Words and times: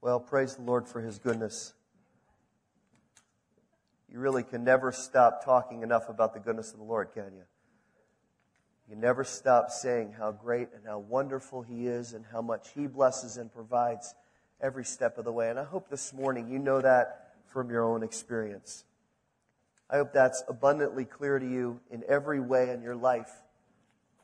Well, 0.00 0.20
praise 0.20 0.54
the 0.54 0.62
Lord 0.62 0.86
for 0.86 1.00
his 1.00 1.18
goodness. 1.18 1.72
You 4.10 4.20
really 4.20 4.44
can 4.44 4.62
never 4.62 4.92
stop 4.92 5.44
talking 5.44 5.82
enough 5.82 6.08
about 6.08 6.34
the 6.34 6.40
goodness 6.40 6.72
of 6.72 6.78
the 6.78 6.84
Lord, 6.84 7.12
can 7.12 7.32
you? 7.34 7.42
You 8.88 8.96
never 8.96 9.24
stop 9.24 9.70
saying 9.70 10.14
how 10.16 10.30
great 10.32 10.68
and 10.74 10.86
how 10.86 11.00
wonderful 11.00 11.62
he 11.62 11.88
is 11.88 12.14
and 12.14 12.24
how 12.32 12.40
much 12.40 12.68
he 12.74 12.86
blesses 12.86 13.36
and 13.36 13.52
provides 13.52 14.14
every 14.60 14.84
step 14.84 15.18
of 15.18 15.24
the 15.24 15.32
way. 15.32 15.50
And 15.50 15.58
I 15.58 15.64
hope 15.64 15.90
this 15.90 16.14
morning 16.14 16.48
you 16.48 16.58
know 16.58 16.80
that 16.80 17.34
from 17.46 17.68
your 17.68 17.84
own 17.84 18.02
experience. 18.02 18.84
I 19.90 19.96
hope 19.96 20.12
that's 20.12 20.42
abundantly 20.48 21.04
clear 21.04 21.38
to 21.38 21.46
you 21.46 21.80
in 21.90 22.04
every 22.08 22.40
way 22.40 22.70
in 22.70 22.82
your 22.82 22.96
life. 22.96 23.30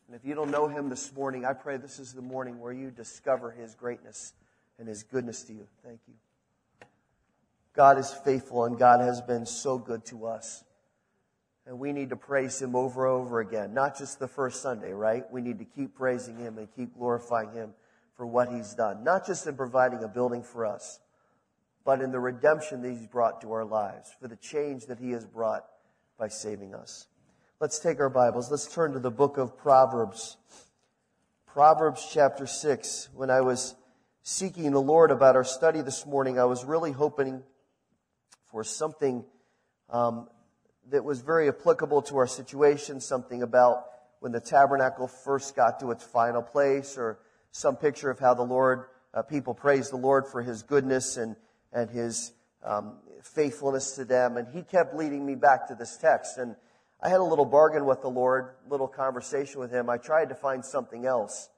And 0.07 0.17
if 0.17 0.25
you 0.25 0.35
don't 0.35 0.51
know 0.51 0.69
him 0.69 0.89
this 0.89 1.13
morning, 1.15 1.45
I 1.45 1.53
pray 1.53 1.79
this 1.79 1.99
is 1.99 2.13
the 2.13 2.23
morning 2.23 2.61
where 2.61 2.73
you 2.73 2.91
discover 2.91 3.51
his 3.51 3.75
greatness 3.75 4.35
and 4.79 4.89
his 4.89 5.03
goodness 5.03 5.43
to 5.45 5.53
you. 5.53 5.67
Thank 5.85 6.01
you. 6.07 6.15
God 7.75 7.99
is 7.99 8.11
faithful 8.25 8.65
and 8.65 8.79
God 8.79 9.01
has 9.01 9.21
been 9.21 9.47
so 9.47 9.79
good 9.79 10.05
to 10.07 10.27
us. 10.27 10.65
And 11.67 11.79
we 11.79 11.93
need 11.93 12.11
to 12.11 12.17
praise 12.17 12.61
him 12.61 12.77
over 12.77 13.07
and 13.07 13.23
over 13.23 13.41
again. 13.41 13.73
Not 13.73 13.97
just 13.99 14.19
the 14.19 14.29
first 14.29 14.61
Sunday, 14.61 14.93
right? 14.93 15.25
We 15.33 15.41
need 15.41 15.59
to 15.59 15.65
keep 15.65 15.95
praising 15.95 16.37
him 16.37 16.59
and 16.59 16.69
keep 16.77 16.95
glorifying 16.95 17.53
him 17.53 17.73
for 18.17 18.27
what 18.27 18.49
he's 18.49 18.75
done. 18.75 19.03
Not 19.03 19.27
just 19.27 19.47
in 19.47 19.57
providing 19.57 20.05
a 20.05 20.09
building 20.09 20.43
for 20.43 20.67
us, 20.67 21.01
but 21.85 22.01
in 22.01 22.13
the 22.13 22.21
redemption 22.21 22.83
that 22.83 22.91
he's 22.91 23.07
brought 23.07 23.41
to 23.43 23.53
our 23.53 23.65
lives, 23.65 24.15
for 24.21 24.29
the 24.29 24.37
change 24.37 24.87
that 24.87 24.99
he 24.99 25.11
has 25.11 25.25
brought 25.25 25.65
by 26.19 26.29
saving 26.29 26.75
us. 26.75 27.07
Let's 27.61 27.79
take 27.79 27.99
our 27.99 28.11
Bibles. 28.11 28.51
Let's 28.51 28.73
turn 28.73 28.93
to 28.93 28.99
the 28.99 29.11
book 29.11 29.39
of 29.39 29.57
Proverbs. 29.57 30.37
Proverbs 31.47 32.09
chapter 32.13 32.47
6. 32.47 33.09
When 33.15 33.31
I 33.31 33.41
was 33.41 33.75
seeking 34.27 34.73
the 34.73 34.81
Lord 34.81 35.11
about 35.11 35.37
our 35.37 35.45
study 35.45 35.83
this 35.83 36.07
morning, 36.07 36.39
I 36.39 36.47
was 36.47 36.65
really 36.65 36.93
hoping 36.93 37.43
for 38.51 38.65
something 38.65 39.23
um, 39.91 40.29
that 40.89 41.05
was 41.05 41.21
very 41.21 41.47
applicable 41.49 42.01
to 42.03 42.17
our 42.17 42.27
situation, 42.27 43.03
something 43.03 43.43
about 43.43 43.85
when 44.21 44.33
the 44.33 44.41
tabernacle 44.41 45.09
first 45.09 45.55
got 45.55 45.79
to 45.81 45.91
its 45.91 46.03
final 46.03 46.41
place, 46.41 46.97
or 46.97 47.19
some 47.53 47.77
picture 47.77 48.09
of 48.09 48.19
how 48.19 48.33
the 48.33 48.43
Lord, 48.43 48.87
uh, 49.13 49.21
people 49.21 49.53
praise 49.53 49.91
the 49.91 49.97
Lord 49.97 50.27
for 50.27 50.41
his 50.41 50.63
goodness 50.63 51.19
and, 51.19 51.37
and 51.71 51.91
his 51.91 52.33
um, 52.65 52.95
faithfulness 53.23 53.93
to 53.97 54.07
them. 54.07 54.39
And 54.39 54.49
he 54.49 54.63
kept 54.63 54.95
leading 54.95 55.27
me 55.27 55.35
back 55.35 55.69
to 55.69 55.75
this 55.75 55.99
text. 55.99 56.39
And 56.39 56.57
I 57.03 57.11
had 57.11 57.21
a 57.21 57.25
little 57.25 57.45
bargain 57.45 57.85
with 57.85 58.01
the 58.01 58.09
Lord, 58.09 58.55
little 58.71 58.89
conversation 58.89 59.61
with 59.61 59.71
him. 59.71 59.91
I 59.91 59.99
tried 59.99 60.31
to 60.31 60.35
find 60.35 60.65
something 60.65 61.05
else. 61.05 61.51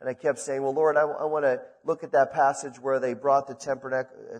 And 0.00 0.08
I 0.08 0.14
kept 0.14 0.38
saying, 0.38 0.62
well, 0.62 0.72
Lord, 0.72 0.96
I, 0.96 1.02
I 1.02 1.24
want 1.24 1.44
to 1.44 1.60
look 1.84 2.02
at 2.02 2.12
that 2.12 2.32
passage 2.32 2.78
where 2.80 2.98
they 3.00 3.12
brought 3.12 3.46
the 3.46 3.54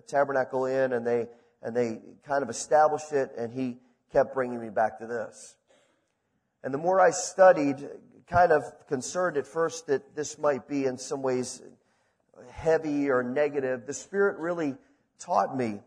tabernacle 0.06 0.64
in 0.64 0.92
and 0.94 1.06
they, 1.06 1.28
and 1.62 1.76
they 1.76 2.00
kind 2.26 2.42
of 2.42 2.48
established 2.48 3.12
it, 3.12 3.32
and 3.36 3.52
he 3.52 3.76
kept 4.12 4.32
bringing 4.32 4.60
me 4.60 4.70
back 4.70 4.98
to 5.00 5.06
this. 5.06 5.56
And 6.62 6.72
the 6.72 6.78
more 6.78 7.00
I 7.00 7.10
studied, 7.10 7.88
kind 8.26 8.52
of 8.52 8.62
concerned 8.88 9.36
at 9.36 9.46
first 9.46 9.88
that 9.88 10.14
this 10.14 10.38
might 10.38 10.66
be 10.68 10.86
in 10.86 10.96
some 10.96 11.20
ways 11.20 11.60
heavy 12.50 13.10
or 13.10 13.22
negative, 13.22 13.86
the 13.86 13.94
Spirit 13.94 14.38
really 14.38 14.76
taught 15.18 15.56
me. 15.56 15.80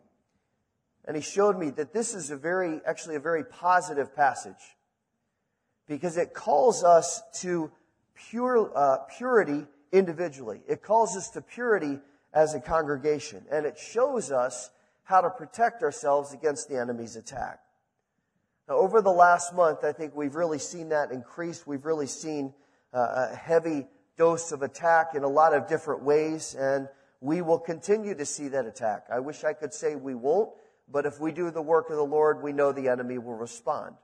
And 1.05 1.15
he 1.15 1.21
showed 1.21 1.57
me 1.57 1.71
that 1.71 1.93
this 1.93 2.13
is 2.13 2.31
a 2.31 2.37
very, 2.37 2.79
actually 2.85 3.15
a 3.15 3.19
very 3.19 3.43
positive 3.43 4.15
passage. 4.15 4.77
Because 5.87 6.17
it 6.17 6.33
calls 6.33 6.83
us 6.83 7.21
to 7.41 7.71
pure, 8.15 8.71
uh, 8.75 8.97
purity 9.17 9.65
individually. 9.91 10.61
It 10.67 10.81
calls 10.81 11.15
us 11.15 11.29
to 11.31 11.41
purity 11.41 11.99
as 12.33 12.53
a 12.53 12.59
congregation. 12.59 13.45
And 13.51 13.65
it 13.65 13.77
shows 13.77 14.31
us 14.31 14.69
how 15.03 15.21
to 15.21 15.29
protect 15.29 15.83
ourselves 15.83 16.33
against 16.33 16.69
the 16.69 16.79
enemy's 16.79 17.15
attack. 17.15 17.59
Now, 18.67 18.75
over 18.75 19.01
the 19.01 19.11
last 19.11 19.53
month, 19.53 19.83
I 19.83 19.91
think 19.91 20.15
we've 20.15 20.35
really 20.35 20.59
seen 20.59 20.89
that 20.89 21.11
increase. 21.11 21.67
We've 21.67 21.85
really 21.85 22.07
seen 22.07 22.53
uh, 22.93 23.27
a 23.31 23.35
heavy 23.35 23.87
dose 24.17 24.51
of 24.51 24.61
attack 24.61 25.15
in 25.15 25.23
a 25.23 25.27
lot 25.27 25.53
of 25.53 25.67
different 25.67 26.03
ways, 26.03 26.55
and 26.55 26.87
we 27.19 27.41
will 27.41 27.59
continue 27.59 28.15
to 28.15 28.25
see 28.25 28.47
that 28.49 28.65
attack. 28.65 29.05
I 29.11 29.19
wish 29.19 29.43
I 29.43 29.53
could 29.53 29.73
say 29.73 29.95
we 29.95 30.15
won't, 30.15 30.49
but 30.89 31.05
if 31.05 31.19
we 31.19 31.31
do 31.31 31.51
the 31.51 31.61
work 31.61 31.89
of 31.89 31.97
the 31.97 32.05
Lord, 32.05 32.41
we 32.41 32.53
know 32.53 32.71
the 32.71 32.87
enemy 32.87 33.17
will 33.17 33.35
respond. 33.35 33.95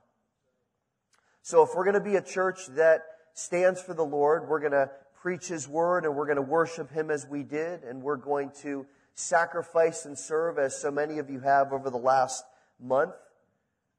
So 1.42 1.62
if 1.62 1.70
we're 1.74 1.84
going 1.84 1.94
to 1.94 2.00
be 2.00 2.16
a 2.16 2.22
church 2.22 2.66
that 2.76 3.02
stands 3.34 3.80
for 3.80 3.94
the 3.94 4.04
Lord. 4.04 4.48
We're 4.48 4.60
going 4.60 4.72
to 4.72 4.90
preach 5.22 5.48
His 5.48 5.68
Word 5.68 6.04
and 6.04 6.14
we're 6.14 6.26
going 6.26 6.36
to 6.36 6.42
worship 6.42 6.90
Him 6.90 7.10
as 7.10 7.26
we 7.26 7.42
did. 7.42 7.82
And 7.82 8.02
we're 8.02 8.16
going 8.16 8.52
to 8.62 8.86
sacrifice 9.14 10.04
and 10.06 10.18
serve 10.18 10.58
as 10.58 10.80
so 10.80 10.90
many 10.90 11.18
of 11.18 11.30
you 11.30 11.40
have 11.40 11.72
over 11.72 11.90
the 11.90 11.98
last 11.98 12.44
month. 12.80 13.14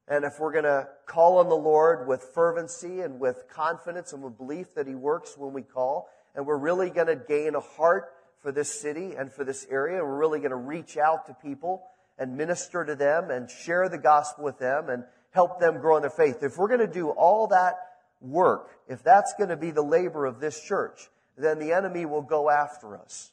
And 0.08 0.24
if 0.24 0.40
we're 0.40 0.52
going 0.52 0.64
to 0.64 0.88
call 1.06 1.38
on 1.38 1.48
the 1.48 1.54
Lord 1.54 2.08
with 2.08 2.22
fervency 2.34 3.00
and 3.00 3.20
with 3.20 3.44
confidence 3.48 4.12
and 4.12 4.22
with 4.22 4.36
belief 4.36 4.74
that 4.74 4.86
He 4.86 4.94
works 4.94 5.36
when 5.38 5.52
we 5.52 5.62
call, 5.62 6.08
and 6.34 6.46
we're 6.46 6.58
really 6.58 6.90
going 6.90 7.06
to 7.06 7.16
gain 7.16 7.54
a 7.54 7.60
heart 7.60 8.12
for 8.40 8.50
this 8.50 8.68
city 8.68 9.12
and 9.16 9.32
for 9.32 9.44
this 9.44 9.66
area, 9.70 9.98
and 9.98 10.06
we're 10.06 10.18
really 10.18 10.40
going 10.40 10.50
to 10.50 10.56
reach 10.56 10.96
out 10.96 11.26
to 11.26 11.34
people 11.34 11.84
and 12.18 12.36
minister 12.36 12.84
to 12.84 12.94
them 12.96 13.30
and 13.30 13.48
share 13.48 13.88
the 13.88 13.98
gospel 13.98 14.44
with 14.44 14.58
them 14.58 14.88
and 14.88 15.04
help 15.30 15.60
them 15.60 15.80
grow 15.80 15.96
in 15.96 16.02
their 16.02 16.10
faith. 16.10 16.42
If 16.42 16.58
we're 16.58 16.68
going 16.68 16.80
to 16.80 16.92
do 16.92 17.10
all 17.10 17.46
that 17.48 17.76
work, 18.22 18.70
if 18.88 19.02
that's 19.02 19.34
going 19.34 19.50
to 19.50 19.56
be 19.56 19.70
the 19.70 19.82
labor 19.82 20.26
of 20.26 20.40
this 20.40 20.60
church, 20.60 21.08
then 21.36 21.58
the 21.58 21.72
enemy 21.72 22.06
will 22.06 22.22
go 22.22 22.50
after 22.50 22.96
us. 22.96 23.32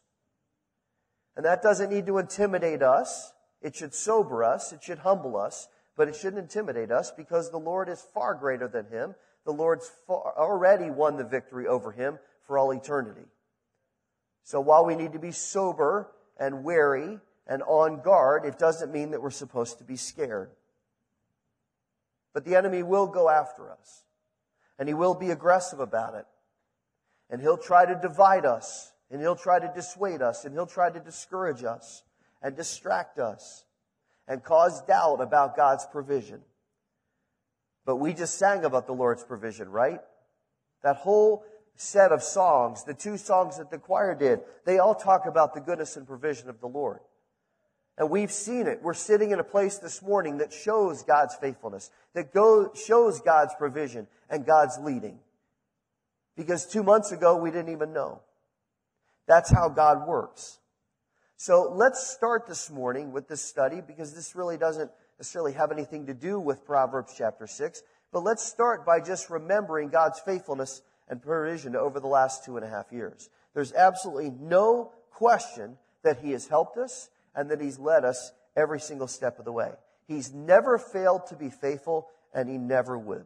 And 1.35 1.45
that 1.45 1.61
doesn't 1.61 1.89
need 1.89 2.05
to 2.07 2.17
intimidate 2.17 2.81
us. 2.81 3.31
It 3.61 3.75
should 3.75 3.93
sober 3.93 4.43
us. 4.43 4.73
It 4.73 4.83
should 4.83 4.99
humble 4.99 5.37
us. 5.37 5.67
But 5.95 6.07
it 6.07 6.15
shouldn't 6.15 6.41
intimidate 6.41 6.91
us 6.91 7.11
because 7.11 7.51
the 7.51 7.57
Lord 7.57 7.89
is 7.89 8.05
far 8.13 8.33
greater 8.33 8.67
than 8.67 8.85
him. 8.87 9.15
The 9.45 9.53
Lord's 9.53 9.89
far, 10.07 10.33
already 10.37 10.89
won 10.89 11.17
the 11.17 11.23
victory 11.23 11.67
over 11.67 11.91
him 11.91 12.19
for 12.45 12.57
all 12.57 12.71
eternity. 12.71 13.25
So 14.43 14.59
while 14.59 14.85
we 14.85 14.95
need 14.95 15.13
to 15.13 15.19
be 15.19 15.31
sober 15.31 16.09
and 16.37 16.63
wary 16.63 17.19
and 17.47 17.63
on 17.63 18.01
guard, 18.01 18.45
it 18.45 18.57
doesn't 18.57 18.91
mean 18.91 19.11
that 19.11 19.21
we're 19.21 19.29
supposed 19.29 19.77
to 19.79 19.83
be 19.83 19.95
scared. 19.95 20.49
But 22.33 22.45
the 22.45 22.55
enemy 22.55 22.83
will 22.83 23.07
go 23.07 23.29
after 23.29 23.71
us 23.71 24.03
and 24.79 24.87
he 24.87 24.93
will 24.93 25.13
be 25.13 25.29
aggressive 25.29 25.79
about 25.79 26.15
it. 26.15 26.25
And 27.29 27.41
he'll 27.41 27.57
try 27.57 27.85
to 27.85 27.99
divide 28.01 28.45
us, 28.45 28.91
and 29.11 29.21
he'll 29.21 29.35
try 29.35 29.59
to 29.59 29.71
dissuade 29.75 30.21
us, 30.21 30.45
and 30.45 30.53
he'll 30.53 30.65
try 30.65 30.89
to 30.89 30.99
discourage 30.99 31.63
us, 31.63 32.01
and 32.41 32.55
distract 32.55 33.19
us, 33.19 33.65
and 34.27 34.43
cause 34.43 34.81
doubt 34.83 35.21
about 35.21 35.55
God's 35.55 35.85
provision. 35.85 36.41
But 37.85 37.97
we 37.97 38.13
just 38.13 38.39
sang 38.39 38.63
about 38.63 38.87
the 38.87 38.93
Lord's 38.93 39.23
provision, 39.23 39.69
right? 39.69 39.99
That 40.81 40.95
whole 40.95 41.43
set 41.75 42.11
of 42.11 42.23
songs, 42.23 42.83
the 42.83 42.93
two 42.93 43.17
songs 43.17 43.57
that 43.57 43.71
the 43.71 43.77
choir 43.77 44.15
did, 44.15 44.39
they 44.65 44.79
all 44.79 44.95
talk 44.95 45.25
about 45.25 45.53
the 45.53 45.61
goodness 45.61 45.97
and 45.97 46.07
provision 46.07 46.49
of 46.49 46.61
the 46.61 46.67
Lord. 46.67 46.99
And 47.99 48.09
we've 48.09 48.31
seen 48.31 48.65
it. 48.65 48.79
We're 48.81 48.93
sitting 48.93 49.31
in 49.31 49.39
a 49.39 49.43
place 49.43 49.77
this 49.77 50.01
morning 50.01 50.37
that 50.37 50.53
shows 50.53 51.03
God's 51.03 51.35
faithfulness, 51.35 51.91
that 52.13 52.33
go, 52.33 52.71
shows 52.73 53.19
God's 53.19 53.53
provision 53.55 54.07
and 54.29 54.45
God's 54.45 54.79
leading. 54.79 55.19
Because 56.37 56.65
two 56.65 56.81
months 56.81 57.11
ago, 57.11 57.35
we 57.35 57.51
didn't 57.51 57.73
even 57.73 57.91
know. 57.91 58.21
That's 59.27 59.51
how 59.51 59.67
God 59.67 60.07
works. 60.07 60.59
So 61.35 61.73
let's 61.75 62.07
start 62.07 62.47
this 62.47 62.71
morning 62.71 63.11
with 63.11 63.27
this 63.27 63.41
study 63.41 63.81
because 63.85 64.15
this 64.15 64.33
really 64.33 64.57
doesn't 64.57 64.89
necessarily 65.19 65.53
have 65.53 65.73
anything 65.73 66.05
to 66.05 66.13
do 66.13 66.39
with 66.39 66.65
Proverbs 66.65 67.13
chapter 67.17 67.47
6. 67.47 67.83
But 68.13 68.23
let's 68.23 68.43
start 68.43 68.85
by 68.85 69.01
just 69.01 69.29
remembering 69.29 69.89
God's 69.89 70.21
faithfulness 70.21 70.81
and 71.09 71.21
provision 71.21 71.75
over 71.75 71.99
the 71.99 72.07
last 72.07 72.45
two 72.45 72.55
and 72.55 72.65
a 72.65 72.69
half 72.69 72.93
years. 72.93 73.29
There's 73.53 73.73
absolutely 73.73 74.29
no 74.29 74.93
question 75.11 75.77
that 76.03 76.19
He 76.21 76.31
has 76.31 76.47
helped 76.47 76.77
us 76.77 77.09
and 77.35 77.49
that 77.51 77.61
He's 77.61 77.79
led 77.79 78.05
us 78.05 78.31
every 78.55 78.79
single 78.79 79.07
step 79.07 79.39
of 79.39 79.45
the 79.45 79.51
way. 79.51 79.71
He's 80.07 80.33
never 80.33 80.77
failed 80.77 81.27
to 81.27 81.35
be 81.35 81.49
faithful, 81.49 82.07
and 82.33 82.49
He 82.49 82.57
never 82.57 82.97
would. 82.97 83.25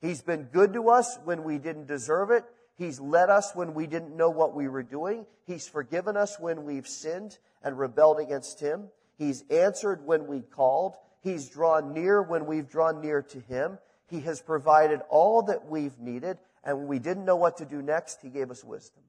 He's 0.00 0.22
been 0.22 0.44
good 0.44 0.72
to 0.74 0.90
us 0.90 1.18
when 1.24 1.44
we 1.44 1.58
didn't 1.58 1.86
deserve 1.86 2.30
it. 2.30 2.44
He's 2.76 3.00
led 3.00 3.28
us 3.28 3.50
when 3.54 3.74
we 3.74 3.86
didn't 3.86 4.16
know 4.16 4.30
what 4.30 4.54
we 4.54 4.68
were 4.68 4.84
doing. 4.84 5.26
He's 5.46 5.66
forgiven 5.66 6.16
us 6.16 6.38
when 6.38 6.64
we've 6.64 6.86
sinned 6.86 7.36
and 7.62 7.76
rebelled 7.76 8.20
against 8.20 8.60
Him. 8.60 8.88
He's 9.16 9.42
answered 9.50 10.06
when 10.06 10.28
we 10.28 10.42
called. 10.42 10.94
He's 11.20 11.48
drawn 11.48 11.92
near 11.92 12.22
when 12.22 12.46
we've 12.46 12.70
drawn 12.70 13.00
near 13.00 13.22
to 13.22 13.40
Him. 13.40 13.78
He 14.06 14.20
has 14.20 14.40
provided 14.40 15.00
all 15.10 15.42
that 15.42 15.68
we've 15.68 15.98
needed. 15.98 16.38
And 16.62 16.78
when 16.78 16.86
we 16.86 17.00
didn't 17.00 17.24
know 17.24 17.36
what 17.36 17.56
to 17.56 17.64
do 17.64 17.82
next, 17.82 18.20
He 18.22 18.28
gave 18.28 18.50
us 18.50 18.62
wisdom. 18.62 19.02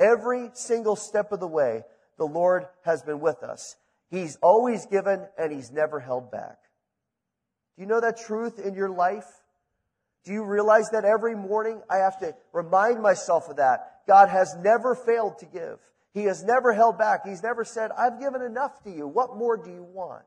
Every 0.00 0.50
single 0.54 0.96
step 0.96 1.30
of 1.30 1.40
the 1.40 1.46
way, 1.46 1.84
the 2.18 2.26
Lord 2.26 2.66
has 2.84 3.02
been 3.02 3.20
with 3.20 3.42
us. 3.42 3.76
He's 4.10 4.36
always 4.42 4.86
given 4.86 5.26
and 5.38 5.52
he's 5.52 5.70
never 5.70 6.00
held 6.00 6.30
back. 6.30 6.58
Do 7.76 7.82
you 7.82 7.88
know 7.88 8.00
that 8.00 8.18
truth 8.18 8.58
in 8.58 8.74
your 8.74 8.88
life? 8.88 9.26
Do 10.24 10.32
you 10.32 10.44
realize 10.44 10.90
that 10.90 11.04
every 11.04 11.36
morning 11.36 11.80
I 11.90 11.98
have 11.98 12.18
to 12.20 12.34
remind 12.52 13.02
myself 13.02 13.48
of 13.48 13.56
that? 13.56 14.00
God 14.06 14.28
has 14.28 14.56
never 14.60 14.94
failed 14.94 15.38
to 15.38 15.46
give. 15.46 15.78
He 16.14 16.24
has 16.24 16.42
never 16.42 16.72
held 16.72 16.98
back. 16.98 17.26
He's 17.26 17.42
never 17.42 17.64
said, 17.64 17.90
I've 17.92 18.18
given 18.18 18.42
enough 18.42 18.82
to 18.84 18.90
you. 18.90 19.06
What 19.06 19.36
more 19.36 19.56
do 19.56 19.70
you 19.70 19.82
want? 19.82 20.24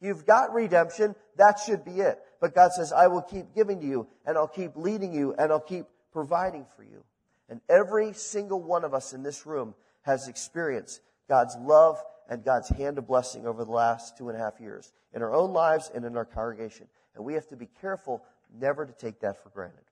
You've 0.00 0.26
got 0.26 0.52
redemption. 0.52 1.14
That 1.36 1.58
should 1.64 1.84
be 1.84 2.00
it. 2.00 2.18
But 2.40 2.54
God 2.54 2.72
says, 2.72 2.92
I 2.92 3.06
will 3.06 3.22
keep 3.22 3.54
giving 3.54 3.80
to 3.80 3.86
you 3.86 4.08
and 4.26 4.36
I'll 4.36 4.48
keep 4.48 4.72
leading 4.76 5.12
you 5.12 5.34
and 5.38 5.52
I'll 5.52 5.60
keep 5.60 5.86
providing 6.12 6.66
for 6.76 6.82
you. 6.82 7.04
And 7.48 7.60
every 7.68 8.12
single 8.12 8.60
one 8.60 8.84
of 8.84 8.94
us 8.94 9.12
in 9.12 9.22
this 9.22 9.46
room 9.46 9.74
has 10.08 10.26
experienced 10.26 11.02
God's 11.28 11.54
love 11.60 12.02
and 12.30 12.42
God's 12.42 12.70
hand 12.70 12.96
of 12.96 13.06
blessing 13.06 13.46
over 13.46 13.62
the 13.62 13.70
last 13.70 14.16
two 14.16 14.30
and 14.30 14.38
a 14.38 14.40
half 14.40 14.58
years 14.58 14.90
in 15.12 15.22
our 15.22 15.34
own 15.34 15.52
lives 15.52 15.90
and 15.94 16.04
in 16.04 16.16
our 16.16 16.24
congregation. 16.24 16.86
And 17.14 17.24
we 17.24 17.34
have 17.34 17.46
to 17.48 17.56
be 17.56 17.68
careful 17.80 18.22
never 18.58 18.86
to 18.86 18.92
take 18.92 19.20
that 19.20 19.42
for 19.42 19.50
granted. 19.50 19.84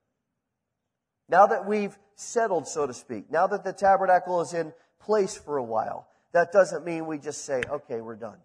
Now 1.29 1.47
that 1.49 1.67
we've 1.67 1.97
settled, 2.15 2.67
so 2.67 2.87
to 2.87 2.95
speak, 2.95 3.31
now 3.31 3.47
that 3.47 3.63
the 3.63 3.75
tabernacle 3.75 4.41
is 4.41 4.55
in 4.55 4.73
place 5.01 5.37
for 5.37 5.59
a 5.59 5.63
while, 5.63 6.09
that 6.33 6.51
doesn't 6.51 6.85
mean 6.85 7.07
we 7.07 7.19
just 7.19 7.45
say, 7.45 7.63
okay, 7.69 8.01
we're 8.01 8.17
done. 8.17 8.39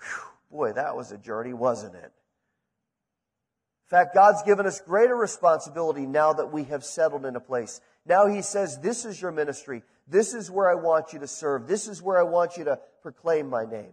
Whew, 0.00 0.58
boy, 0.58 0.72
that 0.72 0.96
was 0.96 1.12
a 1.12 1.18
journey, 1.18 1.52
wasn't 1.52 1.94
it? 1.94 2.12
In 3.84 3.90
fact, 3.90 4.14
God's 4.14 4.42
given 4.42 4.66
us 4.66 4.80
greater 4.80 5.14
responsibility 5.14 6.06
now 6.06 6.32
that 6.32 6.52
we 6.52 6.64
have 6.64 6.84
settled 6.84 7.24
in 7.24 7.36
a 7.36 7.40
place. 7.40 7.80
Now 8.06 8.26
He 8.26 8.42
says, 8.42 8.78
this 8.78 9.04
is 9.04 9.20
your 9.20 9.32
ministry. 9.32 9.82
This 10.06 10.34
is 10.34 10.50
where 10.50 10.70
I 10.70 10.74
want 10.74 11.12
you 11.12 11.20
to 11.20 11.26
serve. 11.26 11.66
This 11.66 11.88
is 11.88 12.02
where 12.02 12.18
I 12.18 12.24
want 12.24 12.56
you 12.56 12.64
to 12.64 12.78
proclaim 13.02 13.48
my 13.48 13.64
name. 13.64 13.92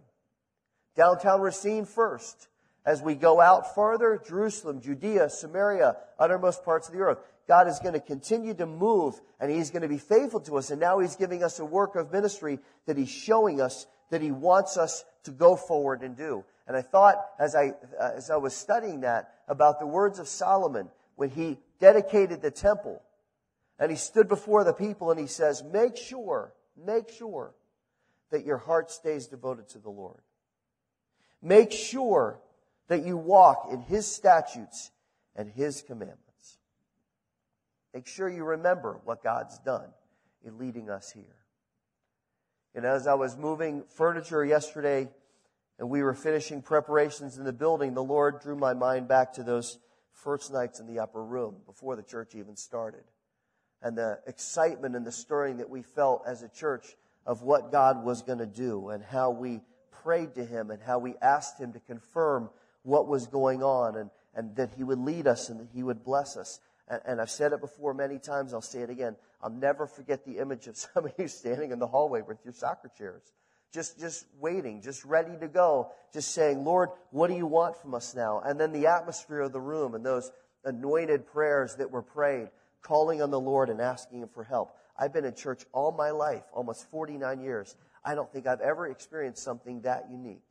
Downtown 0.96 1.40
Racine 1.40 1.86
first. 1.86 2.48
As 2.84 3.00
we 3.00 3.14
go 3.14 3.40
out 3.40 3.74
farther, 3.74 4.20
Jerusalem, 4.26 4.80
Judea, 4.80 5.30
Samaria, 5.30 5.96
uttermost 6.18 6.64
parts 6.64 6.88
of 6.88 6.94
the 6.94 7.00
earth. 7.00 7.18
God 7.46 7.68
is 7.68 7.78
going 7.78 7.94
to 7.94 8.00
continue 8.00 8.54
to 8.54 8.66
move 8.66 9.20
and 9.40 9.50
He's 9.50 9.70
going 9.70 9.82
to 9.82 9.88
be 9.88 9.98
faithful 9.98 10.40
to 10.40 10.56
us. 10.56 10.70
And 10.70 10.80
now 10.80 10.98
He's 10.98 11.16
giving 11.16 11.44
us 11.44 11.60
a 11.60 11.64
work 11.64 11.94
of 11.94 12.12
ministry 12.12 12.58
that 12.86 12.96
He's 12.96 13.10
showing 13.10 13.60
us 13.60 13.86
that 14.10 14.20
He 14.20 14.32
wants 14.32 14.76
us 14.76 15.04
to 15.24 15.30
go 15.30 15.56
forward 15.56 16.02
and 16.02 16.16
do. 16.16 16.44
And 16.66 16.76
I 16.76 16.82
thought 16.82 17.16
as 17.38 17.54
I, 17.54 17.72
as 18.00 18.30
I 18.30 18.36
was 18.36 18.54
studying 18.54 19.00
that 19.00 19.34
about 19.48 19.78
the 19.78 19.86
words 19.86 20.18
of 20.18 20.28
Solomon 20.28 20.88
when 21.16 21.30
he 21.30 21.58
dedicated 21.80 22.42
the 22.42 22.50
temple 22.50 23.02
and 23.82 23.90
he 23.90 23.96
stood 23.96 24.28
before 24.28 24.62
the 24.62 24.72
people 24.72 25.10
and 25.10 25.18
he 25.18 25.26
says, 25.26 25.64
make 25.64 25.96
sure, 25.96 26.54
make 26.76 27.08
sure 27.08 27.52
that 28.30 28.46
your 28.46 28.58
heart 28.58 28.92
stays 28.92 29.26
devoted 29.26 29.68
to 29.70 29.80
the 29.80 29.90
Lord. 29.90 30.22
Make 31.42 31.72
sure 31.72 32.38
that 32.86 33.04
you 33.04 33.16
walk 33.16 33.70
in 33.72 33.80
his 33.80 34.06
statutes 34.06 34.92
and 35.34 35.50
his 35.50 35.82
commandments. 35.82 36.58
Make 37.92 38.06
sure 38.06 38.28
you 38.28 38.44
remember 38.44 39.00
what 39.02 39.20
God's 39.20 39.58
done 39.58 39.88
in 40.44 40.58
leading 40.58 40.88
us 40.88 41.10
here. 41.10 41.24
And 42.76 42.86
as 42.86 43.08
I 43.08 43.14
was 43.14 43.36
moving 43.36 43.82
furniture 43.96 44.44
yesterday 44.44 45.08
and 45.80 45.90
we 45.90 46.04
were 46.04 46.14
finishing 46.14 46.62
preparations 46.62 47.36
in 47.36 47.42
the 47.42 47.52
building, 47.52 47.94
the 47.94 48.04
Lord 48.04 48.42
drew 48.42 48.54
my 48.54 48.74
mind 48.74 49.08
back 49.08 49.32
to 49.32 49.42
those 49.42 49.80
first 50.12 50.52
nights 50.52 50.78
in 50.78 50.86
the 50.86 51.00
upper 51.00 51.24
room 51.24 51.56
before 51.66 51.96
the 51.96 52.04
church 52.04 52.36
even 52.36 52.54
started. 52.54 53.02
And 53.82 53.96
the 53.96 54.20
excitement 54.26 54.94
and 54.94 55.06
the 55.06 55.12
stirring 55.12 55.58
that 55.58 55.68
we 55.68 55.82
felt 55.82 56.22
as 56.26 56.42
a 56.42 56.48
church 56.48 56.86
of 57.26 57.42
what 57.42 57.72
God 57.72 58.04
was 58.04 58.22
going 58.22 58.38
to 58.38 58.46
do 58.46 58.90
and 58.90 59.02
how 59.02 59.30
we 59.30 59.60
prayed 60.02 60.34
to 60.36 60.44
Him 60.44 60.70
and 60.70 60.80
how 60.82 60.98
we 60.98 61.14
asked 61.22 61.58
Him 61.58 61.72
to 61.72 61.80
confirm 61.80 62.50
what 62.82 63.08
was 63.08 63.26
going 63.26 63.62
on 63.62 63.96
and, 63.96 64.10
and 64.34 64.56
that 64.56 64.70
He 64.76 64.84
would 64.84 64.98
lead 64.98 65.26
us 65.26 65.48
and 65.48 65.60
that 65.60 65.68
He 65.72 65.82
would 65.82 66.04
bless 66.04 66.36
us. 66.36 66.60
And, 66.88 67.00
and 67.04 67.20
I've 67.20 67.30
said 67.30 67.52
it 67.52 67.60
before 67.60 67.94
many 67.94 68.18
times, 68.18 68.54
I'll 68.54 68.60
say 68.60 68.80
it 68.80 68.90
again. 68.90 69.16
I'll 69.42 69.50
never 69.50 69.86
forget 69.86 70.24
the 70.24 70.38
image 70.38 70.66
of 70.66 70.76
some 70.94 71.04
of 71.04 71.12
you 71.18 71.28
standing 71.28 71.72
in 71.72 71.78
the 71.78 71.86
hallway 71.86 72.22
with 72.22 72.38
your 72.44 72.54
soccer 72.54 72.90
chairs. 72.96 73.22
Just, 73.72 73.98
just 73.98 74.26
waiting, 74.38 74.82
just 74.82 75.02
ready 75.04 75.34
to 75.40 75.48
go, 75.48 75.92
just 76.12 76.32
saying, 76.32 76.62
Lord, 76.62 76.90
what 77.10 77.28
do 77.28 77.36
you 77.36 77.46
want 77.46 77.80
from 77.80 77.94
us 77.94 78.14
now? 78.14 78.42
And 78.44 78.60
then 78.60 78.72
the 78.72 78.88
atmosphere 78.88 79.40
of 79.40 79.52
the 79.52 79.62
room 79.62 79.94
and 79.94 80.04
those 80.04 80.30
anointed 80.64 81.26
prayers 81.26 81.76
that 81.76 81.90
were 81.90 82.02
prayed, 82.02 82.48
calling 82.82 83.22
on 83.22 83.30
the 83.30 83.40
Lord 83.40 83.70
and 83.70 83.80
asking 83.80 84.20
Him 84.20 84.28
for 84.28 84.44
help. 84.44 84.76
I've 84.98 85.12
been 85.12 85.24
in 85.24 85.34
church 85.34 85.64
all 85.72 85.92
my 85.92 86.10
life, 86.10 86.44
almost 86.52 86.90
49 86.90 87.40
years. 87.40 87.76
I 88.04 88.14
don't 88.14 88.30
think 88.32 88.46
I've 88.46 88.60
ever 88.60 88.86
experienced 88.88 89.42
something 89.42 89.82
that 89.82 90.08
unique. 90.10 90.42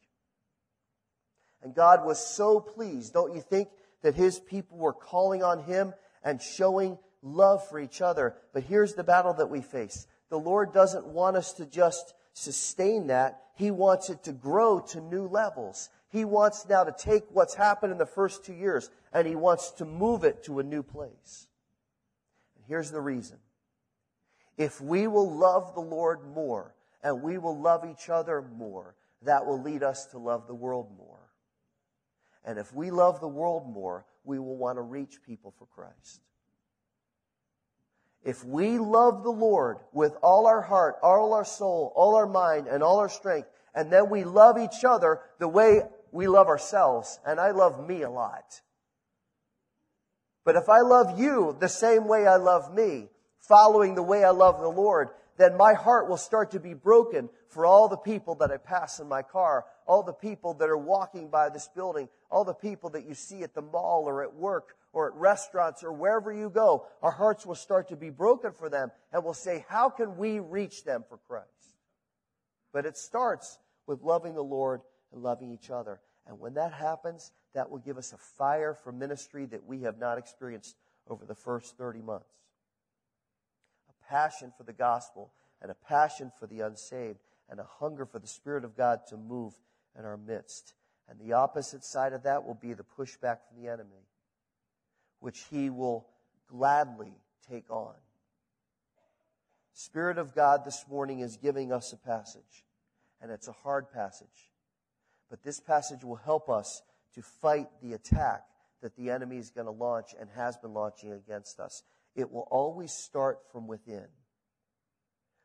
And 1.61 1.75
God 1.75 2.05
was 2.05 2.19
so 2.19 2.59
pleased. 2.59 3.13
Don't 3.13 3.35
you 3.35 3.41
think 3.41 3.69
that 4.01 4.15
his 4.15 4.39
people 4.39 4.77
were 4.77 4.93
calling 4.93 5.43
on 5.43 5.63
him 5.63 5.93
and 6.23 6.41
showing 6.41 6.97
love 7.21 7.67
for 7.67 7.79
each 7.79 8.01
other? 8.01 8.35
But 8.53 8.63
here's 8.63 8.95
the 8.95 9.03
battle 9.03 9.33
that 9.35 9.49
we 9.49 9.61
face. 9.61 10.07
The 10.29 10.39
Lord 10.39 10.73
doesn't 10.73 11.05
want 11.05 11.37
us 11.37 11.53
to 11.53 11.65
just 11.65 12.13
sustain 12.33 13.07
that. 13.07 13.41
He 13.55 13.69
wants 13.69 14.09
it 14.09 14.23
to 14.23 14.31
grow 14.31 14.79
to 14.79 15.01
new 15.01 15.27
levels. 15.27 15.89
He 16.09 16.25
wants 16.25 16.65
now 16.67 16.83
to 16.83 16.91
take 16.91 17.25
what's 17.31 17.53
happened 17.53 17.91
in 17.91 17.97
the 17.97 18.05
first 18.05 18.43
two 18.43 18.53
years 18.53 18.89
and 19.13 19.27
he 19.27 19.35
wants 19.35 19.71
to 19.71 19.85
move 19.85 20.23
it 20.23 20.43
to 20.45 20.59
a 20.59 20.63
new 20.63 20.83
place. 20.83 21.47
Here's 22.71 22.89
the 22.89 23.01
reason. 23.01 23.35
If 24.57 24.79
we 24.79 25.05
will 25.05 25.29
love 25.29 25.73
the 25.73 25.81
Lord 25.81 26.19
more 26.33 26.73
and 27.03 27.21
we 27.21 27.37
will 27.37 27.59
love 27.59 27.83
each 27.83 28.07
other 28.07 28.41
more, 28.41 28.95
that 29.23 29.45
will 29.45 29.61
lead 29.61 29.83
us 29.83 30.05
to 30.11 30.17
love 30.17 30.47
the 30.47 30.55
world 30.55 30.87
more. 30.97 31.19
And 32.45 32.57
if 32.57 32.73
we 32.73 32.89
love 32.89 33.19
the 33.19 33.27
world 33.27 33.67
more, 33.67 34.05
we 34.23 34.39
will 34.39 34.55
want 34.55 34.77
to 34.77 34.83
reach 34.83 35.21
people 35.21 35.53
for 35.59 35.65
Christ. 35.65 36.21
If 38.23 38.45
we 38.45 38.77
love 38.77 39.23
the 39.23 39.31
Lord 39.31 39.79
with 39.91 40.15
all 40.23 40.47
our 40.47 40.61
heart, 40.61 40.95
all 41.03 41.33
our 41.33 41.43
soul, 41.43 41.91
all 41.93 42.15
our 42.15 42.25
mind, 42.25 42.67
and 42.67 42.81
all 42.81 42.99
our 42.99 43.09
strength, 43.09 43.49
and 43.75 43.91
then 43.91 44.09
we 44.09 44.23
love 44.23 44.57
each 44.57 44.85
other 44.85 45.19
the 45.39 45.47
way 45.49 45.81
we 46.13 46.29
love 46.29 46.47
ourselves, 46.47 47.19
and 47.25 47.37
I 47.37 47.51
love 47.51 47.85
me 47.85 48.03
a 48.03 48.09
lot. 48.09 48.61
But 50.43 50.55
if 50.55 50.69
I 50.69 50.81
love 50.81 51.19
you 51.19 51.55
the 51.59 51.69
same 51.69 52.07
way 52.07 52.25
I 52.25 52.37
love 52.37 52.73
me, 52.73 53.09
following 53.39 53.95
the 53.95 54.03
way 54.03 54.23
I 54.23 54.31
love 54.31 54.59
the 54.59 54.67
Lord, 54.67 55.09
then 55.37 55.57
my 55.57 55.73
heart 55.73 56.09
will 56.09 56.17
start 56.17 56.51
to 56.51 56.59
be 56.59 56.73
broken 56.73 57.29
for 57.47 57.65
all 57.65 57.87
the 57.87 57.97
people 57.97 58.35
that 58.35 58.51
I 58.51 58.57
pass 58.57 58.99
in 58.99 59.07
my 59.07 59.21
car, 59.21 59.65
all 59.85 60.03
the 60.03 60.13
people 60.13 60.53
that 60.55 60.69
are 60.69 60.77
walking 60.77 61.29
by 61.29 61.49
this 61.49 61.67
building, 61.75 62.09
all 62.29 62.43
the 62.45 62.53
people 62.53 62.89
that 62.91 63.05
you 63.05 63.13
see 63.13 63.43
at 63.43 63.53
the 63.53 63.61
mall 63.61 64.03
or 64.07 64.23
at 64.23 64.35
work 64.35 64.75
or 64.93 65.07
at 65.07 65.13
restaurants 65.15 65.83
or 65.83 65.91
wherever 65.91 66.31
you 66.31 66.49
go. 66.49 66.85
Our 67.01 67.11
hearts 67.11 67.45
will 67.45 67.55
start 67.55 67.89
to 67.89 67.95
be 67.95 68.09
broken 68.09 68.51
for 68.51 68.69
them 68.69 68.91
and 69.11 69.23
we'll 69.23 69.33
say, 69.33 69.65
how 69.67 69.89
can 69.89 70.17
we 70.17 70.39
reach 70.39 70.83
them 70.83 71.03
for 71.07 71.17
Christ? 71.17 71.47
But 72.73 72.85
it 72.85 72.97
starts 72.97 73.57
with 73.87 74.01
loving 74.01 74.33
the 74.33 74.43
Lord 74.43 74.81
and 75.11 75.21
loving 75.21 75.51
each 75.51 75.69
other. 75.69 75.99
And 76.27 76.39
when 76.39 76.53
that 76.53 76.71
happens, 76.73 77.31
that 77.53 77.69
will 77.69 77.79
give 77.79 77.97
us 77.97 78.13
a 78.13 78.17
fire 78.17 78.73
for 78.73 78.91
ministry 78.91 79.45
that 79.45 79.65
we 79.65 79.81
have 79.81 79.97
not 79.97 80.17
experienced 80.17 80.75
over 81.07 81.25
the 81.25 81.35
first 81.35 81.77
30 81.77 82.01
months 82.01 82.25
A 83.89 84.11
passion 84.11 84.53
for 84.57 84.63
the 84.63 84.73
gospel 84.73 85.31
and 85.61 85.71
a 85.71 85.75
passion 85.75 86.31
for 86.39 86.47
the 86.47 86.61
unsaved 86.61 87.19
and 87.49 87.59
a 87.59 87.67
hunger 87.79 88.05
for 88.05 88.19
the 88.19 88.27
Spirit 88.27 88.63
of 88.63 88.77
God 88.77 89.01
to 89.09 89.17
move 89.17 89.53
in 89.97 90.05
our 90.05 90.17
midst. 90.17 90.73
And 91.09 91.19
the 91.19 91.33
opposite 91.33 91.83
side 91.83 92.13
of 92.13 92.23
that 92.23 92.45
will 92.45 92.55
be 92.55 92.73
the 92.73 92.85
pushback 92.97 93.39
from 93.47 93.61
the 93.61 93.67
enemy, 93.67 94.07
which 95.19 95.45
he 95.51 95.69
will 95.69 96.07
gladly 96.47 97.13
take 97.49 97.69
on. 97.69 97.93
Spirit 99.73 100.17
of 100.17 100.33
God 100.33 100.63
this 100.63 100.85
morning 100.89 101.19
is 101.19 101.37
giving 101.37 101.73
us 101.73 101.91
a 101.91 101.97
passage, 101.97 102.65
and 103.21 103.31
it's 103.31 103.47
a 103.47 103.53
hard 103.53 103.91
passage. 103.91 104.49
But 105.29 105.43
this 105.43 105.59
passage 105.59 106.03
will 106.03 106.17
help 106.17 106.49
us 106.49 106.81
to 107.15 107.21
fight 107.21 107.67
the 107.81 107.93
attack 107.93 108.43
that 108.81 108.95
the 108.95 109.09
enemy 109.09 109.37
is 109.37 109.49
going 109.49 109.65
to 109.67 109.71
launch 109.71 110.15
and 110.19 110.29
has 110.35 110.57
been 110.57 110.73
launching 110.73 111.11
against 111.11 111.59
us 111.59 111.83
it 112.15 112.31
will 112.31 112.47
always 112.51 112.91
start 112.91 113.39
from 113.51 113.67
within. 113.67 114.05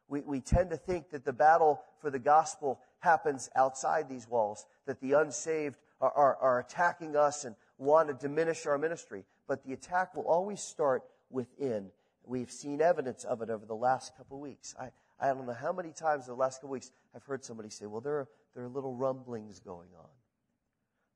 We, 0.09 0.21
we 0.21 0.41
tend 0.41 0.71
to 0.71 0.77
think 0.77 1.11
that 1.11 1.25
the 1.25 1.33
battle 1.33 1.81
for 2.01 2.11
the 2.11 2.19
gospel 2.19 2.81
happens 3.01 3.51
outside 3.57 4.09
these 4.09 4.29
walls, 4.29 4.67
that 4.87 5.01
the 5.01 5.13
unsaved 5.13 5.77
are, 6.01 6.13
are, 6.13 6.37
are 6.37 6.61
attacking 6.61 7.17
us 7.17 7.45
and 7.45 7.57
want 7.79 8.09
to 8.09 8.15
diminish 8.15 8.67
our 8.67 8.79
ministry. 8.79 9.25
But 9.49 9.65
the 9.65 9.73
attack 9.73 10.15
will 10.15 10.27
always 10.27 10.61
start 10.61 11.03
within. 11.31 11.91
We've 12.25 12.51
seen 12.51 12.81
evidence 12.81 13.25
of 13.25 13.43
it 13.43 13.51
over 13.51 13.67
the 13.67 13.75
last 13.75 14.17
couple 14.17 14.37
of 14.39 14.43
weeks. 14.43 14.75
I, 14.79 14.91
I 15.21 15.33
don't 15.33 15.47
know 15.47 15.53
how 15.55 15.73
many 15.73 15.93
times 15.93 16.27
in 16.27 16.35
the 16.35 16.39
last 16.39 16.57
couple 16.57 16.71
of 16.71 16.73
weeks 16.73 16.91
I've 17.15 17.25
heard 17.25 17.45
somebody 17.45 17.71
say, 17.71 17.87
well, 17.87 18.01
there 18.01 18.15
are, 18.15 18.29
there 18.55 18.65
are 18.65 18.69
little 18.69 18.95
rumblings 18.95 19.61
going 19.61 19.89
on, 19.99 20.09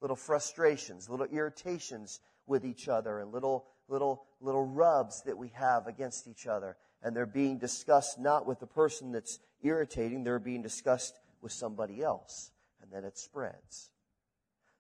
little 0.01 0.17
frustrations, 0.17 1.09
little 1.09 1.27
irritations 1.27 2.21
with 2.47 2.65
each 2.65 2.89
other, 2.89 3.21
and 3.21 3.33
little 3.33 3.67
little, 3.91 4.25
little 4.41 4.65
rubs 4.65 5.23
that 5.27 5.37
we 5.37 5.49
have 5.49 5.87
against 5.87 6.27
each 6.27 6.47
other. 6.47 6.77
And 7.03 7.15
they're 7.15 7.27
being 7.27 7.59
discussed 7.59 8.19
not 8.19 8.47
with 8.47 8.61
the 8.61 8.67
person 8.67 9.13
that's 9.13 9.39
irritating, 9.63 10.25
they're 10.25 10.39
being 10.39 10.63
discussed 10.63 11.19
with 11.43 11.53
somebody 11.53 12.03
else. 12.03 12.53
And 12.81 12.91
then 12.91 13.05
it 13.05 13.19
spreads. 13.19 13.91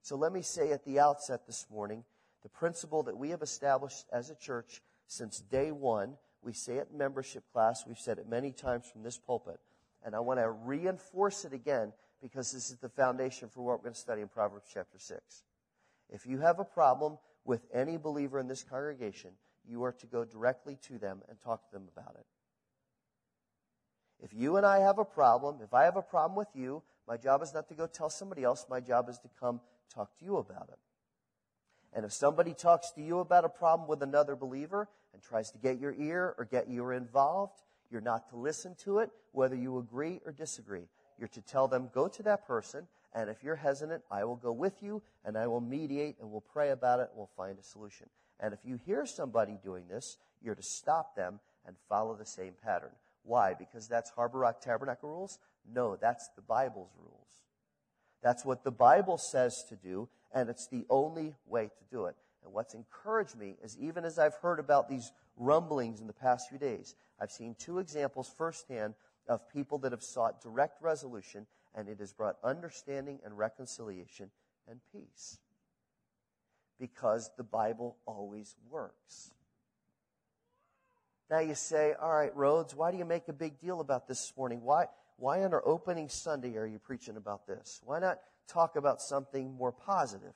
So 0.03 0.17
let 0.17 0.33
me 0.33 0.43
say 0.43 0.73
at 0.73 0.85
the 0.85 1.01
outset 1.01 1.47
this 1.47 1.67
morning, 1.71 2.05
the 2.43 2.49
principle 2.49 3.03
that 3.03 3.17
we 3.17 3.31
have 3.31 3.43
established 3.43 4.07
as 4.13 4.31
a 4.31 4.35
church 4.35 4.81
since 5.07 5.41
day 5.41 5.73
one, 5.73 6.15
we 6.43 6.53
say 6.55 6.77
it 6.77 6.89
in 6.91 6.97
membership 6.97 7.45
class, 7.53 7.85
we've 7.87 7.99
said 7.99 8.19
it 8.19 8.29
many 8.29 8.53
times 8.53 8.87
from 8.91 9.03
this 9.03 9.19
pulpit, 9.19 9.61
And 10.03 10.15
I 10.15 10.21
want 10.21 10.41
to 10.41 10.51
reinforce 10.51 11.45
it 11.45 11.53
again 11.53 11.93
because 12.23 12.53
this 12.53 12.71
is 12.71 12.77
the 12.79 12.89
foundation 12.89 13.49
for 13.49 13.63
what 13.63 13.79
we're 13.79 13.85
going 13.85 13.95
to 13.95 14.01
study 14.01 14.23
in 14.23 14.29
Proverbs 14.29 14.69
chapter 14.73 14.99
6. 14.99 15.43
If 16.11 16.27
you 16.27 16.39
have 16.39 16.59
a 16.59 16.65
problem 16.65 17.19
with 17.45 17.67
any 17.73 17.97
believer 17.97 18.39
in 18.39 18.49
this 18.49 18.63
congregation, 18.63 19.31
you 19.67 19.85
are 19.85 19.93
to 19.93 20.07
go 20.07 20.25
directly 20.25 20.77
to 20.89 20.99
them 20.99 21.23
and 21.29 21.41
talk 21.41 21.67
to 21.67 21.73
them 21.73 21.89
about 21.97 22.15
it. 22.17 22.27
If 24.23 24.35
you 24.35 24.57
and 24.57 24.67
I 24.67 24.81
have 24.81 24.99
a 24.99 25.05
problem, 25.05 25.59
if 25.63 25.73
I 25.73 25.85
have 25.85 25.97
a 25.97 26.03
problem 26.03 26.37
with 26.37 26.49
you, 26.55 26.83
my 27.09 27.17
job 27.17 27.43
is 27.43 27.55
not 27.55 27.69
to 27.69 27.75
go 27.75 27.87
tell 27.87 28.11
somebody 28.11 28.45
else. 28.45 28.67
My 28.69 28.81
job 28.81 29.09
is 29.09 29.19
to 29.21 29.29
come 29.39 29.61
talk 29.93 30.17
to 30.19 30.25
you 30.25 30.37
about 30.37 30.69
it. 30.71 30.79
And 31.93 32.05
if 32.05 32.13
somebody 32.13 32.55
talks 32.55 32.93
to 32.93 33.03
you 33.03 33.19
about 33.19 33.45
a 33.45 33.49
problem 33.49 33.89
with 33.89 34.03
another 34.03 34.37
believer 34.37 34.89
and 35.13 35.23
tries 35.23 35.51
to 35.53 35.59
get 35.59 35.81
your 35.81 35.95
ear 35.99 36.35
or 36.39 36.45
get 36.45 36.69
you 36.69 36.91
involved, 36.91 37.63
you're 37.91 38.01
not 38.01 38.29
to 38.31 38.37
listen 38.37 38.77
to 38.85 38.99
it, 38.99 39.11
whether 39.33 39.57
you 39.57 39.79
agree 39.79 40.21
or 40.25 40.33
disagree. 40.33 40.87
You're 41.21 41.29
to 41.29 41.43
tell 41.43 41.69
them, 41.69 41.91
go 41.93 42.09
to 42.09 42.23
that 42.23 42.47
person, 42.47 42.89
and 43.15 43.29
if 43.29 43.45
you're 43.45 43.57
hesitant, 43.57 44.03
I 44.11 44.25
will 44.25 44.37
go 44.37 44.53
with 44.53 44.83
you, 44.83 45.03
and 45.23 45.37
I 45.37 45.47
will 45.49 45.61
mediate, 45.61 46.17
and 46.19 46.31
we'll 46.31 46.41
pray 46.41 46.71
about 46.71 46.99
it, 46.99 47.11
and 47.11 47.19
we'll 47.19 47.31
find 47.37 47.59
a 47.59 47.63
solution. 47.63 48.09
And 48.41 48.55
if 48.55 48.61
you 48.65 48.81
hear 48.87 49.05
somebody 49.05 49.59
doing 49.63 49.85
this, 49.87 50.17
you're 50.41 50.55
to 50.55 50.63
stop 50.63 51.15
them 51.15 51.41
and 51.67 51.77
follow 51.91 52.17
the 52.17 52.25
same 52.25 52.55
pattern. 52.65 52.93
Why? 53.23 53.53
Because 53.53 53.87
that's 53.87 54.09
Harbor 54.09 54.39
Rock 54.39 54.63
Tabernacle 54.63 55.11
rules? 55.11 55.39
No, 55.71 55.95
that's 55.95 56.31
the 56.37 56.43
Bible's 56.43 56.91
rules. 56.99 57.29
That's 58.23 58.45
what 58.45 58.65
the 58.65 58.71
Bible 58.71 59.19
says 59.19 59.63
to 59.69 59.77
do, 59.77 60.09
and 60.33 60.49
it's 60.49 60.69
the 60.69 60.87
only 60.89 61.35
way 61.47 61.67
to 61.67 61.85
do 61.91 62.07
it. 62.07 62.17
And 62.43 62.55
what's 62.55 62.73
encouraged 62.73 63.37
me 63.37 63.57
is 63.63 63.77
even 63.79 64.07
as 64.07 64.19
I've 64.19 64.37
heard 64.37 64.59
about 64.59 64.89
these 64.89 65.13
rumblings 65.37 66.01
in 66.01 66.07
the 66.07 66.15
past 66.15 66.49
few 66.49 66.59
days, 66.59 66.95
I've 67.21 67.31
seen 67.31 67.55
two 67.59 67.79
examples 67.79 68.33
firsthand 68.39 68.95
of 69.31 69.49
people 69.49 69.79
that 69.79 69.93
have 69.93 70.03
sought 70.03 70.43
direct 70.43 70.83
resolution, 70.83 71.47
and 71.73 71.89
it 71.89 72.01
has 72.01 72.13
brought 72.13 72.37
understanding 72.43 73.21
and 73.25 73.39
reconciliation 73.39 74.29
and 74.69 74.81
peace. 74.93 75.39
Because 76.81 77.31
the 77.37 77.45
Bible 77.45 77.97
always 78.07 78.57
works. 78.69 79.31
Now 81.31 81.39
you 81.39 81.55
say, 81.55 81.95
all 82.03 82.13
right, 82.13 82.35
Rhodes, 82.35 82.75
why 82.75 82.91
do 82.91 82.99
you 82.99 83.05
make 83.05 83.29
a 83.29 83.33
big 83.33 83.61
deal 83.61 83.81
about 83.81 84.09
this 84.09 84.19
this 84.21 84.37
morning? 84.37 84.63
Why, 84.63 84.87
why 85.17 85.45
on 85.45 85.55
our 85.55 85.63
opening 85.65 86.09
Sunday 86.09 86.57
are 86.57 86.67
you 86.67 86.81
preaching 86.81 87.17
about 87.17 87.47
this? 87.47 87.81
Why 87.85 88.01
not 88.01 88.19
talk 88.49 88.75
about 88.75 89.01
something 89.01 89.55
more 89.55 89.71
positive? 89.71 90.33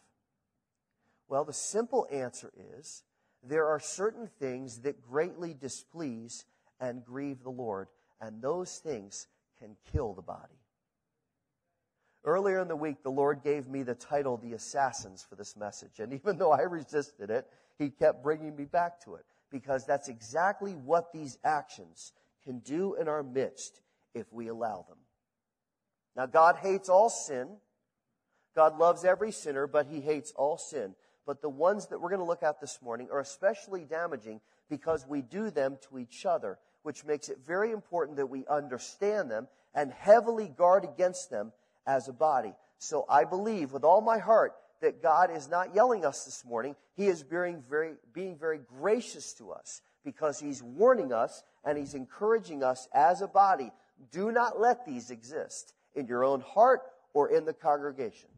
Well, 1.26 1.44
the 1.44 1.52
simple 1.52 2.06
answer 2.12 2.52
is 2.78 3.02
there 3.42 3.66
are 3.66 3.80
certain 3.80 4.30
things 4.38 4.82
that 4.82 5.02
greatly 5.02 5.52
displease 5.52 6.44
and 6.78 7.04
grieve 7.04 7.42
the 7.42 7.50
Lord, 7.50 7.88
and 8.24 8.40
those 8.40 8.78
things 8.78 9.26
can 9.58 9.76
kill 9.92 10.14
the 10.14 10.22
body. 10.22 10.58
Earlier 12.24 12.60
in 12.60 12.68
the 12.68 12.76
week, 12.76 13.02
the 13.02 13.10
Lord 13.10 13.42
gave 13.44 13.68
me 13.68 13.82
the 13.82 13.94
title, 13.94 14.38
The 14.38 14.54
Assassins, 14.54 15.26
for 15.28 15.36
this 15.36 15.56
message. 15.56 15.98
And 15.98 16.12
even 16.14 16.38
though 16.38 16.52
I 16.52 16.62
resisted 16.62 17.30
it, 17.30 17.46
He 17.78 17.90
kept 17.90 18.22
bringing 18.22 18.56
me 18.56 18.64
back 18.64 19.04
to 19.04 19.16
it 19.16 19.26
because 19.50 19.84
that's 19.84 20.08
exactly 20.08 20.72
what 20.72 21.12
these 21.12 21.38
actions 21.44 22.12
can 22.42 22.60
do 22.60 22.94
in 22.94 23.08
our 23.08 23.22
midst 23.22 23.80
if 24.14 24.32
we 24.32 24.48
allow 24.48 24.86
them. 24.88 24.98
Now, 26.16 26.26
God 26.26 26.56
hates 26.56 26.88
all 26.88 27.10
sin. 27.10 27.48
God 28.54 28.78
loves 28.78 29.04
every 29.04 29.32
sinner, 29.32 29.66
but 29.66 29.86
He 29.86 30.00
hates 30.00 30.32
all 30.32 30.56
sin. 30.56 30.94
But 31.26 31.42
the 31.42 31.48
ones 31.48 31.88
that 31.88 32.00
we're 32.00 32.10
going 32.10 32.20
to 32.20 32.26
look 32.26 32.42
at 32.42 32.60
this 32.60 32.80
morning 32.80 33.08
are 33.12 33.20
especially 33.20 33.84
damaging 33.84 34.40
because 34.70 35.06
we 35.06 35.20
do 35.22 35.50
them 35.50 35.78
to 35.88 35.98
each 35.98 36.24
other, 36.24 36.58
which 36.84 37.04
makes 37.04 37.28
it 37.28 37.38
very 37.44 37.72
important 37.72 38.18
that 38.18 38.26
we 38.26 38.46
understand 38.46 39.30
them 39.30 39.48
and 39.74 39.90
heavily 39.90 40.48
guard 40.48 40.84
against 40.84 41.30
them 41.30 41.52
as 41.86 42.08
a 42.08 42.12
body. 42.12 42.52
So 42.78 43.04
I 43.08 43.24
believe 43.24 43.72
with 43.72 43.84
all 43.84 44.00
my 44.00 44.18
heart 44.18 44.54
that 44.82 45.02
God 45.02 45.34
is 45.34 45.48
not 45.48 45.74
yelling 45.74 46.04
us 46.04 46.24
this 46.24 46.44
morning. 46.44 46.76
He 46.94 47.06
is 47.06 47.22
being 47.22 47.62
very, 47.68 47.94
being 48.12 48.36
very 48.36 48.60
gracious 48.78 49.32
to 49.34 49.50
us 49.50 49.80
because 50.04 50.38
He's 50.38 50.62
warning 50.62 51.12
us 51.12 51.42
and 51.64 51.78
He's 51.78 51.94
encouraging 51.94 52.62
us 52.62 52.86
as 52.92 53.22
a 53.22 53.26
body. 53.26 53.72
Do 54.12 54.30
not 54.30 54.60
let 54.60 54.84
these 54.84 55.10
exist 55.10 55.72
in 55.94 56.06
your 56.06 56.22
own 56.24 56.42
heart 56.42 56.82
or 57.14 57.30
in 57.30 57.46
the 57.46 57.54
congregation. 57.54 58.28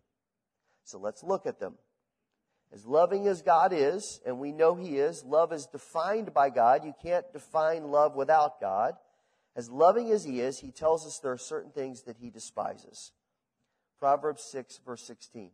So 0.85 0.99
let's 0.99 1.25
look 1.25 1.47
at 1.47 1.59
them. 1.59 1.75
As 2.73 2.85
loving 2.85 3.27
as 3.27 3.43
God 3.43 3.73
is, 3.73 4.21
and 4.27 4.39
we 4.39 4.53
know 4.53 4.75
He 4.75 4.99
is, 4.99 5.25
love 5.25 5.53
is 5.53 5.67
defined 5.67 6.35
by 6.35 6.51
God. 6.51 6.85
You 6.85 6.95
can't 7.03 7.33
define 7.33 7.85
love 7.85 8.15
without 8.17 8.61
God. 8.61 8.95
As 9.55 9.71
loving 9.71 10.11
as 10.11 10.25
He 10.25 10.41
is, 10.41 10.59
He 10.59 10.71
tells 10.71 11.07
us 11.07 11.19
there 11.23 11.33
are 11.33 11.39
certain 11.39 11.71
things 11.71 12.03
that 12.03 12.17
He 12.19 12.31
despises. 12.31 13.13
Proverbs 13.99 14.43
6, 14.51 14.81
verse 14.85 15.07
16. 15.07 15.51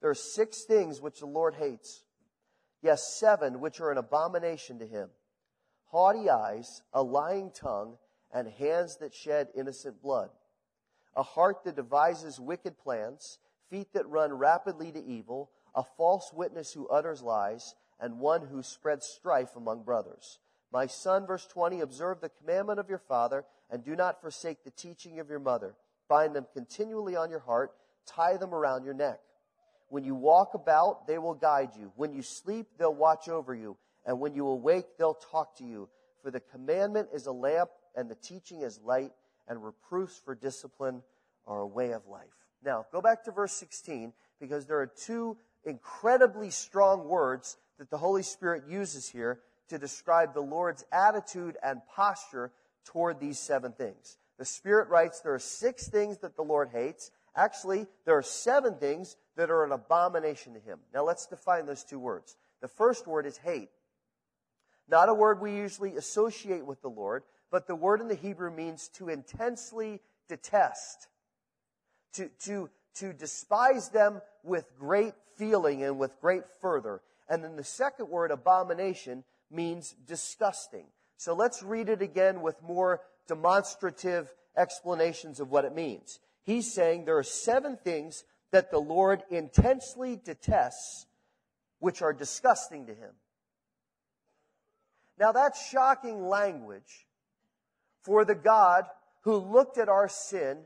There 0.00 0.10
are 0.10 0.14
six 0.14 0.64
things 0.64 1.00
which 1.00 1.20
the 1.20 1.26
Lord 1.26 1.54
hates. 1.54 2.02
Yes, 2.82 3.16
seven 3.18 3.60
which 3.60 3.80
are 3.80 3.90
an 3.90 3.98
abomination 3.98 4.78
to 4.78 4.86
him. 4.86 5.10
Haughty 5.86 6.30
eyes, 6.30 6.82
a 6.92 7.02
lying 7.02 7.50
tongue, 7.50 7.96
and 8.32 8.48
hands 8.48 8.96
that 8.98 9.14
shed 9.14 9.48
innocent 9.54 10.00
blood. 10.02 10.30
A 11.16 11.22
heart 11.22 11.64
that 11.64 11.76
devises 11.76 12.40
wicked 12.40 12.78
plans, 12.78 13.38
feet 13.68 13.88
that 13.92 14.08
run 14.08 14.32
rapidly 14.32 14.92
to 14.92 15.04
evil, 15.04 15.50
a 15.74 15.84
false 15.96 16.32
witness 16.32 16.72
who 16.72 16.88
utters 16.88 17.22
lies, 17.22 17.74
and 18.00 18.18
one 18.18 18.46
who 18.46 18.62
spreads 18.62 19.06
strife 19.06 19.56
among 19.56 19.82
brothers. 19.82 20.38
My 20.72 20.86
son, 20.86 21.26
verse 21.26 21.46
20, 21.46 21.80
observe 21.80 22.20
the 22.20 22.28
commandment 22.28 22.78
of 22.78 22.88
your 22.88 22.98
father, 22.98 23.44
and 23.70 23.84
do 23.84 23.96
not 23.96 24.20
forsake 24.20 24.64
the 24.64 24.70
teaching 24.70 25.20
of 25.20 25.28
your 25.28 25.38
mother. 25.38 25.74
Bind 26.08 26.34
them 26.34 26.46
continually 26.52 27.16
on 27.16 27.30
your 27.30 27.40
heart, 27.40 27.72
tie 28.06 28.36
them 28.36 28.54
around 28.54 28.84
your 28.84 28.94
neck. 28.94 29.20
When 29.88 30.04
you 30.04 30.14
walk 30.14 30.54
about, 30.54 31.06
they 31.06 31.18
will 31.18 31.34
guide 31.34 31.70
you. 31.78 31.92
When 31.96 32.12
you 32.12 32.22
sleep, 32.22 32.68
they'll 32.78 32.94
watch 32.94 33.28
over 33.28 33.54
you. 33.54 33.76
And 34.06 34.20
when 34.20 34.34
you 34.34 34.46
awake, 34.46 34.86
they'll 34.98 35.14
talk 35.14 35.56
to 35.58 35.64
you. 35.64 35.88
For 36.22 36.30
the 36.30 36.40
commandment 36.40 37.08
is 37.12 37.26
a 37.26 37.32
lamp, 37.32 37.70
and 37.96 38.08
the 38.08 38.14
teaching 38.14 38.60
is 38.62 38.80
light, 38.84 39.12
and 39.48 39.64
reproofs 39.64 40.20
for 40.24 40.34
discipline 40.34 41.02
are 41.46 41.60
a 41.60 41.66
way 41.66 41.90
of 41.90 42.06
life. 42.06 42.28
Now, 42.64 42.86
go 42.92 43.00
back 43.00 43.24
to 43.24 43.32
verse 43.32 43.52
16, 43.52 44.12
because 44.38 44.66
there 44.66 44.80
are 44.80 44.86
two 44.86 45.36
incredibly 45.64 46.50
strong 46.50 47.08
words 47.08 47.56
that 47.78 47.90
the 47.90 47.98
Holy 47.98 48.22
Spirit 48.22 48.64
uses 48.68 49.08
here 49.08 49.40
to 49.68 49.78
describe 49.78 50.34
the 50.34 50.40
Lord's 50.40 50.84
attitude 50.92 51.56
and 51.62 51.80
posture 51.94 52.52
toward 52.84 53.20
these 53.20 53.38
seven 53.38 53.72
things. 53.72 54.18
The 54.38 54.44
Spirit 54.44 54.88
writes 54.88 55.20
there 55.20 55.34
are 55.34 55.38
six 55.38 55.88
things 55.88 56.18
that 56.18 56.36
the 56.36 56.42
Lord 56.42 56.70
hates. 56.72 57.10
Actually, 57.36 57.86
there 58.04 58.16
are 58.16 58.22
seven 58.22 58.74
things 58.74 59.16
that 59.36 59.50
are 59.50 59.64
an 59.64 59.72
abomination 59.72 60.54
to 60.54 60.60
him. 60.60 60.78
Now 60.92 61.04
let's 61.04 61.26
define 61.26 61.66
those 61.66 61.84
two 61.84 61.98
words. 61.98 62.36
The 62.60 62.68
first 62.68 63.06
word 63.06 63.26
is 63.26 63.36
hate. 63.36 63.70
Not 64.88 65.08
a 65.08 65.14
word 65.14 65.40
we 65.40 65.54
usually 65.54 65.96
associate 65.96 66.66
with 66.66 66.82
the 66.82 66.88
Lord, 66.88 67.22
but 67.50 67.66
the 67.66 67.76
word 67.76 68.00
in 68.00 68.08
the 68.08 68.14
Hebrew 68.14 68.50
means 68.50 68.88
to 68.94 69.08
intensely 69.08 70.00
detest, 70.28 71.08
to, 72.14 72.28
to, 72.40 72.70
to 72.96 73.12
despise 73.12 73.88
them 73.90 74.20
with 74.42 74.64
great 74.78 75.14
feeling 75.36 75.82
and 75.82 75.98
with 75.98 76.20
great 76.20 76.42
fervor. 76.60 77.02
And 77.28 77.44
then 77.44 77.56
the 77.56 77.64
second 77.64 78.08
word, 78.08 78.30
abomination, 78.30 79.24
means 79.50 79.94
disgusting. 80.06 80.86
So 81.16 81.34
let's 81.34 81.62
read 81.62 81.88
it 81.88 82.02
again 82.02 82.40
with 82.40 82.62
more 82.62 83.00
demonstrative 83.28 84.32
explanations 84.56 85.40
of 85.40 85.50
what 85.50 85.64
it 85.64 85.74
means. 85.74 86.18
He's 86.42 86.72
saying 86.72 87.04
there 87.04 87.18
are 87.18 87.22
seven 87.22 87.76
things 87.76 88.24
that 88.50 88.70
the 88.70 88.78
Lord 88.78 89.22
intensely 89.30 90.16
detests, 90.16 91.06
which 91.78 92.02
are 92.02 92.12
disgusting 92.12 92.86
to 92.86 92.94
him. 92.94 93.12
Now 95.18 95.32
that's 95.32 95.68
shocking 95.68 96.26
language 96.26 97.06
for 98.02 98.24
the 98.24 98.34
God 98.34 98.84
who 99.22 99.36
looked 99.36 99.78
at 99.78 99.88
our 99.88 100.08
sin 100.08 100.58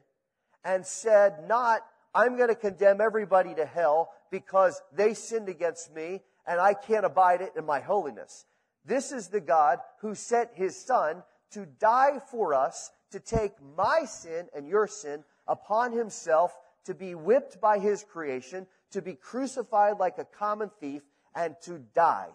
and 0.65 0.87
said, 0.87 1.49
not, 1.49 1.81
I'm 2.15 2.37
going 2.37 2.49
to 2.49 2.55
condemn 2.55 3.01
everybody 3.01 3.55
to 3.55 3.67
hell 3.67 4.11
because 4.31 4.81
they 4.93 5.15
sinned 5.15 5.49
against 5.49 5.95
me 5.95 6.21
and 6.47 6.61
I 6.61 6.75
can't 6.75 7.05
abide 7.05 7.41
it 7.41 7.53
in 7.57 7.65
my 7.65 7.81
holiness. 7.81 8.45
This 8.85 9.13
is 9.13 9.29
the 9.29 9.41
God 9.41 9.79
who 10.01 10.15
sent 10.15 10.51
his 10.55 10.77
son 10.77 11.23
to 11.53 11.67
die 11.67 12.21
for 12.31 12.55
us, 12.55 12.91
to 13.13 13.21
take 13.21 13.53
my 13.77 14.05
sin 14.05 14.49
and 14.55 14.69
your 14.69 14.87
sin 14.87 15.25
upon 15.47 15.93
himself 15.93 16.57
to 16.85 16.95
be 16.95 17.15
whipped 17.15 17.61
by 17.61 17.79
his 17.79 18.05
creation, 18.05 18.67
to 18.91 19.03
be 19.03 19.15
crucified 19.15 19.99
like 19.99 20.19
a 20.19 20.25
common 20.25 20.71
thief, 20.81 21.03
and 21.35 21.57
to 21.63 21.79
die. 21.95 22.29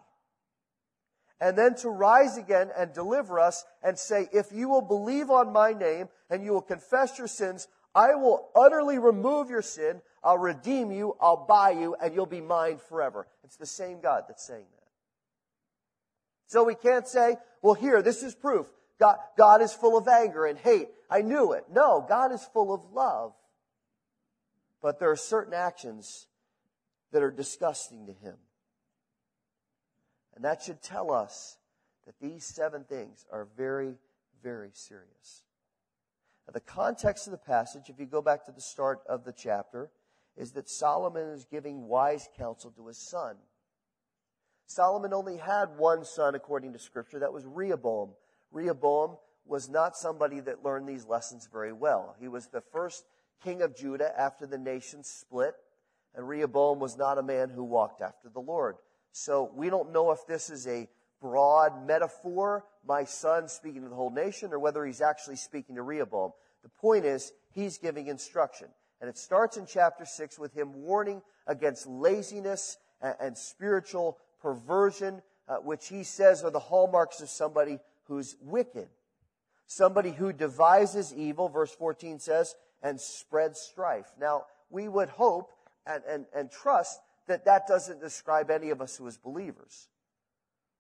And 1.42 1.58
then 1.58 1.76
to 1.76 1.90
rise 1.90 2.38
again 2.38 2.70
and 2.78 2.92
deliver 2.92 3.40
us 3.40 3.64
and 3.82 3.98
say, 3.98 4.28
if 4.34 4.52
you 4.52 4.68
will 4.68 4.82
believe 4.82 5.30
on 5.30 5.54
my 5.54 5.72
name 5.72 6.10
and 6.30 6.44
you 6.44 6.52
will 6.52 6.62
confess 6.62 7.18
your 7.18 7.28
sins, 7.28 7.68
I 7.96 8.16
will 8.16 8.50
utterly 8.56 9.00
remove 9.00 9.50
your 9.50 9.62
sin. 9.62 10.02
I'll 10.24 10.38
redeem 10.38 10.92
you. 10.92 11.16
I'll 11.20 11.46
buy 11.48 11.72
you 11.72 11.96
and 12.02 12.14
you'll 12.14 12.26
be 12.26 12.42
mine 12.42 12.78
forever. 12.90 13.28
It's 13.44 13.58
the 13.58 13.66
same 13.66 14.02
God 14.02 14.26
that's 14.28 14.46
saying 14.46 14.66
that. 14.72 14.88
So 16.48 16.64
we 16.64 16.76
can't 16.76 17.08
say, 17.08 17.38
well, 17.62 17.74
here, 17.74 18.02
this 18.02 18.24
is 18.24 18.36
proof. 18.36 18.68
God, 19.00 19.18
God 19.38 19.62
is 19.62 19.74
full 19.74 19.98
of 19.98 20.08
anger 20.08 20.46
and 20.46 20.58
hate. 20.58 20.90
I 21.10 21.22
knew 21.22 21.54
it. 21.54 21.66
No, 21.72 22.06
God 22.08 22.32
is 22.32 22.44
full 22.54 22.74
of 22.74 22.82
love. 22.92 23.34
But 24.82 25.00
there 25.00 25.12
are 25.12 25.16
certain 25.16 25.54
actions 25.54 26.28
that 27.12 27.24
are 27.24 27.32
disgusting 27.32 28.06
to 28.06 28.14
him. 28.14 28.36
And 30.36 30.46
that 30.46 30.62
should 30.62 30.82
tell 30.82 31.12
us 31.12 31.58
that 32.06 32.16
these 32.22 32.46
seven 32.46 32.84
things 32.84 33.26
are 33.32 33.48
very, 33.58 33.96
very 34.42 34.72
serious. 34.74 35.44
The 36.54 36.60
context 36.60 37.28
of 37.28 37.32
the 37.32 37.38
passage, 37.38 37.90
if 37.90 38.00
you 38.00 38.06
go 38.06 38.22
back 38.22 38.46
to 38.46 38.52
the 38.52 38.62
start 38.62 39.00
of 39.08 39.24
the 39.24 39.34
chapter, 39.34 39.92
is 40.36 40.54
that 40.54 40.70
Solomon 40.70 41.30
is 41.30 41.46
giving 41.46 41.88
wise 41.88 42.28
counsel 42.38 42.72
to 42.72 42.88
his 42.88 42.98
son. 42.98 43.36
Solomon 44.66 45.14
only 45.14 45.38
had 45.38 45.78
one 45.78 46.06
son 46.06 46.36
according 46.36 46.74
to 46.74 46.80
scripture. 46.80 47.20
That 47.20 47.34
was 47.34 47.46
Rehoboam. 47.46 48.12
Rehoboam 48.52 49.18
was 49.46 49.68
not 49.68 49.98
somebody 49.98 50.40
that 50.42 50.64
learned 50.64 50.88
these 50.88 51.06
lessons 51.06 51.50
very 51.52 51.74
well. 51.74 52.16
He 52.20 52.28
was 52.28 52.48
the 52.48 52.62
first 52.62 53.04
king 53.44 53.62
of 53.62 53.76
Judah 53.76 54.12
after 54.18 54.46
the 54.46 54.58
nation 54.58 55.04
split, 55.04 55.56
and 56.16 56.28
Rehoboam 56.28 56.80
was 56.80 56.98
not 56.98 57.18
a 57.18 57.24
man 57.24 57.50
who 57.50 57.64
walked 57.64 58.02
after 58.02 58.30
the 58.30 58.40
Lord. 58.40 58.76
So 59.12 59.52
we 59.56 59.70
don't 59.70 59.92
know 59.92 60.12
if 60.12 60.26
this 60.28 60.50
is 60.50 60.68
a 60.68 60.88
broad 61.22 61.86
metaphor, 61.86 62.66
my 62.88 63.04
son 63.04 63.48
speaking 63.48 63.84
to 63.84 63.90
the 63.90 63.96
whole 63.96 64.12
nation, 64.12 64.54
or 64.54 64.60
whether 64.60 64.86
he's 64.86 65.02
actually 65.02 65.36
speaking 65.36 65.76
to 65.76 65.82
Rehoboam. 65.82 66.32
The 66.64 66.70
point 66.70 67.06
is, 67.06 67.32
he's 67.54 67.78
giving 67.78 68.08
instruction. 68.08 68.68
And 69.02 69.10
it 69.10 69.18
starts 69.18 69.58
in 69.58 69.66
chapter 69.66 70.06
6 70.06 70.40
with 70.40 70.54
him 70.54 70.74
warning 70.74 71.22
against 71.48 71.88
laziness 71.88 72.78
and, 73.02 73.16
and 73.20 73.38
spiritual 73.38 74.18
perversion, 74.42 75.22
uh, 75.48 75.58
which 75.58 75.88
he 75.88 76.04
says 76.04 76.44
are 76.44 76.52
the 76.52 76.60
hallmarks 76.60 77.22
of 77.22 77.30
somebody 77.30 77.80
who's 78.04 78.36
wicked. 78.42 78.90
Somebody 79.68 80.12
who 80.12 80.34
devises 80.34 81.14
evil, 81.14 81.48
verse 81.48 81.74
14 81.74 82.20
says, 82.20 82.56
and 82.82 83.00
spreads 83.00 83.60
strife. 83.60 84.08
Now, 84.20 84.46
we 84.70 84.88
would 84.88 85.10
hope 85.10 85.52
and, 85.86 86.04
and, 86.08 86.26
and 86.36 86.52
trust 86.52 87.00
that 87.28 87.46
that 87.46 87.68
doesn't 87.68 88.02
describe 88.02 88.50
any 88.50 88.72
of 88.72 88.82
us 88.82 88.98
who 88.98 89.08
as 89.08 89.18
believers. 89.18 89.88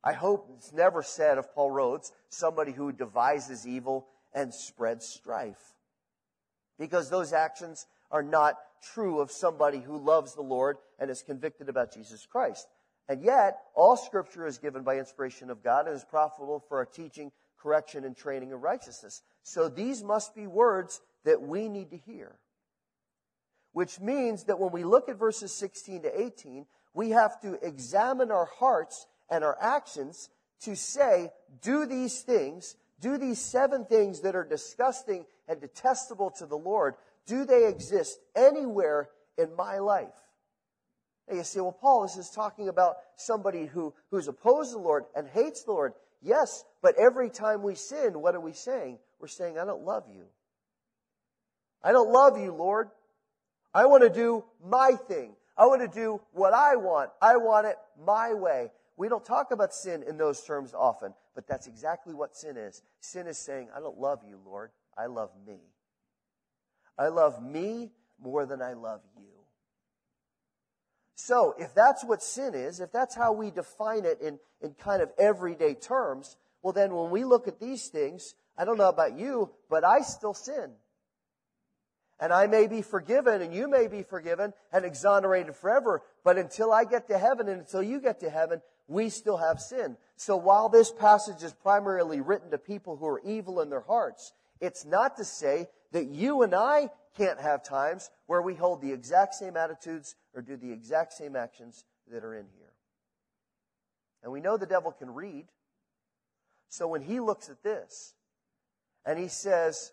I 0.03 0.13
hope 0.13 0.50
it's 0.56 0.72
never 0.72 1.03
said 1.03 1.38
of 1.38 1.53
Paul 1.53 1.72
Rhodes, 1.72 2.12
somebody 2.29 2.72
who 2.72 2.91
devises 2.91 3.68
evil 3.68 4.08
and 4.34 4.53
spreads 4.53 5.06
strife. 5.06 5.74
Because 6.77 7.10
those 7.10 7.34
actions 7.34 7.86
are 8.12 8.24
not 8.24 8.56
true 8.94 9.20
of 9.20 9.32
somebody 9.32 9.79
who 9.79 9.98
loves 9.98 10.34
the 10.36 10.41
Lord 10.41 10.77
and 10.98 11.12
is 11.12 11.22
convicted 11.22 11.68
about 11.68 11.94
Jesus 11.94 12.25
Christ. 12.25 12.68
And 13.10 13.24
yet, 13.24 13.58
all 13.75 13.98
scripture 13.98 14.46
is 14.46 14.60
given 14.60 14.84
by 14.84 14.98
inspiration 14.98 15.50
of 15.50 15.63
God 15.63 15.88
and 15.88 15.96
is 15.96 16.06
profitable 16.06 16.63
for 16.68 16.77
our 16.77 16.86
teaching, 16.86 17.32
correction, 17.58 18.06
and 18.06 18.15
training 18.15 18.53
of 18.53 18.62
righteousness. 18.62 19.22
So 19.44 19.68
these 19.68 20.03
must 20.03 20.36
be 20.36 20.48
words 20.48 21.01
that 21.25 21.41
we 21.41 21.68
need 21.68 21.89
to 21.89 21.98
hear. 21.98 22.38
Which 23.74 24.00
means 24.00 24.46
that 24.46 24.60
when 24.60 24.72
we 24.72 24.84
look 24.84 25.10
at 25.10 25.18
verses 25.20 25.53
16 25.53 26.03
to 26.03 26.22
18, 26.22 26.65
we 26.94 27.10
have 27.12 27.39
to 27.41 27.53
examine 27.65 28.32
our 28.32 28.50
hearts 28.60 29.06
and 29.29 29.43
our 29.43 29.57
actions 29.62 30.29
to 30.62 30.75
say, 30.75 31.31
do 31.62 31.86
these 31.86 32.21
things, 32.21 32.75
do 33.00 33.17
these 33.17 33.39
seven 33.39 33.86
things 33.86 34.21
that 34.21 34.36
are 34.36 34.43
disgusting 34.43 35.25
and 35.48 35.62
detestable 35.62 36.31
to 36.38 36.45
the 36.45 36.57
Lord, 36.57 36.95
do 37.25 37.45
they 37.45 37.67
exist 37.67 38.19
anywhere 38.36 39.09
in 39.38 39.55
my 39.55 39.79
life? 39.79 40.07
And 41.27 41.38
you 41.38 41.43
say, 41.43 41.62
well, 41.62 41.77
Paul, 41.79 42.03
this 42.03 42.17
is 42.17 42.29
talking 42.31 42.69
about 42.69 42.95
somebody 43.15 43.65
who, 43.67 43.93
who's 44.09 44.27
opposed 44.27 44.74
the 44.74 44.79
Lord 44.79 45.05
and 45.15 45.27
hates 45.27 45.63
the 45.63 45.71
Lord. 45.71 45.93
Yes, 46.21 46.65
but 46.81 46.95
every 47.00 47.29
time 47.29 47.62
we 47.62 47.75
sin, 47.75 48.19
what 48.19 48.36
are 48.36 48.39
we 48.39 48.53
saying? 48.53 48.98
We're 49.19 49.27
saying, 49.27 49.59
I 49.59 49.65
don't 49.65 49.83
love 49.83 50.05
you. 50.13 50.25
I 51.83 51.91
don't 51.91 52.12
love 52.12 52.38
you, 52.38 52.53
Lord. 52.53 52.89
I 53.74 53.86
want 53.86 54.03
to 54.03 54.09
do 54.09 54.43
my 54.65 54.93
thing. 55.08 55.34
I 55.58 55.65
want 55.67 55.82
to 55.82 55.99
do 55.99 56.19
what 56.32 56.54
I 56.54 56.77
want. 56.77 57.12
I 57.21 57.38
want 57.38 57.67
it 57.67 57.75
my 58.04 58.34
way. 58.34 58.71
We 58.99 59.07
don't 59.07 59.23
talk 59.23 59.51
about 59.51 59.73
sin 59.73 60.03
in 60.03 60.17
those 60.17 60.41
terms 60.43 60.73
often, 60.73 61.13
but 61.33 61.47
that's 61.47 61.67
exactly 61.67 62.13
what 62.13 62.35
sin 62.35 62.57
is. 62.57 62.81
Sin 62.99 63.27
is 63.27 63.38
saying, 63.38 63.69
I 63.73 63.79
don't 63.79 63.97
love 63.97 64.19
you, 64.27 64.38
Lord. 64.45 64.71
I 64.97 65.05
love 65.05 65.31
me. 65.47 65.62
I 66.97 67.07
love 67.07 67.41
me 67.41 67.91
more 68.21 68.45
than 68.45 68.62
I 68.62 68.73
love 68.73 68.99
you. 69.15 69.23
So, 71.15 71.55
if 71.57 71.73
that's 71.73 72.03
what 72.03 72.21
sin 72.21 72.53
is, 72.53 72.81
if 72.81 72.91
that's 72.91 73.15
how 73.15 73.31
we 73.31 73.51
define 73.51 74.03
it 74.03 74.19
in, 74.19 74.38
in 74.62 74.73
kind 74.73 75.01
of 75.01 75.12
everyday 75.17 75.75
terms, 75.75 76.35
well, 76.62 76.73
then 76.73 76.93
when 76.93 77.09
we 77.09 77.23
look 77.23 77.47
at 77.47 77.57
these 77.57 77.88
things, 77.88 78.35
I 78.57 78.65
don't 78.65 78.77
know 78.77 78.89
about 78.89 79.17
you, 79.17 79.51
but 79.69 79.85
I 79.85 80.01
still 80.01 80.33
sin. 80.33 80.71
And 82.19 82.33
I 82.33 82.47
may 82.47 82.67
be 82.67 82.81
forgiven 82.81 83.41
and 83.41 83.53
you 83.53 83.69
may 83.69 83.88
be 83.88 84.03
forgiven 84.03 84.51
and 84.73 84.83
exonerated 84.83 85.55
forever, 85.55 86.01
but 86.25 86.38
until 86.38 86.73
I 86.73 86.83
get 86.83 87.07
to 87.07 87.17
heaven 87.17 87.47
and 87.47 87.62
until 87.62 87.81
you 87.81 88.01
get 88.01 88.19
to 88.19 88.29
heaven, 88.29 88.62
we 88.89 89.10
still 89.10 89.38
have 89.38 89.62
sin. 89.62 89.95
So 90.17 90.36
while 90.36 90.67
this 90.67 90.91
passage 90.91 91.43
is 91.43 91.54
primarily 91.54 92.21
written 92.21 92.52
to 92.52 92.58
people 92.58 92.97
who 92.97 93.06
are 93.06 93.21
evil 93.23 93.62
in 93.62 93.69
their 93.69 93.82
hearts, 93.82 94.34
it's 94.60 94.84
not 94.84 95.15
to 95.17 95.23
say 95.23 95.67
that 95.91 96.08
you 96.08 96.41
and 96.41 96.54
I 96.54 96.89
can't 97.15 97.39
have 97.39 97.63
times 97.63 98.10
where 98.25 98.41
we 98.41 98.56
hold 98.56 98.82
the 98.82 98.91
exact 98.91 99.36
same 99.36 99.56
attitudes 99.56 100.15
or 100.34 100.41
do 100.41 100.58
the 100.58 100.71
exact 100.71 101.13
same 101.13 101.36
actions 101.36 101.86
that 102.12 102.23
are 102.23 102.34
in 102.34 102.47
here. 102.58 102.73
And 104.23 104.32
we 104.32 104.41
know 104.41 104.58
the 104.58 104.65
devil 104.65 104.91
can 104.91 105.13
read. 105.13 105.45
So 106.69 106.88
when 106.88 107.02
he 107.02 107.19
looks 107.19 107.49
at 107.49 107.63
this 107.63 108.13
and 109.06 109.17
he 109.19 109.28
says, 109.28 109.91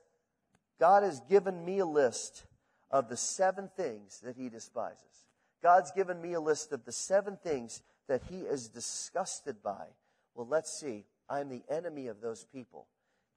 God 0.80 1.02
has 1.02 1.20
given 1.28 1.64
me 1.64 1.78
a 1.78 1.86
list 1.86 2.44
of 2.90 3.08
the 3.08 3.16
seven 3.16 3.70
things 3.76 4.20
that 4.24 4.36
he 4.36 4.48
despises. 4.48 5.26
God's 5.62 5.90
given 5.92 6.20
me 6.20 6.32
a 6.32 6.40
list 6.40 6.72
of 6.72 6.84
the 6.84 6.92
seven 6.92 7.38
things 7.42 7.82
that 8.08 8.22
he 8.28 8.38
is 8.40 8.68
disgusted 8.68 9.62
by. 9.62 9.86
Well, 10.34 10.46
let's 10.48 10.78
see. 10.78 11.04
I'm 11.28 11.48
the 11.48 11.62
enemy 11.68 12.06
of 12.06 12.20
those 12.20 12.44
people. 12.52 12.86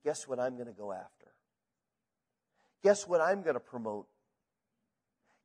Guess 0.04 0.28
what 0.28 0.40
I'm 0.40 0.56
going 0.56 0.68
to 0.68 0.74
go 0.74 0.92
after? 0.92 1.28
Guess 2.84 3.08
what 3.08 3.22
I'm 3.22 3.42
going 3.42 3.56
to 3.56 3.60
promote? 3.60 4.08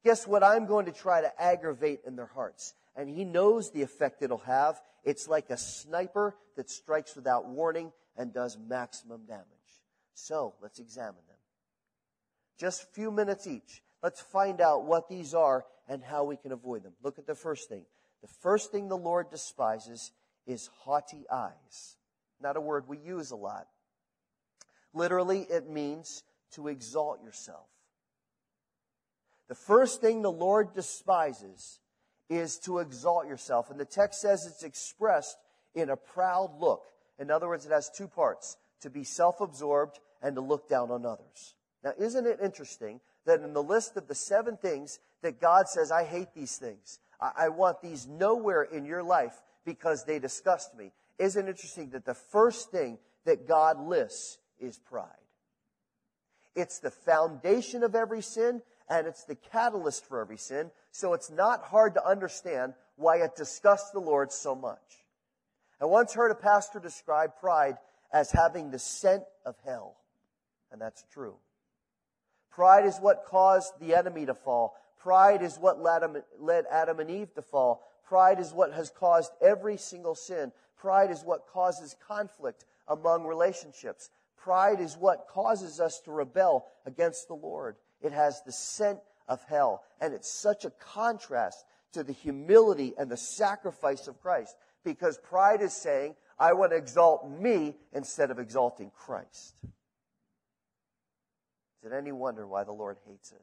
Guess 0.04 0.26
what 0.26 0.44
I'm 0.44 0.66
going 0.66 0.86
to 0.86 0.92
try 0.92 1.22
to 1.22 1.42
aggravate 1.42 2.00
in 2.06 2.16
their 2.16 2.26
hearts? 2.26 2.74
And 2.94 3.08
he 3.08 3.24
knows 3.24 3.70
the 3.70 3.82
effect 3.82 4.22
it'll 4.22 4.38
have. 4.38 4.80
It's 5.02 5.26
like 5.26 5.50
a 5.50 5.56
sniper 5.56 6.36
that 6.56 6.70
strikes 6.70 7.16
without 7.16 7.46
warning 7.46 7.92
and 8.16 8.32
does 8.32 8.56
maximum 8.68 9.22
damage. 9.26 9.44
So 10.14 10.54
let's 10.62 10.78
examine 10.78 11.14
them. 11.26 11.36
Just 12.58 12.84
a 12.84 12.86
few 12.86 13.10
minutes 13.10 13.46
each. 13.46 13.82
Let's 14.02 14.20
find 14.20 14.60
out 14.60 14.84
what 14.84 15.08
these 15.08 15.34
are 15.34 15.64
and 15.88 16.02
how 16.04 16.24
we 16.24 16.36
can 16.36 16.52
avoid 16.52 16.84
them. 16.84 16.92
Look 17.02 17.18
at 17.18 17.26
the 17.26 17.34
first 17.34 17.68
thing. 17.68 17.84
The 18.24 18.34
first 18.40 18.72
thing 18.72 18.88
the 18.88 18.96
Lord 18.96 19.30
despises 19.30 20.10
is 20.46 20.70
haughty 20.78 21.26
eyes. 21.30 21.98
Not 22.40 22.56
a 22.56 22.60
word 22.60 22.88
we 22.88 22.96
use 22.96 23.32
a 23.32 23.36
lot. 23.36 23.66
Literally, 24.94 25.40
it 25.50 25.68
means 25.68 26.22
to 26.52 26.68
exalt 26.68 27.22
yourself. 27.22 27.66
The 29.48 29.54
first 29.54 30.00
thing 30.00 30.22
the 30.22 30.32
Lord 30.32 30.72
despises 30.72 31.80
is 32.30 32.58
to 32.60 32.78
exalt 32.78 33.26
yourself. 33.26 33.70
And 33.70 33.78
the 33.78 33.84
text 33.84 34.22
says 34.22 34.46
it's 34.46 34.62
expressed 34.62 35.36
in 35.74 35.90
a 35.90 35.96
proud 35.96 36.58
look. 36.58 36.84
In 37.18 37.30
other 37.30 37.48
words, 37.48 37.66
it 37.66 37.72
has 37.72 37.90
two 37.90 38.08
parts 38.08 38.56
to 38.80 38.88
be 38.88 39.04
self 39.04 39.42
absorbed 39.42 40.00
and 40.22 40.34
to 40.36 40.40
look 40.40 40.66
down 40.66 40.90
on 40.90 41.04
others. 41.04 41.56
Now, 41.82 41.92
isn't 41.98 42.26
it 42.26 42.38
interesting 42.42 43.02
that 43.26 43.40
in 43.40 43.52
the 43.52 43.62
list 43.62 43.98
of 43.98 44.08
the 44.08 44.14
seven 44.14 44.56
things 44.56 44.98
that 45.20 45.42
God 45.42 45.68
says, 45.68 45.92
I 45.92 46.04
hate 46.04 46.28
these 46.34 46.56
things, 46.56 46.98
I, 47.36 47.48
want 47.48 47.80
these 47.80 48.06
nowhere 48.06 48.62
in 48.62 48.84
your 48.84 49.02
life 49.02 49.34
because 49.64 50.04
they 50.04 50.18
disgust 50.18 50.76
me? 50.76 50.92
Isn't 51.18 51.46
it 51.46 51.50
interesting 51.50 51.90
that 51.90 52.04
the 52.04 52.14
first 52.14 52.70
thing 52.70 52.98
that 53.24 53.48
God 53.48 53.80
lists 53.86 54.38
is 54.58 54.78
pride? 54.78 55.08
It's 56.54 56.78
the 56.78 56.90
foundation 56.90 57.82
of 57.82 57.94
every 57.94 58.22
sin, 58.22 58.62
and 58.88 59.06
it's 59.06 59.24
the 59.24 59.34
catalyst 59.34 60.06
for 60.06 60.20
every 60.20 60.36
sin. 60.36 60.70
So 60.92 61.14
it's 61.14 61.30
not 61.30 61.62
hard 61.62 61.94
to 61.94 62.06
understand 62.06 62.74
why 62.96 63.18
it 63.18 63.36
disgusts 63.36 63.90
the 63.90 64.00
Lord 64.00 64.30
so 64.30 64.54
much. 64.54 64.78
I 65.80 65.86
once 65.86 66.14
heard 66.14 66.30
a 66.30 66.36
pastor 66.36 66.78
describe 66.78 67.36
pride 67.40 67.76
as 68.12 68.30
having 68.30 68.70
the 68.70 68.78
scent 68.78 69.24
of 69.44 69.56
hell. 69.64 69.96
And 70.70 70.80
that's 70.80 71.04
true. 71.12 71.34
Pride 72.50 72.86
is 72.86 72.98
what 72.98 73.24
caused 73.24 73.72
the 73.80 73.96
enemy 73.96 74.26
to 74.26 74.34
fall. 74.34 74.76
Pride 75.04 75.42
is 75.42 75.58
what 75.58 75.82
led 75.82 76.64
Adam 76.70 76.98
and 76.98 77.10
Eve 77.10 77.34
to 77.34 77.42
fall. 77.42 77.86
Pride 78.08 78.40
is 78.40 78.54
what 78.54 78.72
has 78.72 78.88
caused 78.88 79.32
every 79.42 79.76
single 79.76 80.14
sin. 80.14 80.50
Pride 80.78 81.10
is 81.10 81.22
what 81.22 81.46
causes 81.46 81.94
conflict 82.08 82.64
among 82.88 83.26
relationships. 83.26 84.08
Pride 84.38 84.80
is 84.80 84.96
what 84.96 85.28
causes 85.28 85.78
us 85.78 86.00
to 86.06 86.10
rebel 86.10 86.68
against 86.86 87.28
the 87.28 87.34
Lord. 87.34 87.76
It 88.00 88.12
has 88.12 88.40
the 88.46 88.52
scent 88.52 89.00
of 89.28 89.44
hell. 89.44 89.82
And 90.00 90.14
it's 90.14 90.32
such 90.32 90.64
a 90.64 90.70
contrast 90.70 91.66
to 91.92 92.02
the 92.02 92.14
humility 92.14 92.94
and 92.96 93.10
the 93.10 93.18
sacrifice 93.18 94.08
of 94.08 94.22
Christ. 94.22 94.56
Because 94.84 95.18
pride 95.18 95.60
is 95.60 95.74
saying, 95.74 96.14
I 96.38 96.54
want 96.54 96.72
to 96.72 96.78
exalt 96.78 97.28
me 97.28 97.76
instead 97.92 98.30
of 98.30 98.38
exalting 98.38 98.90
Christ. 98.90 99.54
Is 101.82 101.92
it 101.92 101.94
any 101.94 102.12
wonder 102.12 102.46
why 102.46 102.64
the 102.64 102.72
Lord 102.72 102.96
hates 103.06 103.32
it? 103.32 103.42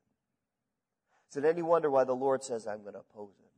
Is 1.32 1.38
it 1.38 1.46
any 1.46 1.62
wonder 1.62 1.90
why 1.90 2.04
the 2.04 2.14
Lord 2.14 2.44
says, 2.44 2.68
I'm 2.68 2.82
going 2.82 2.94
to 2.94 3.00
oppose 3.00 3.36
it? 3.40 3.52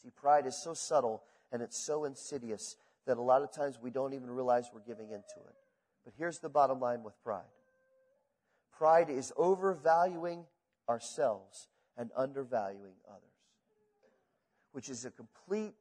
See, 0.00 0.10
pride 0.10 0.46
is 0.46 0.56
so 0.56 0.74
subtle 0.74 1.24
and 1.50 1.60
it's 1.60 1.76
so 1.76 2.04
insidious 2.04 2.76
that 3.06 3.16
a 3.16 3.22
lot 3.22 3.42
of 3.42 3.52
times 3.52 3.78
we 3.82 3.90
don't 3.90 4.14
even 4.14 4.30
realize 4.30 4.70
we're 4.72 4.80
giving 4.80 5.06
into 5.10 5.40
it. 5.48 5.54
But 6.04 6.14
here's 6.16 6.38
the 6.38 6.48
bottom 6.48 6.80
line 6.80 7.02
with 7.02 7.20
pride 7.22 7.42
pride 8.72 9.10
is 9.10 9.30
overvaluing 9.36 10.46
ourselves 10.88 11.68
and 11.98 12.10
undervaluing 12.16 12.94
others, 13.06 13.20
which 14.72 14.88
is 14.88 15.04
a 15.04 15.10
complete 15.10 15.74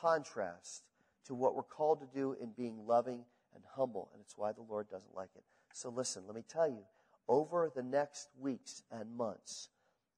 contrast 0.00 0.84
to 1.26 1.34
what 1.34 1.54
we're 1.54 1.62
called 1.62 2.00
to 2.00 2.06
do 2.14 2.34
in 2.40 2.52
being 2.56 2.86
loving 2.86 3.24
and 3.54 3.62
humble. 3.74 4.08
And 4.14 4.22
it's 4.22 4.34
why 4.38 4.52
the 4.52 4.62
Lord 4.62 4.88
doesn't 4.88 5.14
like 5.14 5.30
it. 5.36 5.42
So 5.74 5.90
listen, 5.90 6.22
let 6.26 6.36
me 6.36 6.44
tell 6.48 6.68
you, 6.68 6.84
over 7.28 7.70
the 7.74 7.82
next 7.82 8.28
weeks 8.40 8.82
and 8.90 9.16
months, 9.16 9.68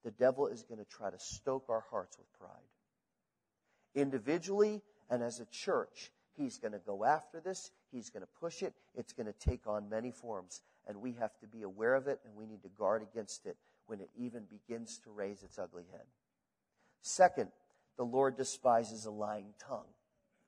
the 0.03 0.11
devil 0.11 0.47
is 0.47 0.63
going 0.63 0.79
to 0.79 0.89
try 0.89 1.09
to 1.09 1.19
stoke 1.19 1.65
our 1.69 1.83
hearts 1.89 2.17
with 2.17 2.31
pride. 2.39 2.49
Individually 3.95 4.81
and 5.09 5.23
as 5.23 5.39
a 5.39 5.45
church, 5.45 6.11
he's 6.35 6.57
going 6.57 6.71
to 6.71 6.79
go 6.79 7.03
after 7.03 7.39
this. 7.39 7.71
He's 7.91 8.09
going 8.09 8.21
to 8.21 8.39
push 8.39 8.61
it. 8.61 8.73
It's 8.95 9.13
going 9.13 9.27
to 9.27 9.49
take 9.49 9.67
on 9.67 9.89
many 9.89 10.11
forms. 10.11 10.61
And 10.87 11.01
we 11.01 11.13
have 11.13 11.37
to 11.39 11.47
be 11.47 11.63
aware 11.63 11.95
of 11.95 12.07
it 12.07 12.19
and 12.25 12.35
we 12.35 12.45
need 12.45 12.63
to 12.63 12.69
guard 12.69 13.01
against 13.01 13.45
it 13.45 13.57
when 13.87 13.99
it 13.99 14.09
even 14.15 14.43
begins 14.43 14.99
to 15.03 15.09
raise 15.09 15.43
its 15.43 15.57
ugly 15.57 15.85
head. 15.91 16.05
Second, 17.01 17.49
the 17.97 18.05
Lord 18.05 18.37
despises 18.37 19.05
a 19.05 19.11
lying 19.11 19.53
tongue. 19.67 19.89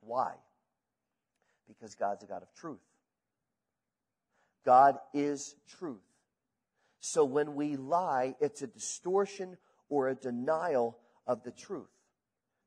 Why? 0.01 0.33
Because 1.67 1.95
God's 1.95 2.23
a 2.23 2.27
God 2.27 2.43
of 2.43 2.53
truth. 2.53 2.79
God 4.65 4.97
is 5.13 5.55
truth. 5.77 5.99
So 7.01 7.25
when 7.25 7.55
we 7.55 7.75
lie, 7.75 8.35
it's 8.39 8.61
a 8.61 8.67
distortion 8.67 9.57
or 9.89 10.07
a 10.07 10.15
denial 10.15 10.97
of 11.27 11.43
the 11.43 11.51
truth. 11.51 11.89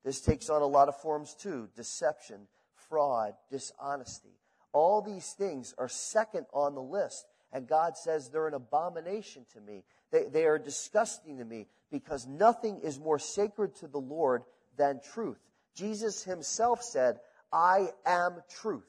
This 0.04 0.20
takes 0.20 0.50
on 0.50 0.60
a 0.60 0.66
lot 0.66 0.88
of 0.88 1.00
forms 1.00 1.34
too 1.34 1.68
deception, 1.76 2.48
fraud, 2.88 3.34
dishonesty. 3.50 4.36
All 4.72 5.00
these 5.00 5.32
things 5.32 5.72
are 5.78 5.88
second 5.88 6.46
on 6.52 6.74
the 6.74 6.82
list. 6.82 7.24
And 7.52 7.68
God 7.68 7.96
says 7.96 8.28
they're 8.28 8.48
an 8.48 8.54
abomination 8.54 9.46
to 9.54 9.60
me. 9.60 9.84
They, 10.10 10.24
they 10.24 10.44
are 10.46 10.58
disgusting 10.58 11.38
to 11.38 11.44
me 11.44 11.68
because 11.92 12.26
nothing 12.26 12.80
is 12.82 12.98
more 12.98 13.20
sacred 13.20 13.76
to 13.76 13.86
the 13.86 14.00
Lord 14.00 14.42
than 14.76 15.00
truth. 15.12 15.38
Jesus 15.76 16.24
himself 16.24 16.82
said, 16.82 17.20
I 17.52 17.90
am 18.04 18.42
truth. 18.60 18.82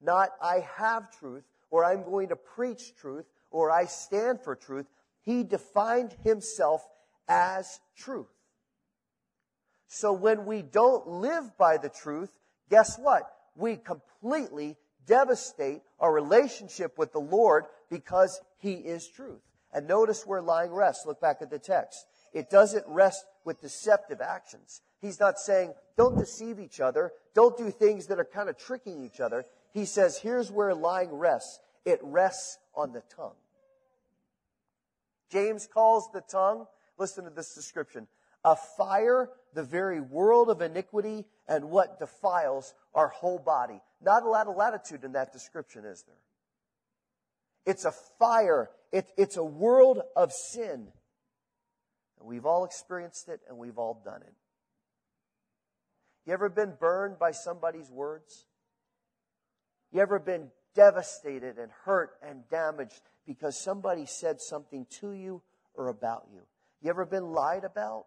Not 0.00 0.30
I 0.40 0.64
have 0.76 1.10
truth 1.18 1.42
or 1.70 1.84
I'm 1.84 2.04
going 2.04 2.28
to 2.28 2.36
preach 2.36 2.94
truth 2.94 3.26
or 3.50 3.70
I 3.70 3.86
stand 3.86 4.40
for 4.40 4.54
truth. 4.54 4.86
He 5.22 5.42
defined 5.42 6.14
himself 6.24 6.86
as 7.28 7.80
truth. 7.96 8.26
So 9.88 10.12
when 10.12 10.46
we 10.46 10.62
don't 10.62 11.06
live 11.06 11.56
by 11.56 11.76
the 11.76 11.88
truth, 11.88 12.30
guess 12.70 12.98
what? 12.98 13.22
We 13.54 13.76
completely 13.76 14.76
devastate 15.06 15.82
our 16.00 16.12
relationship 16.12 16.98
with 16.98 17.12
the 17.12 17.20
Lord 17.20 17.64
because 17.90 18.40
He 18.58 18.72
is 18.72 19.08
truth. 19.08 19.40
And 19.72 19.86
notice 19.86 20.26
where 20.26 20.42
lying 20.42 20.72
rests. 20.72 21.06
Look 21.06 21.20
back 21.20 21.38
at 21.40 21.50
the 21.50 21.58
text. 21.58 22.06
It 22.32 22.50
doesn't 22.50 22.84
rest 22.88 23.24
with 23.44 23.60
deceptive 23.60 24.20
actions. 24.20 24.80
He's 25.00 25.20
not 25.20 25.38
saying, 25.38 25.74
don't 25.96 26.18
deceive 26.18 26.58
each 26.58 26.80
other. 26.80 27.12
Don't 27.34 27.56
do 27.56 27.70
things 27.70 28.06
that 28.06 28.18
are 28.18 28.24
kind 28.24 28.48
of 28.48 28.58
tricking 28.58 29.04
each 29.04 29.20
other. 29.20 29.44
He 29.72 29.84
says, 29.84 30.18
here's 30.18 30.50
where 30.50 30.74
lying 30.74 31.12
rests. 31.12 31.60
It 31.86 32.00
rests 32.02 32.58
on 32.74 32.92
the 32.92 33.02
tongue. 33.14 33.36
James 35.30 35.66
calls 35.72 36.10
the 36.12 36.20
tongue, 36.20 36.66
listen 36.98 37.24
to 37.24 37.30
this 37.30 37.54
description, 37.54 38.08
a 38.44 38.56
fire, 38.76 39.30
the 39.54 39.62
very 39.62 40.00
world 40.00 40.50
of 40.50 40.60
iniquity, 40.60 41.24
and 41.48 41.70
what 41.70 41.98
defiles 41.98 42.74
our 42.94 43.08
whole 43.08 43.38
body. 43.38 43.80
Not 44.02 44.24
a 44.24 44.28
lot 44.28 44.48
of 44.48 44.56
latitude 44.56 45.04
in 45.04 45.12
that 45.12 45.32
description, 45.32 45.84
is 45.84 46.04
there? 46.06 46.16
It's 47.64 47.84
a 47.84 47.92
fire. 48.18 48.70
It, 48.92 49.10
it's 49.16 49.36
a 49.36 49.44
world 49.44 50.00
of 50.14 50.32
sin. 50.32 50.88
We've 52.20 52.46
all 52.46 52.64
experienced 52.64 53.28
it 53.28 53.40
and 53.48 53.58
we've 53.58 53.78
all 53.78 54.02
done 54.04 54.22
it. 54.22 54.34
You 56.24 56.32
ever 56.32 56.48
been 56.48 56.74
burned 56.78 57.18
by 57.18 57.30
somebody's 57.30 57.90
words? 57.90 58.46
You 59.92 60.00
ever 60.00 60.18
been 60.18 60.50
devastated 60.76 61.58
and 61.58 61.70
hurt 61.84 62.10
and 62.22 62.48
damaged 62.50 63.00
because 63.26 63.58
somebody 63.58 64.06
said 64.06 64.40
something 64.40 64.86
to 65.00 65.12
you 65.12 65.42
or 65.74 65.88
about 65.88 66.28
you? 66.32 66.42
You 66.82 66.90
ever 66.90 67.06
been 67.06 67.32
lied 67.32 67.64
about? 67.64 68.04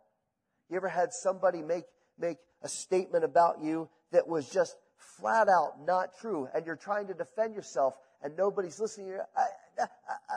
You 0.69 0.77
ever 0.77 0.87
had 0.87 1.11
somebody 1.11 1.61
make, 1.61 1.85
make 2.17 2.37
a 2.61 2.69
statement 2.69 3.25
about 3.25 3.61
you 3.61 3.89
that 4.11 4.27
was 4.27 4.47
just 4.49 4.77
flat 4.97 5.49
out 5.49 5.85
not 5.85 6.17
true 6.21 6.47
and 6.53 6.65
you're 6.65 6.75
trying 6.75 7.07
to 7.07 7.13
defend 7.13 7.55
yourself 7.55 7.95
and 8.21 8.37
nobody's 8.37 8.79
listening? 8.79 9.07
You're, 9.07 9.27
I, 9.35 9.45
I, 9.79 9.83
I, 10.29 10.35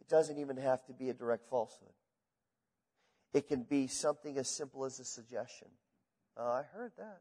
it 0.00 0.08
doesn't 0.08 0.38
even 0.38 0.56
have 0.56 0.84
to 0.86 0.92
be 0.92 1.10
a 1.10 1.14
direct 1.14 1.48
falsehood. 1.48 1.92
It 3.34 3.48
can 3.48 3.64
be 3.64 3.86
something 3.86 4.38
as 4.38 4.48
simple 4.48 4.86
as 4.86 4.98
a 4.98 5.04
suggestion. 5.04 5.68
Oh, 6.38 6.50
I 6.50 6.62
heard 6.62 6.92
that. 6.96 7.20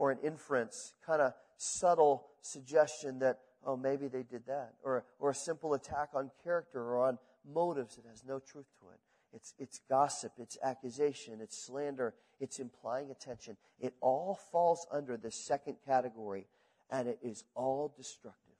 Or 0.00 0.10
an 0.10 0.18
inference, 0.24 0.94
kind 1.04 1.20
of 1.20 1.34
subtle 1.58 2.26
suggestion 2.40 3.18
that, 3.18 3.40
oh, 3.66 3.76
maybe 3.76 4.08
they 4.08 4.22
did 4.22 4.46
that. 4.46 4.72
Or, 4.82 5.04
or 5.18 5.28
a 5.28 5.34
simple 5.34 5.74
attack 5.74 6.08
on 6.14 6.30
character 6.42 6.80
or 6.80 7.06
on 7.06 7.18
motives 7.46 7.96
that 7.96 8.06
has 8.08 8.24
no 8.26 8.38
truth 8.38 8.64
to 8.80 8.86
it. 8.94 9.00
It's, 9.34 9.52
it's 9.58 9.78
gossip, 9.90 10.32
it's 10.38 10.56
accusation, 10.64 11.40
it's 11.42 11.62
slander, 11.62 12.14
it's 12.40 12.60
implying 12.60 13.10
attention. 13.10 13.58
It 13.78 13.92
all 14.00 14.40
falls 14.50 14.86
under 14.90 15.18
this 15.18 15.36
second 15.36 15.76
category, 15.86 16.46
and 16.90 17.06
it 17.06 17.18
is 17.22 17.44
all 17.54 17.92
destructive. 17.94 18.54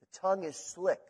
The 0.00 0.18
tongue 0.20 0.44
is 0.44 0.56
slick. 0.56 1.00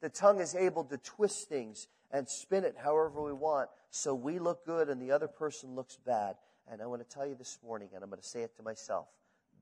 The 0.00 0.10
tongue 0.10 0.38
is 0.38 0.54
able 0.54 0.84
to 0.84 0.96
twist 0.98 1.48
things 1.48 1.88
and 2.12 2.28
spin 2.28 2.62
it 2.62 2.76
however 2.78 3.20
we 3.20 3.32
want 3.32 3.68
so 3.90 4.14
we 4.14 4.38
look 4.38 4.64
good 4.64 4.88
and 4.88 5.02
the 5.02 5.10
other 5.10 5.26
person 5.26 5.74
looks 5.74 5.98
bad. 6.06 6.36
And 6.70 6.82
I 6.82 6.86
want 6.86 7.08
to 7.08 7.08
tell 7.08 7.26
you 7.26 7.34
this 7.34 7.58
morning, 7.64 7.90
and 7.94 8.02
I'm 8.02 8.10
going 8.10 8.20
to 8.20 8.28
say 8.28 8.42
it 8.42 8.56
to 8.56 8.62
myself 8.62 9.06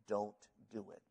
don't 0.07 0.35
do 0.73 0.85
it. 0.93 1.03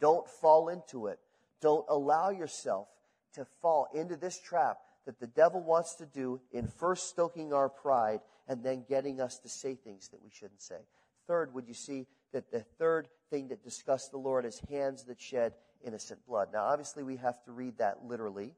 Don't 0.00 0.28
fall 0.28 0.68
into 0.68 1.06
it. 1.06 1.18
Don't 1.60 1.86
allow 1.88 2.30
yourself 2.30 2.88
to 3.34 3.46
fall 3.62 3.88
into 3.94 4.16
this 4.16 4.40
trap 4.40 4.78
that 5.06 5.20
the 5.20 5.26
devil 5.26 5.62
wants 5.62 5.96
to 5.96 6.06
do 6.06 6.40
in 6.52 6.66
first 6.66 7.08
stoking 7.08 7.52
our 7.52 7.68
pride 7.68 8.20
and 8.48 8.62
then 8.62 8.84
getting 8.88 9.20
us 9.20 9.38
to 9.42 9.48
say 9.48 9.74
things 9.74 10.08
that 10.08 10.22
we 10.22 10.30
shouldn't 10.30 10.62
say. 10.62 10.78
Third, 11.26 11.54
would 11.54 11.68
you 11.68 11.74
see 11.74 12.06
that 12.32 12.50
the 12.50 12.60
third 12.78 13.08
thing 13.30 13.48
that 13.48 13.62
disgusts 13.62 14.08
the 14.10 14.18
Lord 14.18 14.44
is 14.44 14.60
hands 14.68 15.04
that 15.04 15.20
shed 15.20 15.54
innocent 15.84 16.24
blood? 16.26 16.48
Now, 16.52 16.64
obviously, 16.64 17.02
we 17.02 17.16
have 17.16 17.42
to 17.44 17.52
read 17.52 17.78
that 17.78 18.04
literally, 18.04 18.54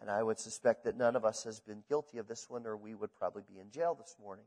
and 0.00 0.10
I 0.10 0.22
would 0.22 0.38
suspect 0.38 0.84
that 0.84 0.96
none 0.96 1.16
of 1.16 1.24
us 1.24 1.44
has 1.44 1.60
been 1.60 1.82
guilty 1.88 2.18
of 2.18 2.28
this 2.28 2.46
one, 2.48 2.66
or 2.66 2.76
we 2.76 2.94
would 2.94 3.14
probably 3.14 3.42
be 3.52 3.60
in 3.60 3.70
jail 3.70 3.94
this 3.94 4.16
morning. 4.22 4.44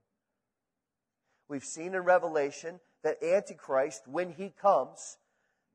We've 1.49 1.65
seen 1.65 1.95
in 1.95 2.01
Revelation 2.01 2.79
that 3.03 3.21
Antichrist, 3.23 4.07
when 4.07 4.31
he 4.31 4.53
comes, 4.61 5.17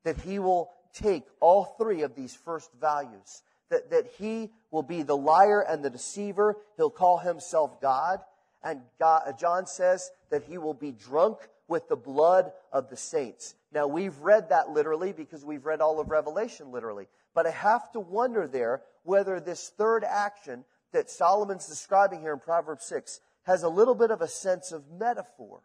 that 0.03 0.17
he 0.21 0.39
will 0.39 0.71
take 0.93 1.23
all 1.39 1.75
three 1.77 2.01
of 2.01 2.15
these 2.15 2.33
first 2.33 2.71
values 2.79 3.43
that, 3.69 3.89
that 3.91 4.05
he 4.17 4.51
will 4.71 4.83
be 4.83 5.03
the 5.03 5.17
liar 5.17 5.61
and 5.61 5.83
the 5.83 5.89
deceiver. 5.89 6.57
He'll 6.77 6.89
call 6.89 7.17
himself 7.17 7.81
God. 7.81 8.19
And 8.63 8.81
God, 8.99 9.23
uh, 9.27 9.31
John 9.33 9.67
says 9.67 10.11
that 10.29 10.43
he 10.43 10.57
will 10.57 10.73
be 10.73 10.91
drunk 10.91 11.37
with 11.67 11.87
the 11.87 11.95
blood 11.95 12.51
of 12.71 12.89
the 12.89 12.97
saints. 12.97 13.55
Now, 13.71 13.87
we've 13.87 14.17
read 14.19 14.49
that 14.49 14.69
literally 14.69 15.11
because 15.11 15.43
we've 15.43 15.65
read 15.65 15.81
all 15.81 15.99
of 15.99 16.09
Revelation 16.09 16.71
literally. 16.71 17.07
But 17.33 17.47
I 17.47 17.51
have 17.51 17.91
to 17.93 17.99
wonder 17.99 18.47
there 18.47 18.81
whether 19.03 19.39
this 19.39 19.71
third 19.77 20.03
action 20.03 20.63
that 20.93 21.09
Solomon's 21.09 21.67
describing 21.67 22.21
here 22.21 22.33
in 22.33 22.39
Proverbs 22.39 22.85
6 22.85 23.19
has 23.45 23.63
a 23.63 23.69
little 23.69 23.95
bit 23.95 24.11
of 24.11 24.21
a 24.21 24.27
sense 24.27 24.71
of 24.71 24.83
metaphor. 24.91 25.61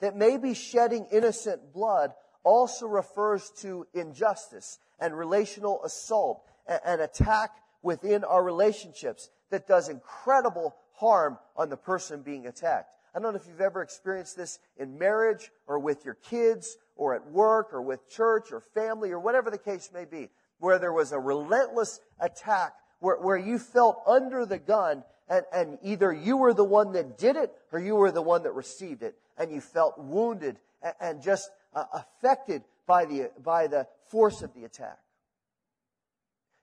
That 0.00 0.16
maybe 0.16 0.54
shedding 0.54 1.06
innocent 1.10 1.72
blood 1.72 2.12
also 2.44 2.86
refers 2.86 3.50
to 3.62 3.86
injustice 3.94 4.78
and 5.00 5.16
relational 5.16 5.82
assault, 5.84 6.44
an 6.66 7.00
attack 7.00 7.50
within 7.82 8.24
our 8.24 8.42
relationships 8.42 9.30
that 9.50 9.66
does 9.66 9.88
incredible 9.88 10.76
harm 10.94 11.38
on 11.56 11.68
the 11.68 11.76
person 11.76 12.22
being 12.22 12.46
attacked. 12.46 12.90
I 13.14 13.20
don't 13.20 13.32
know 13.32 13.40
if 13.40 13.46
you've 13.48 13.60
ever 13.60 13.82
experienced 13.82 14.36
this 14.36 14.58
in 14.76 14.98
marriage 14.98 15.50
or 15.66 15.78
with 15.78 16.04
your 16.04 16.14
kids 16.14 16.76
or 16.94 17.14
at 17.14 17.30
work 17.30 17.72
or 17.72 17.82
with 17.82 18.08
church 18.08 18.52
or 18.52 18.60
family 18.60 19.10
or 19.10 19.18
whatever 19.18 19.50
the 19.50 19.58
case 19.58 19.90
may 19.92 20.04
be, 20.04 20.28
where 20.58 20.78
there 20.78 20.92
was 20.92 21.12
a 21.12 21.18
relentless 21.18 22.00
attack 22.20 22.74
where, 23.00 23.16
where 23.16 23.36
you 23.36 23.58
felt 23.58 24.02
under 24.06 24.44
the 24.44 24.58
gun 24.58 25.02
and, 25.28 25.44
and 25.52 25.78
either 25.82 26.12
you 26.12 26.36
were 26.36 26.54
the 26.54 26.64
one 26.64 26.92
that 26.92 27.18
did 27.18 27.36
it 27.36 27.52
or 27.72 27.78
you 27.78 27.96
were 27.96 28.10
the 28.10 28.22
one 28.22 28.42
that 28.44 28.52
received 28.52 29.02
it, 29.02 29.14
and 29.36 29.52
you 29.52 29.60
felt 29.60 29.98
wounded 29.98 30.58
and, 30.82 30.94
and 31.00 31.22
just 31.22 31.50
uh, 31.74 31.84
affected 31.92 32.62
by 32.86 33.04
the, 33.04 33.30
by 33.42 33.66
the 33.66 33.86
force 34.10 34.42
of 34.42 34.54
the 34.54 34.64
attack. 34.64 34.98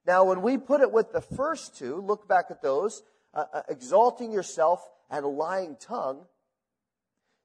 Now, 0.06 0.26
when 0.26 0.42
we 0.42 0.58
put 0.58 0.82
it 0.82 0.92
with 0.92 1.12
the 1.12 1.22
first 1.22 1.78
two, 1.78 2.02
look 2.02 2.28
back 2.28 2.46
at 2.50 2.62
those, 2.62 3.02
uh, 3.34 3.46
uh, 3.54 3.62
exalting 3.70 4.32
yourself 4.32 4.88
and 5.10 5.26
a 5.26 5.28
lying 5.28 5.78
tongue, 5.80 6.26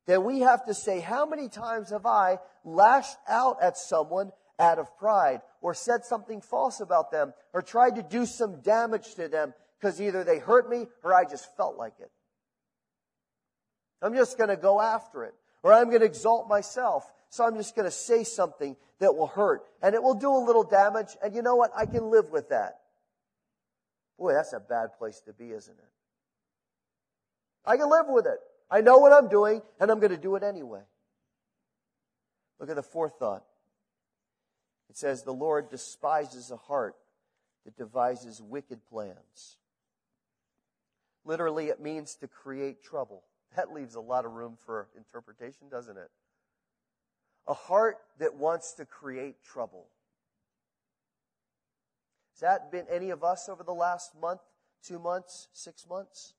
then 0.07 0.25
we 0.25 0.41
have 0.41 0.65
to 0.67 0.75
say, 0.75 1.01
how 1.01 1.27
many 1.27 1.49
times 1.49 1.91
have 1.91 2.07
I 2.07 2.39
lashed 2.65 3.17
out 3.29 3.63
at 3.63 3.77
someone 3.77 4.33
out 4.59 4.79
of 4.79 4.97
pride 4.99 5.41
or 5.63 5.73
said 5.73 6.05
something 6.05 6.41
false 6.41 6.81
about 6.81 7.11
them 7.11 7.33
or 7.53 7.63
tried 7.63 7.97
to 7.97 8.03
do 8.03 8.27
some 8.27 8.61
damage 8.61 9.15
to 9.15 9.29
them 9.29 9.55
because 9.81 10.01
either 10.01 10.25
they 10.25 10.39
hurt 10.39 10.69
me 10.69 10.87
or 11.03 11.15
I 11.15 11.25
just 11.25 11.57
felt 11.57 11.77
like 11.77 11.95
it. 12.01 12.11
I'm 14.03 14.15
just 14.15 14.37
going 14.37 14.51
to 14.51 14.57
go 14.57 14.81
after 14.81 15.25
it 15.25 15.35
or 15.63 15.73
I'm 15.73 15.89
going 15.89 16.01
to 16.01 16.07
exalt 16.07 16.49
myself. 16.49 17.11
So 17.31 17.45
I'm 17.45 17.57
just 17.57 17.77
going 17.77 17.87
to 17.87 17.93
say 17.93 18.25
something 18.25 18.77
that 18.99 19.15
will 19.15 19.29
hurt 19.29 19.63
and 19.83 19.95
it 19.95 20.03
will 20.03 20.15
do 20.15 20.31
a 20.31 20.43
little 20.45 20.65
damage. 20.65 21.17
And 21.23 21.35
you 21.35 21.43
know 21.43 21.57
what? 21.57 21.71
I 21.77 21.87
can 21.87 22.11
live 22.11 22.31
with 22.31 22.49
that. 22.51 22.81
Boy, 24.19 24.33
that's 24.33 24.53
a 24.53 24.61
bad 24.61 24.99
place 24.99 25.21
to 25.27 25.33
be, 25.33 25.51
isn't 25.51 25.79
it? 25.79 25.91
I 27.65 27.77
can 27.77 27.89
live 27.91 28.07
with 28.09 28.27
it. 28.27 28.39
I 28.71 28.81
know 28.81 28.99
what 28.99 29.13
I'm 29.13 29.29
doing 29.29 29.63
and 29.79 29.91
I'm 29.91 29.99
going 29.99 30.13
to 30.13 30.19
do 30.19 30.37
it 30.37 30.43
anyway. 30.43 30.83
Look 32.59 32.69
at 32.69 32.77
the 32.77 32.83
fourth 32.83 33.15
thought. 33.19 33.45
It 34.91 34.97
says, 34.97 35.23
The 35.23 35.33
Lord 35.33 35.71
despises 35.71 36.51
a 36.51 36.57
heart 36.57 36.97
that 37.65 37.77
devises 37.77 38.43
wicked 38.43 38.81
plans. 38.91 39.57
Literally, 41.25 41.69
it 41.69 41.81
means 41.81 42.15
to 42.17 42.29
create 42.29 42.83
trouble. 42.83 43.23
That 43.57 43.73
leaves 43.73 43.95
a 43.95 44.01
lot 44.01 44.25
of 44.25 44.33
room 44.33 44.57
for 44.65 44.89
interpretation, 44.97 45.69
doesn't 45.71 45.97
it? 45.97 46.11
A 47.47 47.55
heart 47.55 47.99
that 48.19 48.37
wants 48.37 48.75
to 48.75 48.85
create 48.85 49.43
trouble. 49.43 49.87
Has 52.35 52.41
that 52.41 52.73
been 52.73 52.87
any 52.91 53.11
of 53.11 53.23
us 53.23 53.49
over 53.49 53.63
the 53.63 53.75
last 53.75 54.13
month, 54.21 54.41
two 54.83 54.99
months, 54.99 55.49
six 55.53 55.87
months? 55.89 56.35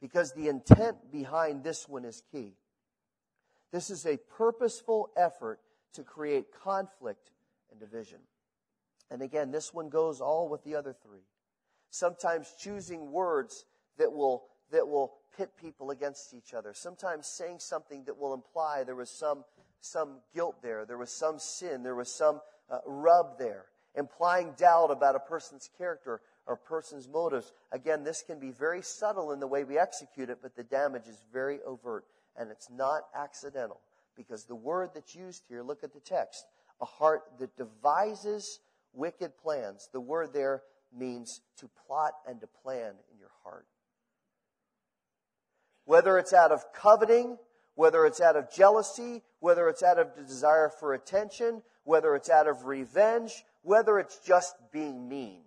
Because 0.00 0.32
the 0.32 0.48
intent 0.48 1.10
behind 1.10 1.64
this 1.64 1.88
one 1.88 2.04
is 2.04 2.22
key. 2.30 2.54
This 3.72 3.90
is 3.90 4.06
a 4.06 4.16
purposeful 4.16 5.10
effort 5.16 5.60
to 5.94 6.02
create 6.02 6.46
conflict 6.62 7.30
and 7.70 7.80
division. 7.80 8.18
And 9.10 9.22
again, 9.22 9.50
this 9.50 9.74
one 9.74 9.88
goes 9.88 10.20
all 10.20 10.48
with 10.48 10.62
the 10.64 10.76
other 10.76 10.94
three. 11.02 11.24
Sometimes 11.90 12.54
choosing 12.58 13.10
words 13.12 13.64
that 13.98 14.12
will, 14.12 14.44
that 14.70 14.86
will 14.88 15.12
pit 15.36 15.50
people 15.60 15.90
against 15.90 16.34
each 16.34 16.54
other. 16.54 16.72
Sometimes 16.74 17.26
saying 17.26 17.58
something 17.58 18.04
that 18.04 18.18
will 18.18 18.34
imply 18.34 18.84
there 18.84 18.96
was 18.96 19.10
some, 19.10 19.44
some 19.80 20.18
guilt 20.34 20.62
there. 20.62 20.84
There 20.84 20.98
was 20.98 21.10
some 21.10 21.38
sin. 21.38 21.82
There 21.82 21.94
was 21.94 22.12
some 22.12 22.40
uh, 22.70 22.78
rub 22.86 23.38
there. 23.38 23.66
Implying 23.96 24.52
doubt 24.56 24.90
about 24.90 25.16
a 25.16 25.20
person's 25.20 25.68
character 25.76 26.20
or 26.46 26.56
person's 26.56 27.08
motives. 27.08 27.52
Again, 27.72 28.04
this 28.04 28.22
can 28.22 28.38
be 28.38 28.50
very 28.50 28.82
subtle 28.82 29.32
in 29.32 29.40
the 29.40 29.46
way 29.46 29.64
we 29.64 29.78
execute 29.78 30.30
it, 30.30 30.38
but 30.42 30.56
the 30.56 30.62
damage 30.62 31.08
is 31.08 31.18
very 31.32 31.60
overt 31.66 32.04
and 32.36 32.50
it's 32.50 32.70
not 32.70 33.02
accidental 33.14 33.80
because 34.16 34.44
the 34.44 34.54
word 34.54 34.90
that's 34.94 35.14
used 35.14 35.44
here, 35.48 35.62
look 35.62 35.82
at 35.82 35.92
the 35.92 36.00
text, 36.00 36.44
a 36.80 36.84
heart 36.84 37.22
that 37.38 37.56
devises 37.56 38.60
wicked 38.92 39.36
plans. 39.38 39.88
The 39.92 40.00
word 40.00 40.32
there 40.32 40.62
means 40.96 41.40
to 41.58 41.68
plot 41.86 42.12
and 42.26 42.40
to 42.40 42.46
plan 42.46 42.94
in 43.12 43.18
your 43.18 43.30
heart. 43.44 43.66
Whether 45.84 46.18
it's 46.18 46.32
out 46.32 46.52
of 46.52 46.72
coveting, 46.72 47.38
whether 47.74 48.04
it's 48.04 48.20
out 48.20 48.36
of 48.36 48.52
jealousy, 48.52 49.22
whether 49.40 49.68
it's 49.68 49.82
out 49.82 49.98
of 49.98 50.14
desire 50.14 50.68
for 50.68 50.94
attention, 50.94 51.62
whether 51.84 52.14
it's 52.14 52.30
out 52.30 52.46
of 52.46 52.66
revenge, 52.66 53.44
whether 53.62 53.98
it's 53.98 54.18
just 54.18 54.54
being 54.72 55.08
mean. 55.08 55.40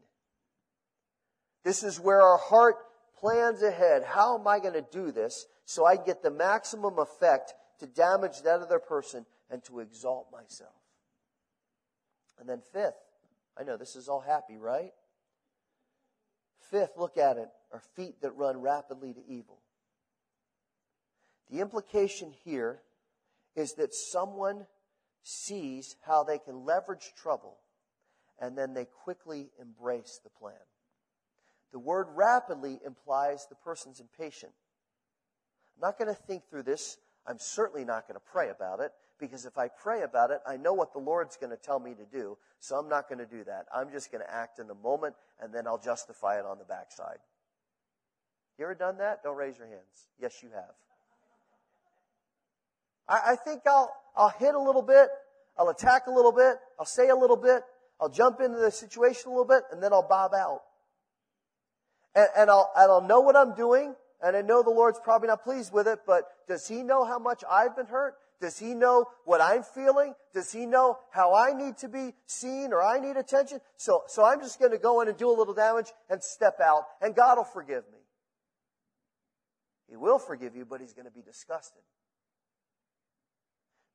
This 1.64 1.84
is 1.84 2.00
where 2.00 2.22
our 2.22 2.38
heart 2.38 2.76
plans 3.20 3.62
ahead. 3.62 4.04
How 4.04 4.38
am 4.38 4.48
I 4.48 4.60
going 4.60 4.74
to 4.74 4.86
do 4.92 5.12
this 5.12 5.46
so 5.66 5.86
I 5.86 5.96
get 5.96 6.22
the 6.22 6.32
maximum 6.32 7.00
effect 7.00 7.54
to 7.80 7.88
damage 7.88 8.42
that 8.42 8.62
other 8.62 8.80
person 8.80 9.26
and 9.50 9.64
to 9.66 9.80
exalt 9.80 10.28
myself? 10.32 10.74
And 12.40 12.50
then 12.50 12.62
fifth, 12.74 13.00
I 13.58 13.64
know 13.64 13.78
this 13.78 13.96
is 13.96 14.10
all 14.10 14.22
happy, 14.22 14.58
right? 14.58 14.92
Fifth, 16.74 16.98
look 16.98 17.20
at 17.20 17.38
it, 17.38 17.50
are 17.72 17.84
feet 17.96 18.20
that 18.24 18.36
run 18.36 18.60
rapidly 18.60 19.14
to 19.14 19.20
evil. 19.28 19.60
The 21.52 21.60
implication 21.60 22.34
here 22.44 22.82
is 23.56 23.76
that 23.76 23.94
someone 23.94 24.66
sees 25.22 25.96
how 26.04 26.24
they 26.24 26.40
can 26.40 26.66
leverage 26.66 27.14
trouble 27.16 27.58
and 28.40 28.58
then 28.58 28.74
they 28.74 28.86
quickly 28.86 29.52
embrace 29.62 30.20
the 30.24 30.32
plan. 30.32 30.56
The 31.74 31.78
word 31.78 32.08
rapidly 32.16 32.80
implies 32.84 33.46
the 33.46 33.56
person's 33.56 34.00
impatient. 34.00 34.54
I'm 35.76 35.90
not 35.90 36.00
going 36.00 36.08
to 36.08 36.20
think 36.24 36.50
through 36.50 36.64
this. 36.64 36.98
I'm 37.28 37.38
certainly 37.38 37.86
not 37.86 38.08
going 38.08 38.20
to 38.20 38.32
pray 38.32 38.50
about 38.50 38.80
it 38.80 38.92
because 39.28 39.46
if 39.46 39.58
I 39.58 39.68
pray 39.68 40.02
about 40.04 40.32
it, 40.32 40.40
I 40.48 40.58
know 40.58 40.74
what 40.74 40.94
the 40.94 41.00
Lord's 41.00 41.38
going 41.38 41.52
to 41.52 41.58
tell 41.58 41.80
me 41.80 41.94
to 41.94 42.06
do. 42.06 42.38
So 42.60 42.76
I'm 42.76 42.90
not 42.90 43.08
going 43.08 43.20
to 43.20 43.26
do 43.26 43.44
that. 43.46 43.66
I'm 43.74 43.92
just 43.92 44.12
going 44.12 44.24
to 44.24 44.34
act 44.34 44.60
in 44.60 44.68
the 44.68 44.76
moment 44.76 45.16
and 45.42 45.54
then 45.54 45.68
I'll 45.68 45.78
justify 45.78 46.40
it 46.40 46.46
on 46.46 46.58
the 46.58 46.66
backside. 46.66 47.18
You 48.58 48.66
ever 48.66 48.76
done 48.76 48.98
that? 48.98 49.24
Don't 49.24 49.38
raise 49.38 49.58
your 49.58 49.68
hands. 49.68 50.10
Yes, 50.20 50.44
you 50.44 50.50
have. 50.54 50.76
I, 53.08 53.32
I 53.32 53.36
think 53.36 53.62
I'll, 53.66 53.92
I'll 54.16 54.34
hit 54.38 54.56
a 54.56 54.60
little 54.60 54.82
bit. 54.82 55.10
I'll 55.58 55.70
attack 55.70 56.08
a 56.08 56.12
little 56.12 56.32
bit. 56.32 56.58
I'll 56.80 56.86
say 56.86 57.10
a 57.10 57.16
little 57.16 57.38
bit. 57.38 57.64
I'll 58.02 58.10
jump 58.10 58.42
into 58.42 58.60
the 58.60 58.72
situation 58.72 59.28
a 59.28 59.30
little 59.30 59.46
bit 59.46 59.64
and 59.72 59.82
then 59.82 59.94
I'll 59.94 60.08
bob 60.08 60.34
out 60.34 60.62
and, 62.16 62.28
and, 62.38 62.50
I'll, 62.50 62.72
and 62.76 62.92
I'll 62.92 63.08
know 63.08 63.22
what 63.22 63.36
I'm 63.36 63.56
doing, 63.56 63.96
and 64.22 64.38
I 64.38 64.42
know 64.42 64.64
the 64.64 64.70
Lord's 64.70 65.00
probably 65.04 65.28
not 65.28 65.44
pleased 65.44 65.74
with 65.74 65.88
it, 65.88 66.00
but 66.06 66.26
does 66.48 66.68
He 66.68 66.84
know 66.84 67.04
how 67.04 67.20
much 67.20 67.44
I've 67.50 67.76
been 67.76 67.88
hurt? 67.88 68.16
Does 68.44 68.60
He 68.60 68.74
know 68.74 69.06
what 69.24 69.40
I'm 69.40 69.64
feeling? 69.64 70.16
Does 70.34 70.52
He 70.52 70.66
know 70.66 71.00
how 71.12 71.34
I 71.34 71.54
need 71.54 71.78
to 71.78 71.88
be 71.88 72.14
seen 72.26 72.74
or 72.74 72.84
I 72.84 73.00
need 73.00 73.16
attention? 73.16 73.62
So, 73.78 74.04
so 74.08 74.26
I'm 74.26 74.42
just 74.42 74.60
going 74.60 74.74
to 74.74 74.78
go 74.78 75.00
in 75.00 75.08
and 75.08 75.16
do 75.18 75.30
a 75.30 75.32
little 75.32 75.54
damage 75.54 75.88
and 76.10 76.22
step 76.22 76.60
out, 76.60 76.84
and 77.02 77.16
God 77.16 77.38
will 77.38 77.46
forgive 77.46 77.86
me. 77.94 78.00
He 79.88 79.96
will 79.96 80.20
forgive 80.20 80.58
you, 80.58 80.66
but 80.66 80.82
He's 80.82 80.92
going 80.92 81.06
to 81.06 81.12
be 81.12 81.22
disgusted. 81.22 81.84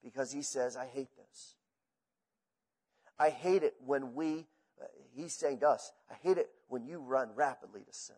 Because 0.03 0.33
He 0.33 0.41
says, 0.41 0.79
I 0.79 0.87
hate 0.87 1.11
this. 1.19 1.57
I 3.19 3.29
hate 3.29 3.65
it 3.65 3.75
when 3.85 4.15
we 4.15 4.47
uh, 4.81 4.87
he's 5.15 5.35
saying 5.35 5.59
to 5.59 5.69
us, 5.69 5.93
I 6.11 6.15
hate 6.23 6.39
it 6.39 6.49
when 6.69 6.87
you 6.87 7.01
run 7.01 7.29
rapidly 7.35 7.83
to 7.83 7.93
sin. 7.93 8.17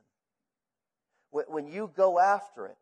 When 1.32 1.66
you 1.66 1.90
go 1.96 2.20
after 2.20 2.66
it. 2.66 2.76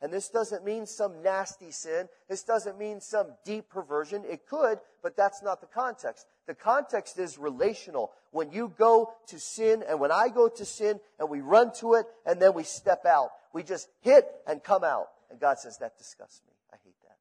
And 0.00 0.12
this 0.12 0.28
doesn't 0.28 0.64
mean 0.64 0.86
some 0.86 1.22
nasty 1.22 1.72
sin. 1.72 2.08
This 2.28 2.44
doesn't 2.44 2.78
mean 2.78 3.00
some 3.00 3.34
deep 3.44 3.68
perversion. 3.68 4.22
It 4.24 4.46
could, 4.46 4.78
but 5.02 5.16
that's 5.16 5.42
not 5.42 5.60
the 5.60 5.66
context. 5.66 6.26
The 6.46 6.54
context 6.54 7.18
is 7.18 7.36
relational. 7.36 8.12
When 8.30 8.52
you 8.52 8.72
go 8.78 9.12
to 9.26 9.40
sin 9.40 9.82
and 9.88 9.98
when 9.98 10.12
I 10.12 10.28
go 10.28 10.48
to 10.48 10.64
sin 10.64 11.00
and 11.18 11.28
we 11.28 11.40
run 11.40 11.72
to 11.80 11.94
it 11.94 12.06
and 12.24 12.40
then 12.40 12.54
we 12.54 12.62
step 12.62 13.06
out. 13.06 13.30
We 13.52 13.64
just 13.64 13.88
hit 14.02 14.24
and 14.46 14.62
come 14.62 14.84
out. 14.84 15.06
And 15.30 15.40
God 15.40 15.58
says, 15.58 15.78
that 15.78 15.98
disgusts 15.98 16.42
me. 16.46 16.52
I 16.72 16.76
hate 16.84 16.94
that. 17.02 17.16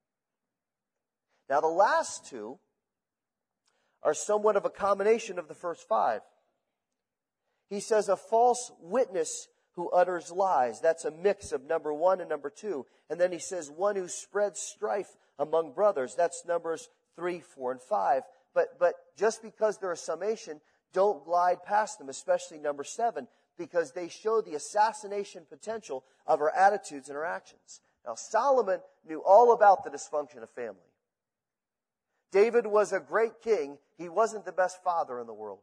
Now 1.54 1.62
the 1.62 1.68
last 1.68 2.28
two 2.28 2.60
are 4.04 4.13
somewhat 4.13 4.56
of 4.56 4.66
a 4.66 4.70
combination 4.70 5.40
of 5.40 5.48
the 5.48 5.56
first 5.56 5.88
five. 5.88 6.22
He 7.70 7.80
says 7.80 8.08
a 8.08 8.16
false 8.16 8.72
witness 8.82 9.48
who 9.78 9.90
utters 9.92 10.32
lies. 10.32 10.82
That's 10.82 11.06
a 11.06 11.12
mix 11.12 11.52
of 11.52 11.63
number 11.63 11.94
one 11.94 12.20
and 12.20 12.30
number 12.30 12.50
two. 12.50 12.86
And 13.10 13.22
then 13.22 13.32
he 13.32 13.38
says 13.38 13.70
one 13.70 13.96
who 13.96 14.08
spreads 14.08 14.60
strife 14.60 15.16
among 15.38 15.74
brothers. 15.74 16.16
That's 16.16 16.44
numbers 16.46 16.90
three, 17.16 17.40
four, 17.40 17.72
and 17.72 17.80
five. 17.80 18.24
But, 18.56 18.80
but 18.80 18.96
just 19.16 19.44
because 19.44 19.78
they're 19.78 19.92
a 19.92 19.98
summation, 19.98 20.62
don't 20.94 21.24
glide 21.24 21.63
past 21.63 22.00
them, 22.00 22.10
especially 22.10 22.58
number 22.58 22.84
seven, 22.84 23.28
because 23.56 23.92
they 23.92 24.10
show 24.10 24.42
the 24.42 24.56
assassination 24.56 25.44
potential 25.48 26.04
of 26.26 26.42
our 26.42 26.50
attitudes 26.50 27.08
and 27.08 27.18
our 27.18 27.26
actions. 27.26 27.82
Now, 28.04 28.16
Solomon 28.16 28.80
knew 29.08 29.22
all 29.24 29.54
about 29.54 29.84
the 29.84 29.92
dysfunction 29.92 30.42
of 30.42 30.50
family. 30.50 30.80
David 32.32 32.66
was 32.66 32.94
a 32.94 33.00
great 33.00 33.42
king. 33.44 33.78
He 33.96 34.10
wasn't 34.10 34.46
the 34.46 34.52
best 34.52 34.84
father 34.84 35.20
in 35.20 35.28
the 35.28 35.34
world. 35.34 35.60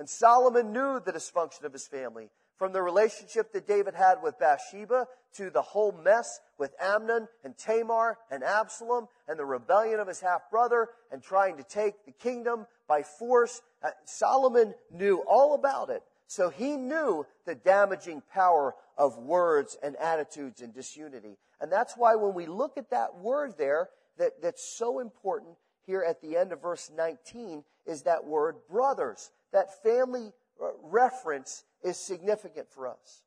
And 0.00 0.08
Solomon 0.08 0.72
knew 0.72 0.98
the 0.98 1.12
dysfunction 1.12 1.64
of 1.64 1.74
his 1.74 1.86
family, 1.86 2.30
from 2.56 2.72
the 2.72 2.80
relationship 2.80 3.52
that 3.52 3.68
David 3.68 3.94
had 3.94 4.22
with 4.22 4.38
Bathsheba 4.38 5.06
to 5.34 5.50
the 5.50 5.60
whole 5.60 5.92
mess 5.92 6.40
with 6.56 6.74
Amnon 6.80 7.28
and 7.44 7.54
Tamar 7.58 8.16
and 8.30 8.42
Absalom 8.42 9.08
and 9.28 9.38
the 9.38 9.44
rebellion 9.44 10.00
of 10.00 10.08
his 10.08 10.20
half 10.20 10.50
brother 10.50 10.88
and 11.12 11.22
trying 11.22 11.58
to 11.58 11.62
take 11.62 12.06
the 12.06 12.12
kingdom 12.12 12.66
by 12.88 13.02
force. 13.02 13.60
Uh, 13.82 13.90
Solomon 14.06 14.74
knew 14.90 15.22
all 15.28 15.54
about 15.54 15.90
it. 15.90 16.02
So 16.26 16.48
he 16.48 16.78
knew 16.78 17.26
the 17.44 17.54
damaging 17.54 18.22
power 18.32 18.74
of 18.96 19.18
words 19.18 19.76
and 19.82 19.96
attitudes 19.96 20.62
and 20.62 20.72
disunity. 20.72 21.36
And 21.60 21.70
that's 21.70 21.92
why 21.94 22.14
when 22.14 22.32
we 22.32 22.46
look 22.46 22.78
at 22.78 22.88
that 22.88 23.18
word 23.18 23.58
there, 23.58 23.90
that, 24.16 24.40
that's 24.40 24.64
so 24.64 24.98
important 25.00 25.56
here 25.84 26.02
at 26.02 26.22
the 26.22 26.38
end 26.38 26.52
of 26.52 26.62
verse 26.62 26.90
19 26.96 27.64
is 27.84 28.02
that 28.02 28.24
word 28.24 28.56
brothers. 28.70 29.30
That 29.52 29.82
family 29.82 30.32
uh, 30.62 30.68
reference 30.82 31.64
is 31.82 31.96
significant 31.96 32.68
for 32.70 32.88
us. 32.88 33.22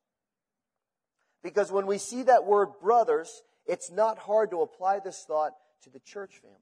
Because 1.43 1.71
when 1.71 1.87
we 1.87 1.97
see 1.97 2.23
that 2.23 2.45
word 2.45 2.69
brothers, 2.81 3.41
it's 3.65 3.91
not 3.91 4.17
hard 4.17 4.51
to 4.51 4.61
apply 4.61 4.99
this 4.99 5.23
thought 5.27 5.53
to 5.83 5.89
the 5.89 5.99
church 5.99 6.37
family. 6.41 6.57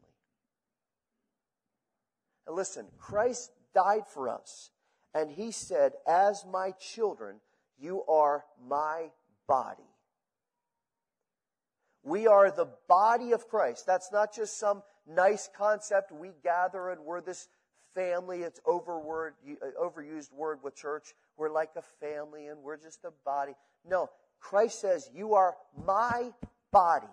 And 2.48 2.56
listen, 2.56 2.88
Christ 2.98 3.52
died 3.74 4.08
for 4.08 4.30
us. 4.30 4.72
And 5.14 5.30
he 5.30 5.52
said, 5.52 5.94
As 6.08 6.46
my 6.50 6.72
children, 6.72 7.38
you 7.78 8.04
are 8.08 8.46
my 8.68 9.12
body. 9.48 9.84
We 12.04 12.28
are 12.28 12.50
the 12.50 12.70
body 12.88 13.32
of 13.32 13.48
Christ. 13.48 13.86
That's 13.86 14.12
not 14.12 14.34
just 14.34 14.58
some 14.58 14.82
nice 15.08 15.50
concept. 15.56 16.12
We 16.12 16.32
gather 16.44 16.90
and 16.90 17.02
we're 17.02 17.22
this 17.22 17.48
family. 17.94 18.42
It's 18.42 18.60
overword, 18.66 19.34
uh, 19.50 19.82
overused 19.82 20.32
word 20.34 20.60
with 20.64 20.76
church. 20.76 21.14
We're 21.38 21.52
like 21.52 21.72
a 21.76 21.84
family 22.06 22.48
and 22.48 22.62
we're 22.64 22.78
just 22.78 23.04
a 23.06 23.12
body. 23.26 23.54
No, 23.90 24.10
Christ 24.40 24.82
says, 24.82 25.10
You 25.14 25.36
are 25.36 25.56
my 25.86 26.32
body. 26.72 27.08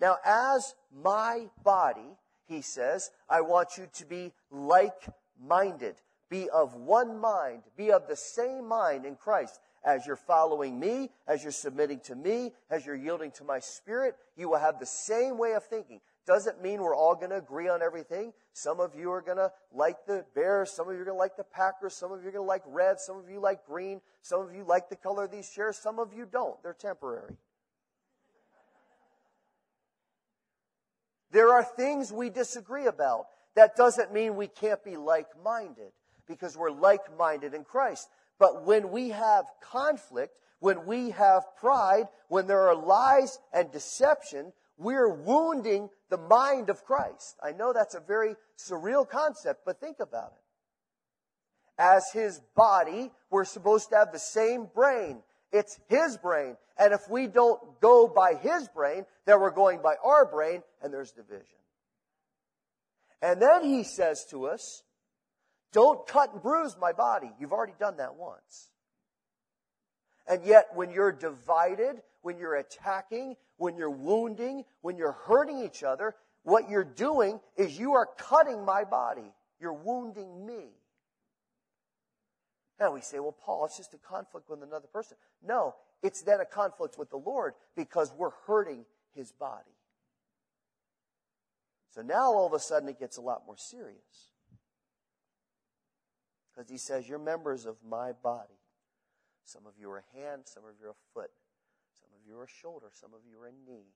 Now, 0.00 0.18
as 0.24 0.74
my 0.94 1.46
body, 1.64 2.16
he 2.46 2.62
says, 2.62 3.10
I 3.28 3.40
want 3.40 3.76
you 3.76 3.88
to 3.94 4.06
be 4.06 4.32
like 4.50 5.08
minded. 5.40 5.96
Be 6.30 6.48
of 6.50 6.74
one 6.74 7.18
mind. 7.18 7.62
Be 7.76 7.90
of 7.90 8.06
the 8.06 8.16
same 8.16 8.68
mind 8.68 9.04
in 9.04 9.16
Christ. 9.16 9.60
As 9.84 10.06
you're 10.06 10.16
following 10.16 10.78
me, 10.78 11.10
as 11.26 11.42
you're 11.42 11.52
submitting 11.52 12.00
to 12.00 12.14
me, 12.14 12.52
as 12.70 12.84
you're 12.84 12.96
yielding 12.96 13.30
to 13.32 13.44
my 13.44 13.60
spirit, 13.60 14.14
you 14.36 14.50
will 14.50 14.58
have 14.58 14.78
the 14.78 14.86
same 14.86 15.38
way 15.38 15.52
of 15.52 15.64
thinking. 15.64 16.00
Doesn't 16.28 16.62
mean 16.62 16.82
we're 16.82 16.94
all 16.94 17.14
going 17.14 17.30
to 17.30 17.38
agree 17.38 17.70
on 17.70 17.80
everything. 17.80 18.34
Some 18.52 18.80
of 18.80 18.94
you 18.94 19.10
are 19.12 19.22
going 19.22 19.38
to 19.38 19.50
like 19.72 19.96
the 20.06 20.26
Bears. 20.34 20.70
Some 20.70 20.86
of 20.86 20.94
you 20.94 21.00
are 21.00 21.04
going 21.06 21.16
to 21.16 21.18
like 21.18 21.38
the 21.38 21.44
Packers. 21.44 21.94
Some 21.94 22.12
of 22.12 22.22
you 22.22 22.28
are 22.28 22.32
going 22.32 22.44
to 22.44 22.46
like 22.46 22.64
red. 22.66 23.00
Some 23.00 23.16
of 23.16 23.30
you 23.30 23.40
like 23.40 23.64
green. 23.64 24.02
Some 24.20 24.42
of 24.42 24.54
you 24.54 24.62
like 24.62 24.90
the 24.90 24.96
color 24.96 25.24
of 25.24 25.30
these 25.30 25.48
chairs. 25.48 25.78
Some 25.78 25.98
of 25.98 26.12
you 26.12 26.28
don't. 26.30 26.62
They're 26.62 26.74
temporary. 26.74 27.34
There 31.30 31.48
are 31.48 31.64
things 31.64 32.12
we 32.12 32.28
disagree 32.28 32.84
about. 32.84 33.28
That 33.56 33.74
doesn't 33.74 34.12
mean 34.12 34.36
we 34.36 34.48
can't 34.48 34.84
be 34.84 34.98
like-minded 34.98 35.92
because 36.26 36.58
we're 36.58 36.70
like-minded 36.70 37.54
in 37.54 37.64
Christ. 37.64 38.06
But 38.38 38.66
when 38.66 38.90
we 38.90 39.08
have 39.08 39.46
conflict, 39.62 40.34
when 40.60 40.84
we 40.84 41.08
have 41.12 41.44
pride, 41.58 42.08
when 42.28 42.46
there 42.46 42.68
are 42.68 42.76
lies 42.76 43.38
and 43.50 43.72
deception, 43.72 44.52
we're 44.76 45.08
wounding 45.08 45.88
the 46.10 46.18
mind 46.18 46.70
of 46.70 46.84
Christ. 46.84 47.36
I 47.42 47.52
know 47.52 47.72
that's 47.72 47.94
a 47.94 48.00
very 48.00 48.34
surreal 48.58 49.08
concept, 49.08 49.60
but 49.64 49.80
think 49.80 49.98
about 50.00 50.32
it. 50.36 50.42
As 51.80 52.04
his 52.12 52.40
body, 52.56 53.10
we're 53.30 53.44
supposed 53.44 53.90
to 53.90 53.96
have 53.96 54.12
the 54.12 54.18
same 54.18 54.68
brain. 54.74 55.22
It's 55.52 55.78
his 55.88 56.16
brain. 56.16 56.56
And 56.78 56.92
if 56.92 57.08
we 57.08 57.26
don't 57.26 57.80
go 57.80 58.08
by 58.08 58.34
his 58.34 58.68
brain, 58.68 59.04
then 59.26 59.40
we're 59.40 59.50
going 59.50 59.80
by 59.82 59.94
our 60.04 60.26
brain, 60.26 60.62
and 60.82 60.92
there's 60.92 61.12
division. 61.12 61.44
And 63.22 63.40
then 63.40 63.64
he 63.64 63.84
says 63.84 64.24
to 64.30 64.46
us, 64.46 64.82
don't 65.72 66.06
cut 66.06 66.32
and 66.32 66.42
bruise 66.42 66.76
my 66.80 66.92
body. 66.92 67.30
You've 67.38 67.52
already 67.52 67.74
done 67.78 67.98
that 67.98 68.14
once. 68.16 68.70
And 70.26 70.44
yet, 70.44 70.68
when 70.74 70.90
you're 70.90 71.12
divided, 71.12 72.02
when 72.22 72.38
you're 72.38 72.56
attacking, 72.56 73.36
when 73.58 73.76
you're 73.76 73.90
wounding, 73.90 74.64
when 74.80 74.96
you're 74.96 75.16
hurting 75.26 75.58
each 75.58 75.82
other, 75.82 76.14
what 76.44 76.70
you're 76.70 76.84
doing 76.84 77.40
is 77.56 77.78
you 77.78 77.92
are 77.92 78.08
cutting 78.16 78.64
my 78.64 78.84
body. 78.84 79.34
You're 79.60 79.74
wounding 79.74 80.46
me. 80.46 80.70
Now 82.80 82.92
we 82.92 83.00
say, 83.00 83.18
well, 83.18 83.36
Paul, 83.44 83.66
it's 83.66 83.76
just 83.76 83.92
a 83.92 83.98
conflict 83.98 84.48
with 84.48 84.62
another 84.62 84.86
person. 84.86 85.16
No, 85.46 85.74
it's 86.02 86.22
then 86.22 86.40
a 86.40 86.46
conflict 86.46 86.96
with 86.96 87.10
the 87.10 87.16
Lord 87.16 87.54
because 87.76 88.12
we're 88.16 88.30
hurting 88.46 88.84
his 89.14 89.32
body. 89.32 89.64
So 91.90 92.02
now 92.02 92.32
all 92.32 92.46
of 92.46 92.52
a 92.52 92.60
sudden 92.60 92.88
it 92.88 93.00
gets 93.00 93.16
a 93.16 93.20
lot 93.20 93.42
more 93.44 93.56
serious. 93.56 94.32
Because 96.54 96.70
he 96.70 96.78
says, 96.78 97.08
You're 97.08 97.18
members 97.18 97.66
of 97.66 97.76
my 97.86 98.12
body. 98.12 98.54
Some 99.44 99.66
of 99.66 99.72
you 99.80 99.90
are 99.90 99.98
a 99.98 100.18
hand, 100.18 100.42
some 100.44 100.62
of 100.64 100.74
you 100.80 100.86
are 100.86 100.90
a 100.90 101.14
foot, 101.14 101.30
you 102.28 102.38
are 102.38 102.44
a 102.44 102.60
shoulder, 102.62 102.88
some 102.92 103.14
of 103.14 103.20
you 103.28 103.40
are 103.40 103.46
a 103.46 103.70
knee. 103.70 103.94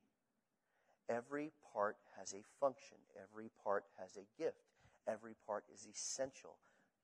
Every 1.09 1.51
part 1.73 1.97
has 2.18 2.33
a 2.33 2.42
function, 2.61 2.97
every 3.21 3.51
part 3.62 3.85
has 4.01 4.16
a 4.16 4.27
gift, 4.40 4.71
every 5.07 5.35
part 5.47 5.64
is 5.73 5.87
essential. 5.87 6.57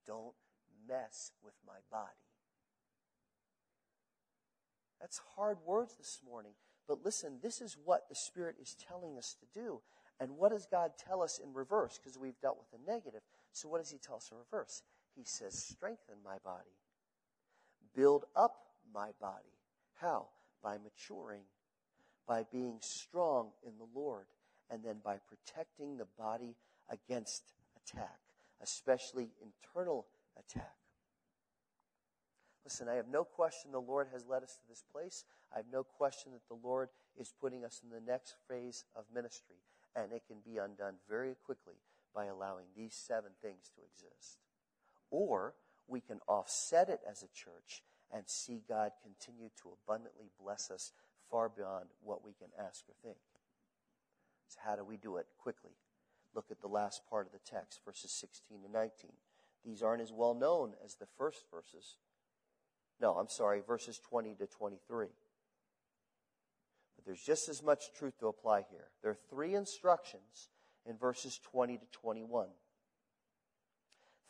Don't 0.07 0.35
mess 0.89 1.33
with 1.45 1.55
my 1.67 1.79
body. 1.91 2.13
That's 5.01 5.21
hard 5.37 5.59
words 5.65 5.97
this 5.97 6.21
morning. 6.29 6.53
But 6.89 7.05
listen, 7.05 7.39
this 7.43 7.61
is 7.61 7.77
what 7.85 8.09
the 8.09 8.15
Spirit 8.15 8.57
is 8.61 8.75
telling 8.89 9.19
us 9.19 9.37
to 9.41 9.61
do. 9.61 9.81
And 10.21 10.37
what 10.37 10.51
does 10.51 10.67
God 10.67 10.93
tell 10.99 11.23
us 11.23 11.39
in 11.43 11.53
reverse? 11.53 12.01
Because 12.03 12.19
we've 12.19 12.41
dealt 12.41 12.59
with 12.59 12.71
the 12.71 12.91
negative. 12.91 13.21
So 13.53 13.69
what 13.69 13.79
does 13.79 13.91
He 13.91 13.99
tell 13.99 14.17
us 14.17 14.31
in 14.33 14.39
reverse? 14.39 14.83
He 15.15 15.25
says, 15.25 15.55
strengthen 15.55 16.17
my 16.25 16.39
body. 16.45 16.75
Build 17.95 18.25
up 18.35 18.57
my 18.93 19.11
body. 19.21 19.55
How? 20.01 20.29
By 20.63 20.77
maturing, 20.79 21.43
by 22.27 22.45
being 22.51 22.79
strong 22.81 23.51
in 23.67 23.73
the 23.79 23.99
Lord, 23.99 24.27
and 24.71 24.83
then 24.85 24.97
by 25.03 25.17
protecting 25.29 25.97
the 25.97 26.07
body 26.19 26.57
against 26.91 27.43
attack, 27.77 28.19
especially 28.63 29.31
internal 29.43 30.07
attack. 30.39 30.77
Listen, 32.65 32.89
I 32.89 32.97
have 32.97 33.09
no 33.09 33.25
question 33.25 33.73
the 33.73 33.81
Lord 33.81 34.09
has 34.13 34.27
led 34.27 34.43
us 34.43 34.57
to 34.57 34.69
this 34.69 34.85
place. 34.93 35.25
I 35.55 35.57
have 35.57 35.73
no 35.73 35.83
question 35.83 36.33
that 36.33 36.47
the 36.49 36.69
Lord 36.69 36.91
is 37.19 37.33
putting 37.41 37.65
us 37.65 37.81
in 37.83 37.89
the 37.89 38.11
next 38.11 38.35
phase 38.47 38.85
of 38.95 39.05
ministry, 39.15 39.57
and 39.97 40.13
it 40.13 40.25
can 40.27 40.37
be 40.45 40.59
undone 40.59 40.97
very 41.09 41.35
quickly 41.47 41.77
by 42.15 42.27
allowing 42.27 42.67
these 42.77 42.95
seven 42.95 43.31
things 43.41 43.71
to 43.75 43.81
exist. 43.83 44.39
Or 45.11 45.55
we 45.87 46.01
can 46.01 46.21
offset 46.29 46.91
it 46.91 47.01
as 47.09 47.23
a 47.23 47.35
church 47.35 47.83
and 48.13 48.25
see 48.27 48.63
God 48.69 48.93
continue 49.03 49.51
to 49.63 49.71
abundantly 49.83 50.31
bless 50.41 50.71
us 50.71 50.93
far 51.31 51.49
beyond 51.49 51.87
what 52.03 52.25
we 52.25 52.33
can 52.33 52.49
ask 52.59 52.85
or 52.89 52.95
think. 53.03 53.19
So, 54.49 54.59
how 54.65 54.77
do 54.77 54.85
we 54.85 54.97
do 54.97 55.17
it? 55.19 55.27
Quickly. 55.39 55.73
Look 56.35 56.47
at 56.51 56.61
the 56.61 56.69
last 56.69 57.03
part 57.09 57.27
of 57.27 57.33
the 57.33 57.39
text, 57.39 57.81
verses 57.85 58.11
16 58.13 58.63
to 58.63 58.71
19. 58.71 59.11
These 59.65 59.83
aren't 59.83 60.03
as 60.03 60.13
well 60.13 60.35
known 60.35 60.73
as 60.85 60.95
the 60.95 61.09
first 61.17 61.45
verses. 61.51 61.97
No, 63.01 63.15
I'm 63.15 63.29
sorry, 63.29 63.61
verses 63.67 63.99
20 63.99 64.35
to 64.37 64.47
23. 64.47 65.07
But 66.97 67.05
there's 67.05 67.23
just 67.23 67.49
as 67.49 67.63
much 67.63 67.93
truth 67.93 68.19
to 68.21 68.29
apply 68.29 68.65
here. 68.71 68.89
There 69.03 69.11
are 69.11 69.19
three 69.31 69.55
instructions 69.55 70.49
in 70.87 70.97
verses 70.97 71.39
20 71.51 71.79
to 71.79 71.87
21 71.93 72.49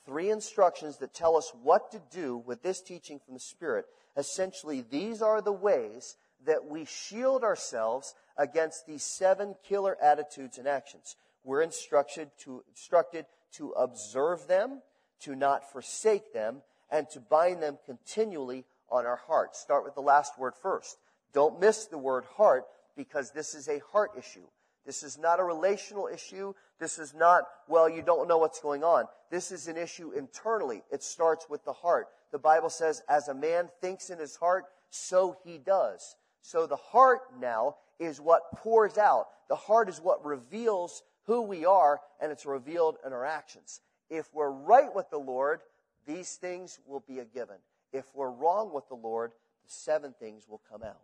three 0.04 0.30
instructions 0.30 0.98
that 0.98 1.14
tell 1.14 1.37
us 1.37 1.52
what 1.62 1.90
to 1.92 2.00
do 2.11 2.38
with 2.38 2.62
this 2.62 2.80
teaching 2.80 3.18
from 3.18 3.34
the 3.34 3.40
Spirit. 3.40 3.87
Essentially, 4.16 4.84
these 4.88 5.22
are 5.22 5.40
the 5.40 5.52
ways 5.52 6.16
that 6.46 6.64
we 6.64 6.84
shield 6.84 7.42
ourselves 7.42 8.14
against 8.37 8.87
these 8.87 9.02
seven 9.02 9.54
killer 9.66 9.96
attitudes 10.02 10.58
and 10.58 10.68
actions. 10.68 11.16
We're 11.44 11.62
instructed 11.62 12.30
to, 12.44 12.62
instructed 12.68 13.26
to 13.54 13.70
observe 13.70 14.46
them, 14.46 14.82
to 15.20 15.34
not 15.34 15.72
forsake 15.72 16.32
them, 16.32 16.62
and 16.90 17.08
to 17.11 17.20
bind 17.20 17.62
them 17.62 17.78
continually 17.84 18.64
on 18.90 19.07
our 19.07 19.16
heart. 19.16 19.57
Start 19.57 19.84
with 19.84 19.94
the 19.94 20.01
last 20.01 20.38
word 20.38 20.55
first. 20.61 20.99
Don't 21.32 21.61
miss 21.61 21.86
the 21.86 21.99
word 21.99 22.24
heart 22.36 22.64
because 22.96 23.30
this 23.30 23.55
is 23.55 23.68
a 23.68 23.80
heart 23.92 24.12
issue. 24.16 24.46
This 24.86 25.03
is 25.03 25.18
not 25.18 25.40
a 25.40 25.44
relational 25.44 26.09
issue. 26.12 26.55
This 26.79 26.99
is 26.99 27.14
not, 27.14 27.45
well, 27.66 27.89
you 27.89 28.03
don't 28.03 28.29
know 28.29 28.39
what's 28.39 28.61
going 28.61 28.85
on. 28.85 29.07
This 29.31 29.51
is 29.51 29.66
an 29.66 29.76
issue 29.76 30.12
internally. 30.12 30.83
It 30.93 31.03
starts 31.03 31.47
with 31.49 31.64
the 31.64 31.72
heart. 31.72 32.07
The 32.31 32.39
Bible 32.39 32.70
says, 32.70 33.03
as 33.09 33.29
a 33.29 33.35
man 33.35 33.68
thinks 33.81 34.11
in 34.11 34.18
his 34.18 34.37
heart, 34.37 34.64
so 34.91 35.37
he 35.45 35.59
does. 35.59 36.16
So 36.41 36.66
the 36.66 36.76
heart 36.76 37.20
now 37.41 37.76
is 37.99 38.20
what 38.20 38.43
pours 38.57 38.97
out. 38.97 39.26
The 39.49 39.57
heart 39.57 39.89
is 39.89 40.01
what 40.01 40.24
reveals 40.24 41.03
who 41.26 41.43
we 41.43 41.66
are, 41.66 42.01
and 42.20 42.31
it's 42.31 42.47
revealed 42.47 42.97
in 43.05 43.12
our 43.12 43.24
actions. 43.24 43.81
If 44.09 44.33
we're 44.33 44.51
right 44.51 44.95
with 44.95 45.11
the 45.11 45.18
Lord, 45.18 45.61
these 46.07 46.37
things 46.37 46.79
will 46.87 47.05
be 47.07 47.18
a 47.18 47.24
given. 47.24 47.57
If 47.93 48.07
we're 48.14 48.31
wrong 48.31 48.72
with 48.72 48.89
the 48.89 48.95
Lord, 48.95 49.33
the 49.64 49.70
seven 49.70 50.14
things 50.18 50.45
will 50.49 50.62
come 50.70 50.83
out. 50.83 51.03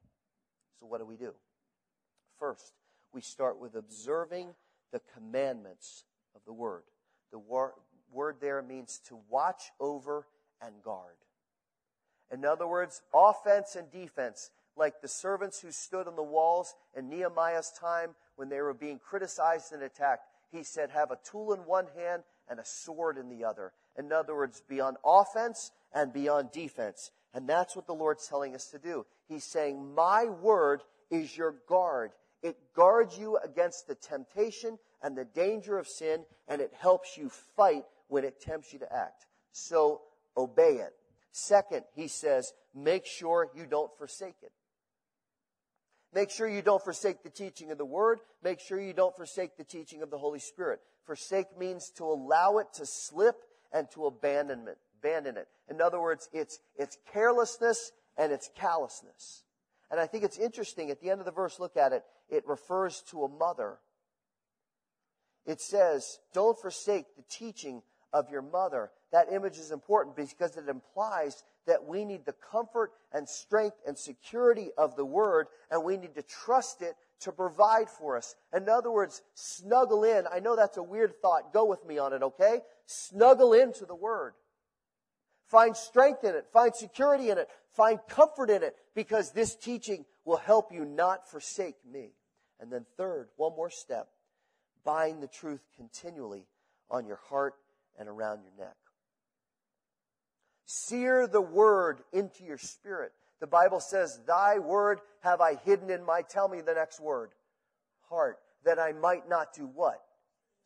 So 0.78 0.86
what 0.86 1.00
do 1.00 1.06
we 1.06 1.16
do? 1.16 1.34
First, 2.38 2.72
we 3.12 3.20
start 3.20 3.60
with 3.60 3.74
observing 3.74 4.54
the 4.94 5.02
commandments 5.12 6.04
of 6.36 6.40
the 6.46 6.52
Word. 6.52 6.84
The 7.32 7.38
wor- 7.40 7.74
word 8.12 8.36
there 8.40 8.62
means 8.62 9.00
to 9.08 9.18
watch 9.28 9.72
over 9.80 10.28
and 10.62 10.72
guard. 10.84 11.16
In 12.32 12.44
other 12.44 12.68
words, 12.68 13.02
offense 13.12 13.74
and 13.74 13.90
defense, 13.90 14.50
like 14.76 15.00
the 15.02 15.08
servants 15.08 15.60
who 15.60 15.72
stood 15.72 16.06
on 16.06 16.14
the 16.14 16.22
walls 16.22 16.74
in 16.96 17.10
Nehemiah's 17.10 17.72
time 17.78 18.14
when 18.36 18.48
they 18.48 18.60
were 18.60 18.72
being 18.72 19.00
criticized 19.00 19.72
and 19.72 19.82
attacked. 19.82 20.28
He 20.52 20.62
said, 20.62 20.90
have 20.90 21.10
a 21.10 21.18
tool 21.28 21.52
in 21.52 21.60
one 21.60 21.86
hand 21.96 22.22
and 22.48 22.60
a 22.60 22.64
sword 22.64 23.18
in 23.18 23.28
the 23.28 23.44
other. 23.44 23.72
In 23.98 24.12
other 24.12 24.36
words, 24.36 24.62
be 24.68 24.80
on 24.80 24.94
offense 25.04 25.72
and 25.92 26.12
be 26.12 26.28
on 26.28 26.50
defense. 26.52 27.10
And 27.34 27.48
that's 27.48 27.74
what 27.74 27.88
the 27.88 27.94
Lord's 27.94 28.28
telling 28.28 28.54
us 28.54 28.68
to 28.68 28.78
do. 28.78 29.06
He's 29.26 29.44
saying, 29.44 29.94
my 29.96 30.26
word 30.26 30.82
is 31.10 31.36
your 31.36 31.56
guard. 31.68 32.12
It 32.44 32.58
guards 32.76 33.18
you 33.18 33.38
against 33.42 33.88
the 33.88 33.94
temptation 33.94 34.78
and 35.02 35.16
the 35.16 35.24
danger 35.24 35.78
of 35.78 35.88
sin, 35.88 36.24
and 36.46 36.60
it 36.60 36.72
helps 36.78 37.16
you 37.16 37.30
fight 37.56 37.84
when 38.08 38.22
it 38.22 38.38
tempts 38.38 38.70
you 38.70 38.78
to 38.80 38.92
act. 38.92 39.26
So 39.52 40.02
obey 40.36 40.74
it. 40.74 40.92
Second, 41.32 41.84
he 41.94 42.06
says, 42.06 42.52
make 42.74 43.06
sure 43.06 43.48
you 43.56 43.64
don't 43.64 43.90
forsake 43.96 44.36
it. 44.42 44.52
Make 46.12 46.30
sure 46.30 46.46
you 46.46 46.60
don't 46.60 46.84
forsake 46.84 47.22
the 47.22 47.30
teaching 47.30 47.70
of 47.70 47.78
the 47.78 47.84
Word. 47.86 48.20
Make 48.42 48.60
sure 48.60 48.78
you 48.78 48.92
don't 48.92 49.16
forsake 49.16 49.56
the 49.56 49.64
teaching 49.64 50.02
of 50.02 50.10
the 50.10 50.18
Holy 50.18 50.38
Spirit. 50.38 50.80
Forsake 51.06 51.58
means 51.58 51.90
to 51.96 52.04
allow 52.04 52.58
it 52.58 52.66
to 52.74 52.84
slip 52.84 53.36
and 53.72 53.90
to 53.92 54.04
abandon 54.04 54.68
it. 54.68 54.76
Abandon 55.00 55.38
it. 55.38 55.48
In 55.70 55.80
other 55.80 56.00
words, 56.00 56.28
it's, 56.32 56.60
it's 56.76 56.98
carelessness 57.10 57.90
and 58.18 58.32
it's 58.32 58.50
callousness. 58.54 59.44
And 59.90 59.98
I 59.98 60.06
think 60.06 60.24
it's 60.24 60.38
interesting. 60.38 60.90
At 60.90 61.00
the 61.00 61.10
end 61.10 61.20
of 61.20 61.26
the 61.26 61.32
verse, 61.32 61.58
look 61.58 61.76
at 61.76 61.92
it. 61.92 62.04
It 62.28 62.46
refers 62.46 63.02
to 63.10 63.24
a 63.24 63.28
mother. 63.28 63.78
It 65.46 65.60
says, 65.60 66.18
don't 66.32 66.58
forsake 66.58 67.16
the 67.16 67.24
teaching 67.28 67.82
of 68.12 68.30
your 68.30 68.42
mother. 68.42 68.90
That 69.12 69.32
image 69.32 69.58
is 69.58 69.70
important 69.70 70.16
because 70.16 70.56
it 70.56 70.68
implies 70.68 71.42
that 71.66 71.84
we 71.84 72.04
need 72.04 72.24
the 72.24 72.34
comfort 72.50 72.92
and 73.12 73.28
strength 73.28 73.76
and 73.86 73.98
security 73.98 74.70
of 74.78 74.96
the 74.96 75.04
Word, 75.04 75.46
and 75.70 75.84
we 75.84 75.96
need 75.96 76.14
to 76.14 76.22
trust 76.22 76.82
it 76.82 76.94
to 77.20 77.32
provide 77.32 77.88
for 77.88 78.16
us. 78.16 78.34
In 78.54 78.68
other 78.68 78.90
words, 78.90 79.22
snuggle 79.34 80.04
in. 80.04 80.24
I 80.32 80.40
know 80.40 80.56
that's 80.56 80.76
a 80.76 80.82
weird 80.82 81.20
thought. 81.20 81.52
Go 81.52 81.64
with 81.64 81.84
me 81.86 81.98
on 81.98 82.12
it, 82.12 82.22
okay? 82.22 82.60
Snuggle 82.86 83.52
into 83.52 83.86
the 83.86 83.94
Word. 83.94 84.34
Find 85.46 85.76
strength 85.76 86.24
in 86.24 86.34
it. 86.34 86.46
Find 86.52 86.74
security 86.74 87.30
in 87.30 87.38
it. 87.38 87.48
Find 87.72 87.98
comfort 88.08 88.50
in 88.50 88.62
it 88.62 88.74
because 88.94 89.32
this 89.32 89.54
teaching 89.54 90.04
will 90.24 90.36
help 90.36 90.72
you 90.72 90.84
not 90.84 91.28
forsake 91.30 91.76
me. 91.90 92.10
And 92.60 92.72
then 92.72 92.86
third, 92.96 93.28
one 93.36 93.54
more 93.56 93.70
step. 93.70 94.08
Bind 94.84 95.22
the 95.22 95.28
truth 95.28 95.60
continually 95.76 96.46
on 96.90 97.06
your 97.06 97.20
heart 97.28 97.54
and 97.98 98.08
around 98.08 98.42
your 98.42 98.66
neck. 98.66 98.76
Sear 100.66 101.26
the 101.26 101.40
word 101.40 102.00
into 102.12 102.44
your 102.44 102.58
spirit. 102.58 103.12
The 103.40 103.46
Bible 103.46 103.80
says, 103.80 104.20
Thy 104.26 104.58
word 104.58 105.00
have 105.20 105.40
I 105.40 105.56
hidden 105.56 105.90
in 105.90 106.04
my, 106.04 106.22
tell 106.22 106.48
me 106.48 106.60
the 106.60 106.74
next 106.74 107.00
word, 107.00 107.30
heart, 108.08 108.38
that 108.64 108.78
I 108.78 108.92
might 108.92 109.28
not 109.28 109.52
do 109.54 109.66
what? 109.66 110.00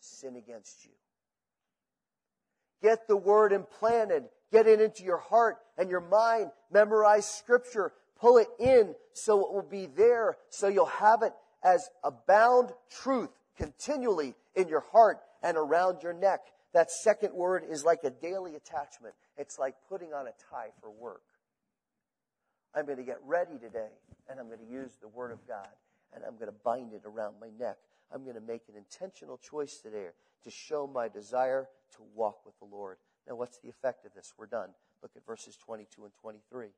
Sin 0.01 0.37
against 0.37 0.85
you. 0.85 0.93
Get 2.83 3.09
the 3.09 3.17
word 3.17 3.53
implanted. 3.53 4.25
Get 4.53 4.67
it 4.67 4.81
into 4.81 5.03
your 5.03 5.19
heart 5.19 5.57
and 5.77 5.91
your 5.91 6.01
mind. 6.01 6.51
Memorize 6.71 7.27
scripture. 7.27 7.93
Pull 8.21 8.39
it 8.39 8.49
in 8.59 8.95
so 9.13 9.41
it 9.45 9.53
will 9.53 9.69
be 9.69 9.87
there, 9.87 10.37
so 10.49 10.69
you'll 10.69 10.87
have 10.87 11.23
it 11.23 11.33
as 11.63 11.89
a 12.05 12.11
bound 12.11 12.73
truth 12.91 13.31
continually 13.57 14.35
in 14.55 14.69
your 14.69 14.85
heart 14.93 15.19
and 15.43 15.57
around 15.57 16.03
your 16.03 16.13
neck. 16.13 16.41
That 16.75 16.91
second 16.91 17.33
word 17.33 17.65
is 17.69 17.85
like 17.85 18.05
a 18.05 18.11
daily 18.11 18.55
attachment. 18.55 19.15
It's 19.37 19.59
like 19.59 19.75
putting 19.89 20.13
on 20.13 20.27
a 20.27 20.33
tie 20.51 20.71
for 20.81 20.91
work. 20.91 21.23
I'm 22.75 22.87
going 22.87 22.99
to 22.99 23.05
get 23.05 23.19
ready 23.25 23.59
today 23.59 23.89
and 24.29 24.39
I'm 24.39 24.47
going 24.47 24.61
to 24.61 24.73
use 24.73 24.99
the 25.01 25.09
Word 25.09 25.33
of 25.33 25.47
God 25.49 25.69
and 26.15 26.23
I'm 26.25 26.35
going 26.35 26.47
to 26.47 26.59
bind 26.65 26.93
it 26.93 27.03
around 27.05 27.35
my 27.41 27.49
neck. 27.59 27.79
I'm 28.13 28.23
going 28.23 28.37
to 28.37 28.41
make 28.41 28.63
an 28.69 28.77
intentional 28.77 29.39
choice 29.39 29.79
today 29.79 30.09
to 30.45 30.51
show 30.51 30.87
my 30.87 31.09
desire 31.09 31.69
to 31.97 32.03
walk 32.15 32.45
with 32.45 32.59
the 32.59 32.65
Lord. 32.65 32.99
Now, 33.27 33.37
what's 33.37 33.59
the 33.59 33.69
effect 33.69 34.07
of 34.07 34.15
this? 34.15 34.33
We're 34.39 34.47
done. 34.47 34.71
Look 35.03 35.13
at 35.17 35.27
verses 35.27 35.57
22 35.57 36.05
and 36.05 36.13
23. 36.21 36.69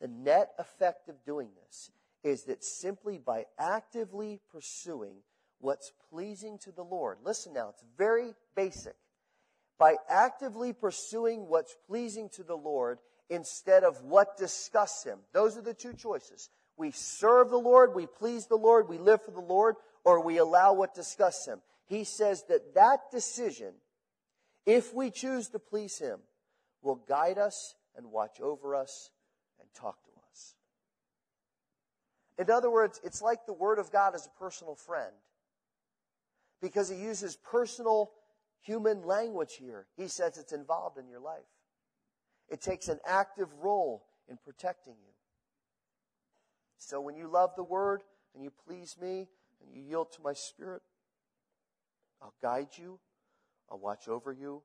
The 0.00 0.08
net 0.08 0.52
effect 0.58 1.08
of 1.08 1.24
doing 1.24 1.48
this 1.66 1.90
is 2.22 2.44
that 2.44 2.64
simply 2.64 3.18
by 3.18 3.46
actively 3.58 4.40
pursuing 4.50 5.16
what's 5.60 5.92
pleasing 6.10 6.58
to 6.58 6.72
the 6.72 6.84
Lord. 6.84 7.18
Listen 7.24 7.52
now, 7.52 7.70
it's 7.70 7.84
very 7.96 8.34
basic. 8.54 8.94
By 9.78 9.96
actively 10.08 10.72
pursuing 10.72 11.48
what's 11.48 11.76
pleasing 11.86 12.28
to 12.30 12.42
the 12.42 12.56
Lord 12.56 12.98
instead 13.30 13.84
of 13.84 14.02
what 14.02 14.36
disgusts 14.36 15.04
Him. 15.04 15.18
Those 15.32 15.56
are 15.56 15.62
the 15.62 15.74
two 15.74 15.92
choices. 15.92 16.50
We 16.76 16.90
serve 16.92 17.50
the 17.50 17.58
Lord, 17.58 17.94
we 17.94 18.06
please 18.06 18.46
the 18.46 18.56
Lord, 18.56 18.88
we 18.88 18.98
live 18.98 19.24
for 19.24 19.32
the 19.32 19.40
Lord, 19.40 19.76
or 20.04 20.22
we 20.22 20.38
allow 20.38 20.72
what 20.72 20.94
disgusts 20.94 21.46
Him. 21.46 21.60
He 21.86 22.04
says 22.04 22.44
that 22.48 22.74
that 22.74 23.10
decision, 23.10 23.72
if 24.64 24.94
we 24.94 25.10
choose 25.10 25.48
to 25.48 25.58
please 25.58 25.98
Him, 25.98 26.20
will 26.82 27.02
guide 27.08 27.38
us 27.38 27.74
and 27.96 28.12
watch 28.12 28.40
over 28.40 28.74
us 28.74 29.10
and 29.68 29.74
talk 29.74 30.02
to 30.04 30.10
us. 30.30 30.54
In 32.38 32.50
other 32.50 32.70
words, 32.70 33.00
it's 33.04 33.20
like 33.20 33.46
the 33.46 33.52
Word 33.52 33.78
of 33.78 33.90
God 33.90 34.14
as 34.14 34.26
a 34.26 34.38
personal 34.38 34.74
friend 34.74 35.12
because 36.60 36.88
he 36.88 36.96
uses 36.96 37.36
personal 37.36 38.10
human 38.60 39.02
language 39.04 39.54
here. 39.58 39.86
He 39.96 40.08
says 40.08 40.38
it's 40.38 40.52
involved 40.52 40.98
in 40.98 41.08
your 41.08 41.20
life. 41.20 41.38
It 42.48 42.60
takes 42.60 42.88
an 42.88 42.98
active 43.06 43.48
role 43.60 44.04
in 44.28 44.38
protecting 44.44 44.94
you. 44.94 45.12
So 46.78 47.00
when 47.00 47.16
you 47.16 47.28
love 47.28 47.50
the 47.56 47.64
word 47.64 48.02
and 48.34 48.42
you 48.42 48.52
please 48.66 48.96
me 49.00 49.28
and 49.60 49.74
you 49.74 49.82
yield 49.82 50.12
to 50.12 50.22
my 50.22 50.32
spirit, 50.32 50.82
I'll 52.22 52.34
guide 52.40 52.68
you, 52.76 52.98
I'll 53.70 53.78
watch 53.78 54.08
over 54.08 54.32
you, 54.32 54.62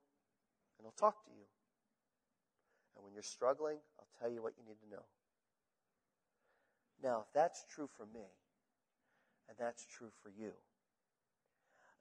and 0.77 0.85
I'll 0.85 0.93
talk 0.97 1.23
to 1.25 1.31
you. 1.31 1.45
And 2.95 3.03
when 3.03 3.13
you're 3.13 3.23
struggling, 3.23 3.77
I'll 3.99 4.07
tell 4.19 4.31
you 4.31 4.41
what 4.41 4.53
you 4.57 4.63
need 4.67 4.79
to 4.83 4.89
know. 4.95 5.03
Now, 7.03 7.25
if 7.27 7.33
that's 7.33 7.65
true 7.69 7.89
for 7.97 8.05
me, 8.05 8.25
and 9.49 9.57
that's 9.59 9.85
true 9.85 10.11
for 10.21 10.29
you, 10.29 10.53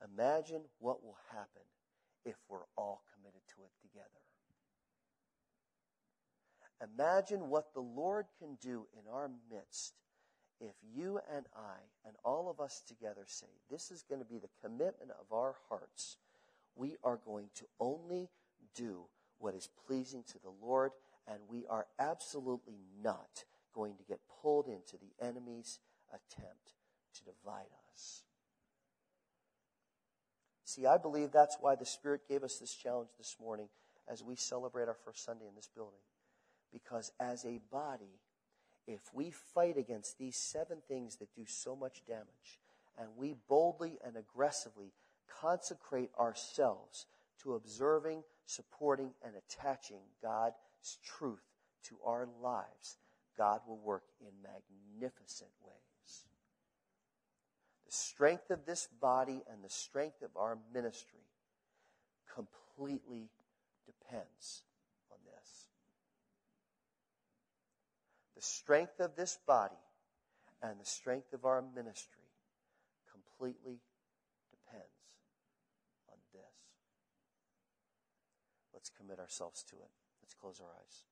Imagine 0.03 0.63
what 0.79 1.03
will 1.05 1.19
happen 1.31 1.63
if 2.25 2.35
we're 2.49 2.67
all 2.77 3.03
committed 3.15 3.43
to 3.55 3.63
it 3.63 3.71
together. 3.81 4.07
Imagine 6.83 7.49
what 7.49 7.73
the 7.75 7.81
Lord 7.81 8.27
can 8.39 8.57
do 8.61 8.87
in 8.95 9.13
our 9.13 9.31
midst 9.51 9.95
if 10.61 10.75
you 10.95 11.21
and 11.33 11.47
I 11.57 11.79
and 12.07 12.17
all 12.25 12.51
of 12.51 12.61
us 12.61 12.83
together 12.87 13.25
say, 13.27 13.47
This 13.71 13.91
is 13.91 14.03
going 14.03 14.21
to 14.21 14.27
be 14.27 14.39
the 14.39 14.49
commitment 14.61 15.11
of 15.13 15.33
our 15.33 15.55
hearts. 15.69 16.17
We 16.75 16.97
are 17.05 17.19
going 17.25 17.51
to 17.57 17.67
only 17.79 18.29
do 18.75 19.05
what 19.43 19.55
is 19.55 19.69
pleasing 19.87 20.23
to 20.29 20.39
the 20.39 20.53
Lord, 20.65 20.93
and 21.27 21.39
we 21.49 21.65
are 21.69 21.87
absolutely 21.99 22.79
not 23.03 23.45
going 23.75 23.97
to 23.97 24.05
get 24.05 24.21
pulled 24.41 24.69
into 24.69 24.97
the 24.97 25.25
enemy's 25.25 25.81
attempt 26.11 26.75
to 27.15 27.25
divide 27.25 27.73
us. 27.91 28.23
See, 30.65 30.87
I 30.87 30.97
believe 30.97 31.33
that's 31.33 31.59
why 31.61 31.75
the 31.75 31.85
Spirit 31.85 32.23
gave 32.29 32.43
us 32.43 32.59
this 32.59 32.75
challenge 32.75 33.11
this 33.19 33.37
morning 33.41 33.69
as 34.09 34.23
we 34.23 34.37
celebrate 34.37 34.89
our 34.89 34.97
first 35.05 35.25
Sunday 35.25 35.47
in 35.47 35.55
this 35.55 35.69
building. 35.75 36.01
Because 36.73 37.13
as 37.21 37.45
a 37.45 37.61
body, 37.71 38.21
if 38.87 39.01
we 39.13 39.31
fight 39.31 39.77
against 39.77 40.19
these 40.19 40.37
seven 40.37 40.79
things 40.89 41.17
that 41.17 41.35
do 41.35 41.45
so 41.47 41.77
much 41.77 42.03
damage, 42.07 42.61
and 42.99 43.09
we 43.17 43.35
boldly 43.49 43.99
and 44.05 44.17
aggressively 44.17 44.93
consecrate 45.41 46.11
ourselves 46.19 47.07
to 47.43 47.55
observing, 47.55 48.23
supporting, 48.47 49.13
and 49.25 49.35
attaching 49.37 50.01
God's 50.23 50.99
truth 51.05 51.43
to 51.85 51.97
our 52.05 52.29
lives, 52.43 52.97
God 53.37 53.61
will 53.67 53.79
work 53.79 54.05
in 54.21 54.31
magnificent 54.43 55.51
ways 55.65 55.73
The 57.93 57.99
strength 57.99 58.51
of 58.51 58.65
this 58.65 58.89
body 59.03 59.43
and 59.53 59.63
the 59.63 59.69
strength 59.69 60.23
of 60.23 60.31
our 60.37 60.57
ministry 60.73 61.27
completely 62.35 63.29
depends 63.85 64.63
on 65.11 65.19
this. 65.27 65.67
The 68.35 68.41
strength 68.41 68.99
of 68.99 69.15
this 69.15 69.39
body 69.47 69.77
and 70.63 70.81
the 70.81 70.87
strength 70.87 71.35
of 71.35 71.45
our 71.45 71.63
ministry 71.75 72.31
completely 73.13 73.81
depends 74.51 74.89
on 76.09 76.17
this. 76.33 76.41
Let's 78.83 78.91
commit 78.99 79.21
ourselves 79.21 79.63
to 79.71 79.77
it. 79.77 79.91
Let's 80.21 80.35
close 80.35 80.61
our 80.61 80.67
eyes. 80.67 81.05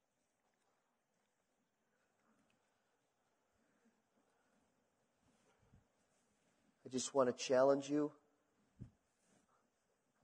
I 6.84 6.88
just 6.88 7.14
want 7.14 7.28
to 7.28 7.44
challenge 7.44 7.88
you. 7.88 8.10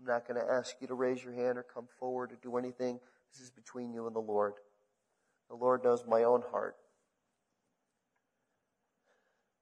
I'm 0.00 0.06
not 0.06 0.26
going 0.26 0.40
to 0.40 0.52
ask 0.52 0.74
you 0.80 0.88
to 0.88 0.94
raise 0.94 1.22
your 1.22 1.34
hand 1.34 1.56
or 1.56 1.62
come 1.62 1.86
forward 2.00 2.32
or 2.32 2.38
do 2.42 2.56
anything. 2.56 2.98
This 3.32 3.42
is 3.42 3.50
between 3.50 3.92
you 3.92 4.08
and 4.08 4.16
the 4.16 4.20
Lord. 4.20 4.54
The 5.48 5.54
Lord 5.54 5.84
knows 5.84 6.04
my 6.04 6.24
own 6.24 6.42
heart. 6.50 6.74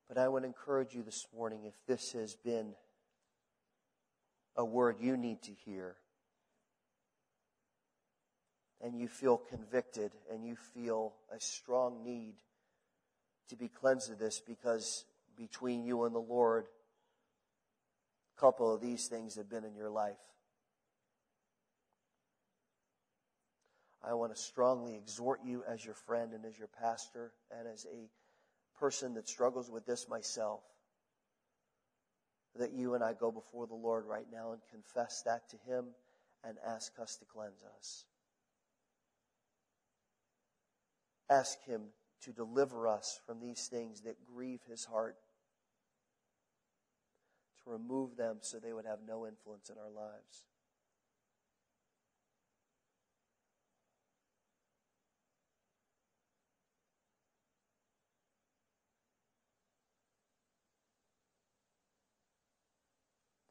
But 0.09 0.17
I 0.17 0.27
would 0.27 0.45
encourage 0.45 0.95
you 0.95 1.03
this 1.03 1.27
morning 1.37 1.65
if 1.67 1.75
this 1.87 2.13
has 2.13 2.35
been 2.35 2.73
a 4.57 4.65
word 4.65 4.97
you 5.01 5.19
need 5.19 5.43
to 5.43 5.53
hear, 5.53 5.97
and 8.85 9.01
you 9.01 9.09
feel 9.09 9.39
convicted 9.39 10.13
and 10.31 10.45
you 10.45 10.57
feel 10.75 11.15
a 11.35 11.41
strong 11.41 12.05
need 12.05 12.35
to 13.49 13.57
be 13.57 13.67
cleansed 13.67 14.13
of 14.13 14.19
this 14.19 14.41
because 14.47 15.07
between 15.37 15.85
you 15.85 16.05
and 16.05 16.15
the 16.15 16.21
Lord, 16.21 16.67
a 18.37 18.41
couple 18.41 18.73
of 18.73 18.83
these 18.83 19.07
things 19.09 19.37
have 19.37 19.49
been 19.49 19.65
in 19.65 19.75
your 19.75 19.89
life. 19.89 20.19
I 24.07 24.13
want 24.13 24.35
to 24.35 24.41
strongly 24.41 24.97
exhort 24.97 25.41
you 25.43 25.65
as 25.67 25.83
your 25.83 25.95
friend 25.95 26.35
and 26.35 26.45
as 26.45 26.59
your 26.59 26.69
pastor 26.69 27.33
and 27.59 27.67
as 27.67 27.87
a 27.87 28.11
person 28.79 29.15
that 29.15 29.27
struggles 29.27 29.71
with 29.71 29.87
this 29.87 30.09
myself 30.11 30.61
that 32.59 32.73
you 32.73 32.95
and 32.95 33.03
I 33.03 33.15
go 33.15 33.33
before 33.33 33.67
the 33.67 33.75
Lord 33.75 34.05
right 34.07 34.27
now 34.31 34.53
and 34.53 34.61
confess 34.71 35.23
that 35.23 35.49
to 35.51 35.57
Him 35.67 35.87
and 36.47 36.59
ask 36.67 36.93
us 37.01 37.17
to 37.17 37.25
cleanse 37.25 37.65
us. 37.79 38.05
Ask 41.31 41.63
Him 41.65 41.83
to 42.23 42.33
deliver 42.33 42.87
us 42.87 43.21
from 43.27 43.41
these 43.41 43.67
things 43.67 44.03
that 44.03 44.25
grieve 44.25 44.61
His 44.69 44.85
heart, 44.85 45.17
to 47.65 47.71
remove 47.71 48.17
them 48.17 48.39
so 48.41 48.59
they 48.59 48.73
would 48.73 48.87
have 48.87 49.01
no 49.07 49.27
influence 49.27 49.71
in 49.71 49.77
our 49.79 49.91
lives. 49.91 50.47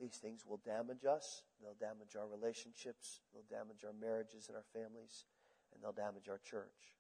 These 0.04 0.18
things 0.18 0.44
will 0.46 0.60
damage 0.66 1.06
us. 1.06 1.44
They'll 1.62 1.80
damage 1.80 2.18
our 2.20 2.28
relationships. 2.28 3.22
They'll 3.32 3.48
damage 3.50 3.86
our 3.86 3.94
marriages 3.94 4.50
and 4.50 4.58
our 4.58 4.66
families. 4.74 5.24
And 5.74 5.82
they'll 5.82 5.94
damage 5.94 6.28
our 6.28 6.42
church. 6.44 7.00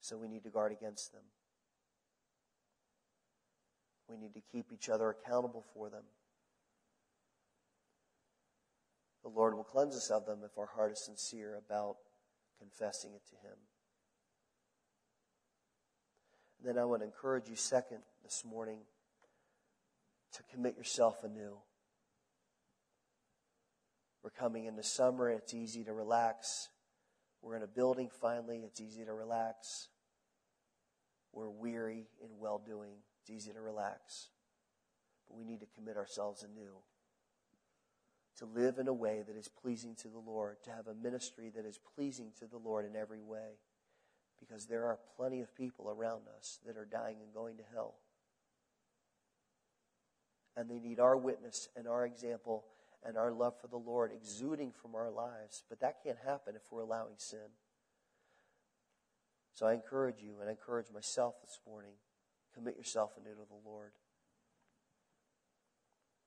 So 0.00 0.16
we 0.16 0.28
need 0.28 0.44
to 0.44 0.50
guard 0.50 0.72
against 0.72 1.12
them. 1.12 1.22
We 4.08 4.16
need 4.16 4.34
to 4.34 4.40
keep 4.40 4.72
each 4.72 4.88
other 4.88 5.10
accountable 5.10 5.64
for 5.72 5.88
them. 5.88 6.02
The 9.22 9.28
Lord 9.28 9.54
will 9.54 9.64
cleanse 9.64 9.94
us 9.94 10.10
of 10.10 10.26
them 10.26 10.40
if 10.44 10.58
our 10.58 10.66
heart 10.66 10.92
is 10.92 11.04
sincere 11.04 11.56
about 11.56 11.96
confessing 12.58 13.12
it 13.12 13.22
to 13.28 13.36
Him. 13.46 13.56
And 16.58 16.68
then 16.68 16.82
I 16.82 16.86
want 16.86 17.02
to 17.02 17.06
encourage 17.06 17.48
you, 17.48 17.56
second, 17.56 17.98
this 18.24 18.44
morning 18.44 18.78
to 20.32 20.42
commit 20.50 20.76
yourself 20.76 21.22
anew. 21.22 21.58
We're 24.22 24.30
coming 24.30 24.66
into 24.66 24.82
summer. 24.82 25.30
It's 25.30 25.54
easy 25.54 25.84
to 25.84 25.92
relax. 25.92 26.68
We're 27.42 27.56
in 27.56 27.62
a 27.62 27.68
building 27.68 28.10
finally. 28.20 28.62
It's 28.64 28.80
easy 28.80 29.04
to 29.04 29.12
relax. 29.12 29.88
We're 31.32 31.48
weary 31.48 32.08
in 32.22 32.38
well 32.38 32.60
doing. 32.64 32.94
It's 33.20 33.30
easy 33.30 33.52
to 33.52 33.60
relax. 33.60 34.28
But 35.28 35.36
we 35.36 35.44
need 35.44 35.60
to 35.60 35.66
commit 35.74 35.96
ourselves 35.96 36.42
anew. 36.42 36.76
To 38.38 38.46
live 38.46 38.78
in 38.78 38.88
a 38.88 38.92
way 38.92 39.22
that 39.26 39.36
is 39.36 39.48
pleasing 39.48 39.94
to 39.96 40.08
the 40.08 40.18
Lord. 40.18 40.56
To 40.64 40.70
have 40.70 40.86
a 40.86 40.94
ministry 40.94 41.50
that 41.54 41.66
is 41.66 41.78
pleasing 41.94 42.32
to 42.38 42.46
the 42.46 42.58
Lord 42.58 42.86
in 42.86 42.96
every 42.96 43.22
way. 43.22 43.58
Because 44.38 44.66
there 44.66 44.86
are 44.86 44.98
plenty 45.16 45.40
of 45.40 45.54
people 45.54 45.90
around 45.90 46.22
us 46.38 46.58
that 46.66 46.76
are 46.76 46.86
dying 46.86 47.18
and 47.22 47.34
going 47.34 47.58
to 47.58 47.64
hell 47.74 47.96
and 50.56 50.68
they 50.68 50.78
need 50.78 51.00
our 51.00 51.16
witness 51.16 51.68
and 51.74 51.88
our 51.88 52.04
example 52.04 52.64
and 53.02 53.16
our 53.16 53.32
love 53.32 53.54
for 53.58 53.66
the 53.68 53.78
Lord 53.78 54.12
exuding 54.14 54.72
from 54.72 54.94
our 54.94 55.10
lives. 55.10 55.64
But 55.68 55.80
that 55.80 56.02
can't 56.04 56.18
happen 56.24 56.54
if 56.54 56.62
we're 56.70 56.82
allowing 56.82 57.14
sin. 57.16 57.38
So 59.60 59.66
I 59.66 59.74
encourage 59.74 60.22
you 60.22 60.36
and 60.40 60.48
I 60.48 60.52
encourage 60.52 60.86
myself 60.90 61.34
this 61.42 61.60
morning 61.68 61.92
commit 62.54 62.78
yourself 62.78 63.10
anew 63.18 63.34
to 63.34 63.46
the 63.46 63.68
Lord. 63.68 63.90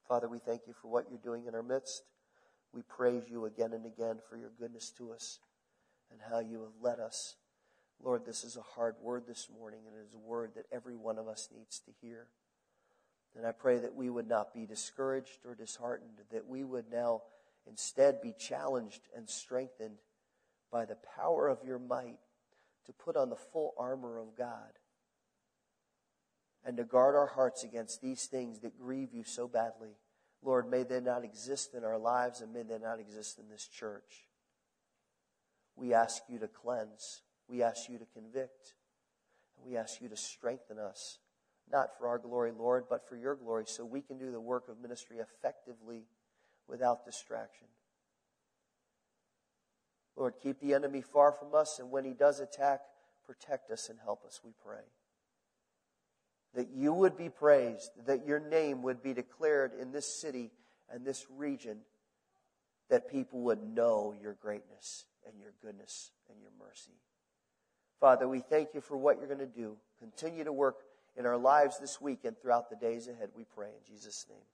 Father, 0.07 0.29
we 0.29 0.37
thank 0.37 0.67
you 0.67 0.73
for 0.79 0.87
what 0.89 1.07
you're 1.09 1.17
doing 1.17 1.47
in 1.47 1.55
our 1.55 1.63
midst. 1.63 2.03
We 2.75 2.83
praise 2.83 3.23
you 3.27 3.45
again 3.45 3.73
and 3.73 3.87
again 3.87 4.19
for 4.29 4.37
your 4.37 4.51
goodness 4.59 4.91
to 4.99 5.11
us 5.13 5.39
and 6.11 6.19
how 6.29 6.41
you 6.41 6.61
have 6.61 6.79
led 6.79 6.99
us. 6.99 7.35
Lord, 8.03 8.23
this 8.23 8.43
is 8.43 8.55
a 8.55 8.61
hard 8.61 8.97
word 9.01 9.23
this 9.27 9.47
morning, 9.51 9.79
and 9.87 9.95
it 9.95 10.05
is 10.05 10.13
a 10.13 10.29
word 10.29 10.51
that 10.55 10.67
every 10.71 10.95
one 10.95 11.17
of 11.17 11.27
us 11.27 11.49
needs 11.51 11.79
to 11.79 11.91
hear. 12.01 12.27
And 13.35 13.47
I 13.47 13.51
pray 13.51 13.79
that 13.79 13.95
we 13.95 14.11
would 14.11 14.29
not 14.29 14.53
be 14.53 14.67
discouraged 14.67 15.39
or 15.43 15.55
disheartened, 15.55 16.19
that 16.31 16.47
we 16.47 16.63
would 16.63 16.85
now 16.91 17.23
instead 17.67 18.21
be 18.21 18.35
challenged 18.37 19.01
and 19.15 19.27
strengthened 19.27 19.97
by 20.71 20.85
the 20.85 20.97
power 21.17 21.47
of 21.47 21.63
your 21.65 21.79
might 21.79 22.19
to 22.85 22.93
put 22.93 23.15
on 23.15 23.29
the 23.29 23.35
full 23.35 23.73
armor 23.77 24.19
of 24.19 24.35
God 24.37 24.79
and 26.65 26.77
to 26.77 26.83
guard 26.83 27.15
our 27.15 27.27
hearts 27.27 27.63
against 27.63 28.01
these 28.01 28.25
things 28.25 28.59
that 28.59 28.77
grieve 28.79 29.13
you 29.13 29.23
so 29.23 29.47
badly. 29.47 29.97
Lord, 30.41 30.69
may 30.69 30.83
they 30.83 30.99
not 30.99 31.23
exist 31.23 31.73
in 31.73 31.83
our 31.83 31.97
lives 31.97 32.41
and 32.41 32.53
may 32.53 32.63
they 32.63 32.77
not 32.77 32.99
exist 32.99 33.39
in 33.39 33.49
this 33.49 33.67
church. 33.67 34.27
We 35.75 35.93
ask 35.93 36.23
you 36.29 36.39
to 36.39 36.47
cleanse. 36.47 37.21
We 37.47 37.63
ask 37.63 37.89
you 37.89 37.97
to 37.97 38.05
convict. 38.13 38.75
We 39.65 39.77
ask 39.77 40.01
you 40.01 40.09
to 40.09 40.17
strengthen 40.17 40.77
us 40.77 41.19
not 41.71 41.97
for 41.97 42.07
our 42.07 42.17
glory, 42.17 42.51
Lord, 42.51 42.85
but 42.89 43.07
for 43.07 43.15
your 43.15 43.35
glory, 43.35 43.65
so 43.67 43.85
we 43.85 44.01
can 44.01 44.17
do 44.17 44.31
the 44.31 44.41
work 44.41 44.67
of 44.69 44.81
ministry 44.81 45.17
effectively 45.17 46.03
without 46.67 47.05
distraction. 47.05 47.67
Lord, 50.15 50.35
keep 50.41 50.59
the 50.59 50.73
enemy 50.73 51.01
far 51.01 51.31
from 51.31 51.55
us, 51.55 51.79
and 51.79 51.91
when 51.91 52.05
he 52.05 52.13
does 52.13 52.39
attack, 52.39 52.81
protect 53.25 53.71
us 53.71 53.89
and 53.89 53.99
help 54.03 54.25
us, 54.25 54.41
we 54.43 54.51
pray. 54.63 54.83
That 56.53 56.69
you 56.69 56.93
would 56.93 57.17
be 57.17 57.29
praised, 57.29 57.91
that 58.05 58.25
your 58.27 58.39
name 58.39 58.83
would 58.83 59.01
be 59.01 59.13
declared 59.13 59.71
in 59.79 59.91
this 59.91 60.05
city 60.05 60.51
and 60.89 61.03
this 61.03 61.25
region, 61.35 61.79
that 62.89 63.09
people 63.09 63.39
would 63.41 63.63
know 63.63 64.13
your 64.21 64.33
greatness 64.33 65.05
and 65.27 65.39
your 65.39 65.53
goodness 65.61 66.11
and 66.29 66.39
your 66.39 66.51
mercy. 66.59 66.99
Father, 67.99 68.27
we 68.27 68.41
thank 68.41 68.73
you 68.73 68.81
for 68.81 68.97
what 68.97 69.17
you're 69.17 69.27
going 69.27 69.39
to 69.39 69.45
do. 69.47 69.77
Continue 69.99 70.43
to 70.43 70.53
work 70.53 70.75
in 71.15 71.25
our 71.25 71.37
lives 71.37 71.79
this 71.79 72.01
week 72.01 72.25
and 72.25 72.37
throughout 72.37 72.69
the 72.69 72.75
days 72.75 73.07
ahead, 73.07 73.29
we 73.35 73.45
pray 73.55 73.69
in 73.69 73.93
Jesus' 73.93 74.25
name. 74.29 74.45